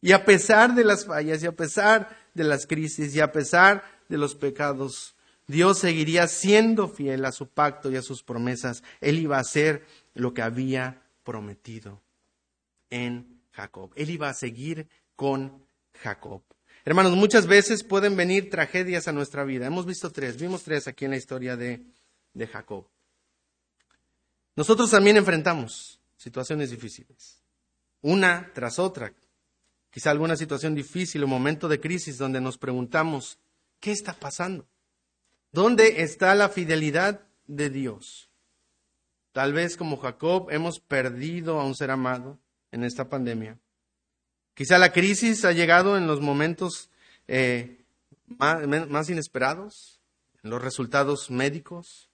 Y 0.00 0.12
a 0.12 0.24
pesar 0.24 0.74
de 0.74 0.84
las 0.84 1.06
fallas, 1.06 1.42
y 1.42 1.46
a 1.46 1.56
pesar 1.56 2.16
de 2.34 2.44
las 2.44 2.66
crisis, 2.66 3.14
y 3.14 3.20
a 3.20 3.32
pesar 3.32 3.82
de 4.08 4.18
los 4.18 4.34
pecados, 4.34 5.16
Dios 5.46 5.78
seguiría 5.78 6.28
siendo 6.28 6.88
fiel 6.88 7.24
a 7.24 7.32
su 7.32 7.48
pacto 7.48 7.90
y 7.90 7.96
a 7.96 8.02
sus 8.02 8.22
promesas. 8.22 8.82
Él 9.00 9.18
iba 9.18 9.38
a 9.38 9.40
hacer 9.40 9.86
lo 10.14 10.34
que 10.34 10.42
había 10.42 11.02
prometido 11.24 12.02
en 12.90 13.40
Jacob. 13.52 13.92
Él 13.96 14.10
iba 14.10 14.28
a 14.28 14.34
seguir 14.34 14.88
con 15.16 15.64
Jacob. 16.02 16.42
Hermanos, 16.86 17.16
muchas 17.16 17.48
veces 17.48 17.82
pueden 17.82 18.14
venir 18.14 18.48
tragedias 18.48 19.08
a 19.08 19.12
nuestra 19.12 19.42
vida. 19.42 19.66
Hemos 19.66 19.86
visto 19.86 20.12
tres, 20.12 20.38
vimos 20.38 20.62
tres 20.62 20.86
aquí 20.86 21.04
en 21.04 21.10
la 21.10 21.16
historia 21.16 21.56
de, 21.56 21.84
de 22.32 22.46
Jacob. 22.46 22.86
Nosotros 24.54 24.92
también 24.92 25.16
enfrentamos 25.16 25.98
situaciones 26.16 26.70
difíciles, 26.70 27.42
una 28.02 28.52
tras 28.54 28.78
otra. 28.78 29.12
Quizá 29.90 30.12
alguna 30.12 30.36
situación 30.36 30.76
difícil 30.76 31.24
o 31.24 31.26
momento 31.26 31.66
de 31.66 31.80
crisis 31.80 32.18
donde 32.18 32.40
nos 32.40 32.56
preguntamos, 32.56 33.40
¿qué 33.80 33.90
está 33.90 34.12
pasando? 34.12 34.64
¿Dónde 35.50 36.02
está 36.02 36.36
la 36.36 36.48
fidelidad 36.48 37.26
de 37.48 37.68
Dios? 37.68 38.30
Tal 39.32 39.52
vez 39.52 39.76
como 39.76 39.96
Jacob 39.96 40.52
hemos 40.52 40.78
perdido 40.78 41.58
a 41.58 41.64
un 41.64 41.74
ser 41.74 41.90
amado 41.90 42.38
en 42.70 42.84
esta 42.84 43.08
pandemia. 43.08 43.58
Quizá 44.56 44.78
la 44.78 44.90
crisis 44.90 45.44
ha 45.44 45.52
llegado 45.52 45.98
en 45.98 46.06
los 46.06 46.22
momentos 46.22 46.88
eh, 47.28 47.84
más, 48.26 49.10
inesperados, 49.10 50.00
en 50.42 50.48
los 50.48 50.62
resultados 50.62 51.30
médicos, 51.30 52.08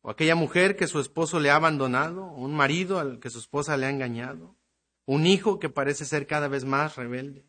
o 0.00 0.08
aquella 0.08 0.34
mujer 0.34 0.76
que 0.76 0.86
su 0.86 0.98
esposo 0.98 1.40
le 1.40 1.50
ha 1.50 1.56
abandonado, 1.56 2.24
o 2.24 2.40
un 2.40 2.54
marido 2.54 2.98
al 2.98 3.20
que 3.20 3.28
su 3.28 3.38
esposa 3.38 3.76
le 3.76 3.84
ha 3.84 3.90
engañado, 3.90 4.56
un 5.04 5.26
hijo 5.26 5.58
que 5.58 5.68
parece 5.68 6.06
ser 6.06 6.26
cada 6.26 6.48
vez 6.48 6.64
más 6.64 6.96
rebelde. 6.96 7.44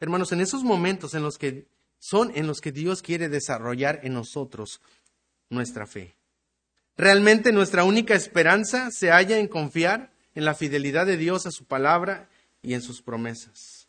Hermanos, 0.00 0.32
en 0.32 0.40
esos 0.40 0.64
momentos 0.64 1.14
en 1.14 1.22
los 1.22 1.38
que 1.38 1.68
son 2.00 2.32
en 2.34 2.48
los 2.48 2.60
que 2.60 2.72
Dios 2.72 3.02
quiere 3.02 3.28
desarrollar 3.28 4.00
en 4.02 4.14
nosotros 4.14 4.80
nuestra 5.48 5.86
fe. 5.86 6.16
Realmente 6.96 7.52
nuestra 7.52 7.84
única 7.84 8.14
esperanza 8.16 8.90
se 8.90 9.12
halla 9.12 9.38
en 9.38 9.46
confiar 9.46 10.10
en 10.34 10.44
la 10.44 10.54
fidelidad 10.54 11.06
de 11.06 11.16
Dios 11.16 11.46
a 11.46 11.52
su 11.52 11.66
palabra 11.66 12.28
y 12.62 12.74
en 12.74 12.82
sus 12.82 13.02
promesas. 13.02 13.88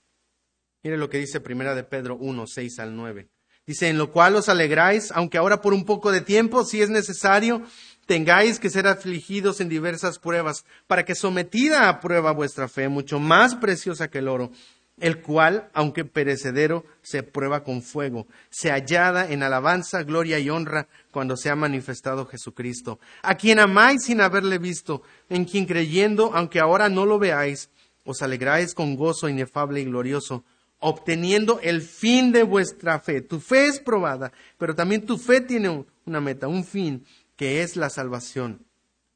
Mire 0.84 0.97
lo 0.97 1.09
que 1.09 1.19
dice 1.19 1.39
Primera 1.39 1.76
de 1.76 1.84
Pedro 1.84 2.17
1, 2.17 2.47
6 2.47 2.80
al 2.80 2.95
9. 2.95 3.30
Dice, 3.65 3.88
en 3.88 3.97
lo 3.97 4.11
cual 4.11 4.36
os 4.36 4.49
alegráis, 4.49 5.11
aunque 5.13 5.38
ahora 5.38 5.61
por 5.61 5.74
un 5.74 5.86
poco 5.86 6.11
de 6.11 6.19
tiempo, 6.19 6.65
si 6.65 6.82
es 6.82 6.89
necesario, 6.89 7.61
tengáis 8.05 8.59
que 8.59 8.69
ser 8.69 8.88
afligidos 8.88 9.61
en 9.61 9.69
diversas 9.69 10.19
pruebas, 10.19 10.65
para 10.86 11.05
que 11.05 11.15
sometida 11.15 11.88
a 11.88 12.01
prueba 12.01 12.34
vuestra 12.34 12.67
fe, 12.67 12.89
mucho 12.89 13.19
más 13.19 13.55
preciosa 13.55 14.09
que 14.09 14.17
el 14.17 14.28
oro, 14.28 14.51
el 14.99 15.21
cual, 15.21 15.69
aunque 15.74 16.03
perecedero, 16.03 16.86
se 17.01 17.24
prueba 17.24 17.63
con 17.63 17.82
fuego, 17.82 18.28
se 18.49 18.69
hallada 18.69 19.32
en 19.32 19.43
alabanza, 19.43 20.03
gloria 20.03 20.39
y 20.39 20.49
honra 20.49 20.89
cuando 21.11 21.38
se 21.38 21.49
ha 21.49 21.55
manifestado 21.55 22.26
Jesucristo, 22.26 22.99
a 23.21 23.36
quien 23.36 23.59
amáis 23.59 24.03
sin 24.03 24.19
haberle 24.19 24.57
visto, 24.57 25.03
en 25.30 25.45
quien 25.45 25.65
creyendo, 25.65 26.32
aunque 26.34 26.59
ahora 26.59 26.89
no 26.89 27.05
lo 27.05 27.17
veáis, 27.17 27.69
os 28.04 28.22
alegráis 28.22 28.74
con 28.74 28.95
gozo 28.95 29.30
inefable 29.30 29.82
y 29.82 29.86
glorioso, 29.86 30.43
obteniendo 30.80 31.60
el 31.62 31.82
fin 31.82 32.32
de 32.32 32.43
vuestra 32.43 32.99
fe. 32.99 33.22
Tu 33.22 33.39
fe 33.39 33.68
es 33.68 33.80
probada, 33.80 34.32
pero 34.58 34.76
también 34.76 35.06
tu 35.06 35.18
fe 35.18 35.41
tiene 35.41 35.86
una 36.06 36.22
meta, 36.22 36.47
un 36.47 36.66
fin, 36.66 37.06
que 37.36 37.64
es 37.64 37.76
la 37.76 37.89
salvación 37.89 38.66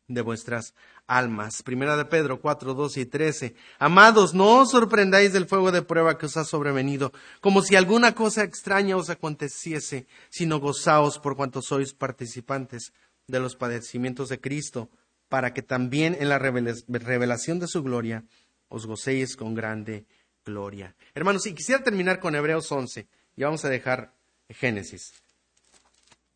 de 0.07 0.21
vuestras 0.21 0.73
almas. 1.05 1.63
Primera 1.63 1.97
de 1.97 2.05
Pedro 2.05 2.39
4, 2.39 2.73
12 2.73 3.01
y 3.01 3.05
13. 3.05 3.55
Amados, 3.79 4.33
no 4.33 4.59
os 4.59 4.71
sorprendáis 4.71 5.33
del 5.33 5.47
fuego 5.47 5.71
de 5.71 5.81
prueba 5.81 6.17
que 6.17 6.27
os 6.27 6.37
ha 6.37 6.45
sobrevenido, 6.45 7.11
como 7.41 7.61
si 7.61 7.75
alguna 7.75 8.15
cosa 8.15 8.43
extraña 8.43 8.97
os 8.97 9.09
aconteciese, 9.09 10.07
sino 10.29 10.59
gozaos 10.59 11.19
por 11.19 11.35
cuanto 11.35 11.61
sois 11.61 11.93
participantes 11.93 12.93
de 13.27 13.39
los 13.39 13.55
padecimientos 13.55 14.29
de 14.29 14.39
Cristo, 14.39 14.89
para 15.27 15.53
que 15.53 15.61
también 15.61 16.15
en 16.19 16.29
la 16.29 16.39
revelación 16.39 17.59
de 17.59 17.67
su 17.67 17.83
gloria 17.83 18.23
os 18.69 18.85
gocéis 18.85 19.35
con 19.35 19.53
grande 19.53 20.05
gloria. 20.45 20.95
Hermanos, 21.13 21.43
si 21.43 21.53
quisiera 21.53 21.83
terminar 21.83 22.19
con 22.19 22.35
Hebreos 22.35 22.71
11, 22.71 23.07
y 23.35 23.43
vamos 23.43 23.63
a 23.65 23.69
dejar 23.69 24.13
Génesis. 24.49 25.13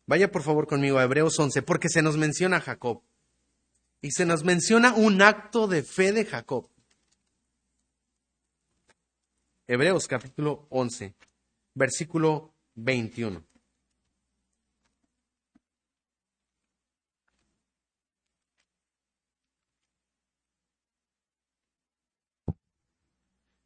Vaya 0.06 0.30
por 0.30 0.42
favor 0.42 0.66
conmigo 0.66 0.98
a 0.98 1.04
Hebreos 1.04 1.38
11, 1.38 1.62
porque 1.62 1.88
se 1.88 2.02
nos 2.02 2.16
menciona 2.16 2.60
Jacob. 2.60 3.02
Y 4.00 4.10
se 4.10 4.26
nos 4.26 4.44
menciona 4.44 4.94
un 4.94 5.22
acto 5.22 5.68
de 5.68 5.82
fe 5.82 6.12
de 6.12 6.24
Jacob. 6.24 6.68
Hebreos 9.66 10.08
capítulo 10.08 10.66
11, 10.70 11.14
versículo 11.74 12.52
21. 12.74 13.51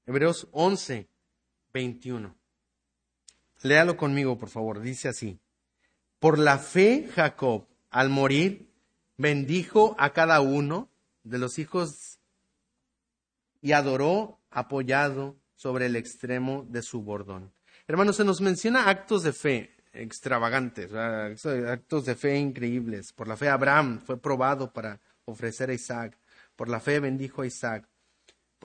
Hebreos 0.07 0.47
11, 0.53 1.09
21. 1.73 2.37
Léalo 3.63 3.97
conmigo, 3.97 4.39
por 4.39 4.49
favor. 4.49 4.81
Dice 4.81 5.09
así. 5.09 5.41
Por 6.21 6.39
la 6.39 6.59
fe, 6.59 7.09
Jacob, 7.15 7.67
al 7.91 8.09
morir, 8.09 8.73
bendijo 9.17 9.97
a 9.99 10.13
cada 10.13 10.41
uno 10.41 10.89
de 11.25 11.39
los 11.39 11.59
hijos 11.59 12.21
y 13.61 13.73
adoró 13.73 14.39
apoyado 14.51 15.37
sobre 15.57 15.87
el 15.87 15.97
extremo 15.97 16.65
de 16.69 16.83
su 16.83 17.03
bordón. 17.03 17.53
Hermanos, 17.89 18.17
se 18.17 18.25
nos 18.25 18.41
menciona 18.41 18.89
actos 18.89 19.23
de 19.25 19.33
fe 19.33 19.77
extravagantes, 19.93 20.93
actos 20.93 22.05
de 22.05 22.15
fe 22.15 22.39
increíbles. 22.39 23.13
Por 23.13 23.29
la 23.29 23.37
fe 23.37 23.49
Abraham 23.49 24.01
fue 24.01 24.21
probado 24.21 24.73
para 24.73 25.01
ofrecer 25.25 25.71
a 25.71 25.75
Isaac. 25.75 26.17
Por 26.55 26.69
la 26.69 26.81
fe 26.81 27.01
bendijo 27.01 27.43
a 27.43 27.47
Isaac. 27.47 27.89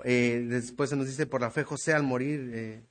Eh, 0.03 0.45
después 0.47 0.89
se 0.89 0.95
nos 0.95 1.07
dice, 1.07 1.25
por 1.25 1.41
la 1.41 1.51
fe 1.51 1.63
José 1.63 1.93
al 1.93 2.03
morir, 2.03 2.51
eh, 2.53 2.85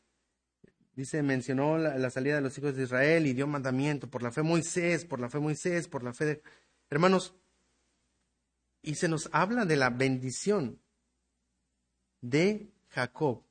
dice, 0.94 1.22
mencionó 1.22 1.78
la, 1.78 2.11
salida 2.11 2.36
de 2.36 2.40
los 2.40 2.57
hijos 2.59 2.76
de 2.76 2.84
Israel 2.84 3.26
y 3.26 3.32
dio 3.32 3.46
mandamiento. 3.46 4.09
Por 4.11 4.22
la 4.22 4.30
fe 4.30 4.42
Moisés, 4.42 5.05
por 5.05 5.20
la 5.20 5.28
fe 5.28 5.38
Moisés, 5.38 5.88
por 5.88 6.03
la 6.03 6.12
fe 6.12 6.24
de... 6.24 6.42
Hermanos, 6.90 7.34
y 8.82 8.94
se 8.94 9.09
nos 9.09 9.28
habla 9.32 9.64
de 9.64 9.76
la 9.76 9.90
bendición 9.90 10.80
de 12.20 12.72
Jacob. 12.88 13.44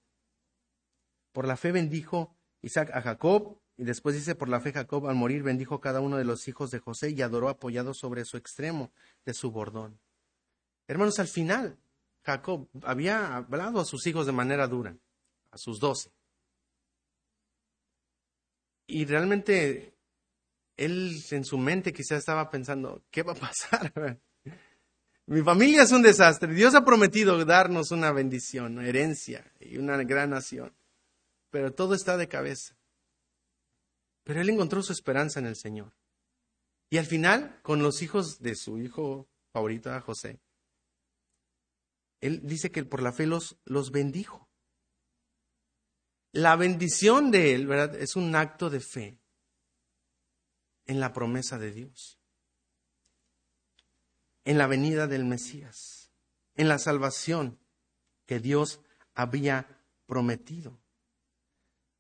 Por 1.31 1.47
la 1.47 1.57
fe 1.57 1.71
bendijo 1.71 2.35
Isaac 2.61 2.91
a 2.93 3.01
Jacob 3.01 3.59
y 3.77 3.83
después 3.83 4.15
dice, 4.15 4.35
por 4.35 4.49
la 4.49 4.59
fe 4.59 4.73
Jacob 4.73 5.07
al 5.07 5.15
morir 5.15 5.43
bendijo 5.43 5.79
cada 5.79 6.01
uno 6.01 6.17
de 6.17 6.25
los 6.25 6.47
hijos 6.47 6.71
de 6.71 6.79
José 6.79 7.11
y 7.11 7.21
adoró 7.21 7.49
apoyado 7.49 7.93
sobre 7.93 8.25
su 8.25 8.35
extremo 8.35 8.91
de 9.25 9.33
su 9.33 9.51
bordón. 9.51 9.99
Hermanos, 10.87 11.19
al 11.19 11.27
final 11.27 11.77
Jacob 12.29 12.69
había 12.83 13.37
hablado 13.37 13.79
a 13.79 13.85
sus 13.85 14.05
hijos 14.05 14.27
de 14.27 14.31
manera 14.31 14.67
dura, 14.67 14.95
a 15.51 15.57
sus 15.57 15.79
doce. 15.79 16.11
Y 18.85 19.05
realmente 19.05 19.95
él 20.77 21.19
en 21.31 21.43
su 21.43 21.57
mente 21.57 21.91
quizás 21.91 22.19
estaba 22.19 22.49
pensando, 22.51 23.03
¿qué 23.09 23.23
va 23.23 23.33
a 23.33 23.35
pasar? 23.35 24.19
Mi 25.25 25.41
familia 25.41 25.83
es 25.83 25.91
un 25.91 26.01
desastre. 26.01 26.53
Dios 26.53 26.75
ha 26.75 26.85
prometido 26.85 27.43
darnos 27.45 27.91
una 27.91 28.11
bendición, 28.11 28.77
una 28.77 28.87
herencia 28.87 29.51
y 29.59 29.77
una 29.77 29.97
gran 30.03 30.31
nación. 30.31 30.73
Pero 31.49 31.73
todo 31.73 31.95
está 31.95 32.17
de 32.17 32.27
cabeza. 32.27 32.75
Pero 34.23 34.41
él 34.41 34.49
encontró 34.49 34.83
su 34.83 34.91
esperanza 34.91 35.39
en 35.39 35.47
el 35.47 35.55
Señor. 35.55 35.93
Y 36.91 36.97
al 36.97 37.05
final, 37.05 37.59
con 37.61 37.81
los 37.83 38.01
hijos 38.01 38.39
de 38.39 38.55
su 38.55 38.79
hijo 38.79 39.27
favorito, 39.51 39.89
José, 40.01 40.39
él 42.21 42.41
dice 42.43 42.71
que 42.71 42.83
por 42.83 43.01
la 43.01 43.11
fe 43.11 43.25
los, 43.25 43.57
los 43.65 43.91
bendijo. 43.91 44.49
La 46.31 46.55
bendición 46.55 47.31
de 47.31 47.53
él, 47.55 47.67
¿verdad? 47.67 47.95
Es 47.95 48.15
un 48.15 48.35
acto 48.35 48.69
de 48.69 48.79
fe 48.79 49.19
en 50.85 50.99
la 50.99 51.13
promesa 51.13 51.57
de 51.57 51.71
Dios 51.71 52.19
en 54.49 54.57
la 54.57 54.65
venida 54.65 55.05
del 55.05 55.25
Mesías, 55.25 56.09
en 56.55 56.67
la 56.67 56.79
salvación 56.79 57.59
que 58.25 58.39
Dios 58.39 58.81
había 59.13 59.83
prometido. 60.07 60.79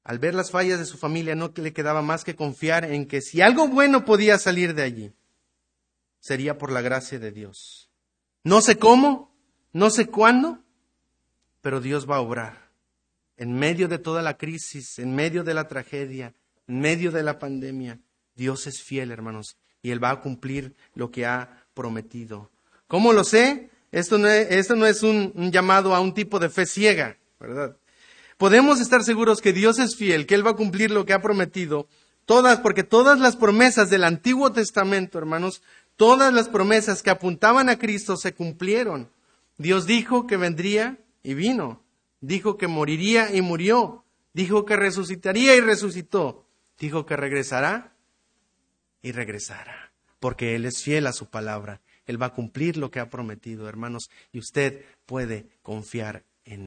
Al 0.03 0.17
ver 0.17 0.33
las 0.33 0.49
fallas 0.49 0.79
de 0.79 0.85
su 0.85 0.97
familia 0.97 1.35
no 1.35 1.53
le 1.55 1.73
quedaba 1.73 2.01
más 2.01 2.23
que 2.23 2.35
confiar 2.35 2.85
en 2.85 3.07
que 3.07 3.21
si 3.21 3.41
algo 3.41 3.67
bueno 3.67 4.03
podía 4.03 4.39
salir 4.39 4.73
de 4.73 4.81
allí, 4.81 5.13
sería 6.19 6.57
por 6.57 6.71
la 6.71 6.81
gracia 6.81 7.19
de 7.19 7.31
Dios. 7.31 7.91
No 8.43 8.61
sé 8.61 8.79
cómo, 8.79 9.28
no 9.71 9.89
sé 9.89 10.07
cuándo, 10.07 10.59
pero 11.61 11.81
Dios 11.81 12.09
va 12.09 12.17
a 12.17 12.21
obrar. 12.21 12.69
En 13.37 13.53
medio 13.53 13.87
de 13.87 13.99
toda 13.99 14.21
la 14.21 14.37
crisis, 14.37 14.99
en 14.99 15.15
medio 15.15 15.43
de 15.43 15.53
la 15.53 15.67
tragedia, 15.67 16.33
en 16.67 16.79
medio 16.79 17.11
de 17.11 17.23
la 17.23 17.39
pandemia, 17.39 17.99
Dios 18.35 18.67
es 18.67 18.81
fiel, 18.81 19.11
hermanos, 19.11 19.57
y 19.81 19.91
Él 19.91 20.03
va 20.03 20.11
a 20.11 20.21
cumplir 20.21 20.75
lo 20.93 21.11
que 21.11 21.25
ha 21.25 21.65
prometido. 21.73 22.51
¿Cómo 22.87 23.13
lo 23.13 23.23
sé? 23.23 23.69
Esto 23.91 24.17
no 24.17 24.27
es, 24.27 25.03
un, 25.03 25.31
un 25.35 25.51
llamado 25.51 25.95
a 25.95 25.99
un 25.99 26.13
tipo 26.13 26.39
de 26.39 26.49
fe 26.49 26.65
ciega, 26.65 27.17
¿verdad? 27.39 27.77
Podemos 28.37 28.79
estar 28.79 29.03
seguros 29.03 29.41
que 29.41 29.51
Dios 29.51 29.79
es 29.79 29.95
fiel, 29.95 30.25
que 30.25 30.35
Él 30.35 30.45
va 30.45 30.51
a 30.51 30.55
cumplir 30.55 30.91
lo 30.91 31.05
que 31.05 31.13
ha 31.13 31.21
prometido. 31.21 31.87
Todas, 32.25 32.59
porque 32.59 32.83
todas 32.83 33.19
las 33.19 33.35
promesas 33.35 33.89
del 33.89 34.03
Antiguo 34.03 34.51
Testamento, 34.51 35.17
hermanos, 35.17 35.61
todas 35.95 36.33
las 36.33 36.47
promesas 36.47 37.01
que 37.01 37.09
apuntaban 37.09 37.69
a 37.69 37.79
Cristo 37.79 38.15
se 38.15 38.33
cumplieron. 38.33 39.09
Dios 39.59 39.85
dijo 39.85 40.25
que 40.25 40.37
vendría 40.37 40.97
y 41.21 41.35
vino. 41.35 41.83
Dijo 42.19 42.57
que 42.57 42.67
moriría 42.67 43.31
y 43.35 43.41
murió. 43.43 44.05
Dijo 44.33 44.65
que 44.65 44.75
resucitaría 44.75 45.55
y 45.55 45.59
resucitó. 45.59 46.47
Dijo 46.79 47.05
que 47.05 47.15
regresará 47.15 47.93
y 49.03 49.11
regresará 49.11 49.89
porque 50.19 50.55
Él 50.55 50.65
es 50.65 50.83
fiel 50.83 51.07
a 51.07 51.13
su 51.13 51.29
palabra. 51.29 51.81
Él 52.05 52.21
va 52.21 52.27
a 52.27 52.33
cumplir 52.33 52.77
lo 52.77 52.91
que 52.91 52.99
ha 52.99 53.09
prometido, 53.09 53.67
hermanos, 53.67 54.09
y 54.31 54.39
usted 54.39 54.83
puede 55.05 55.47
confiar 55.61 56.23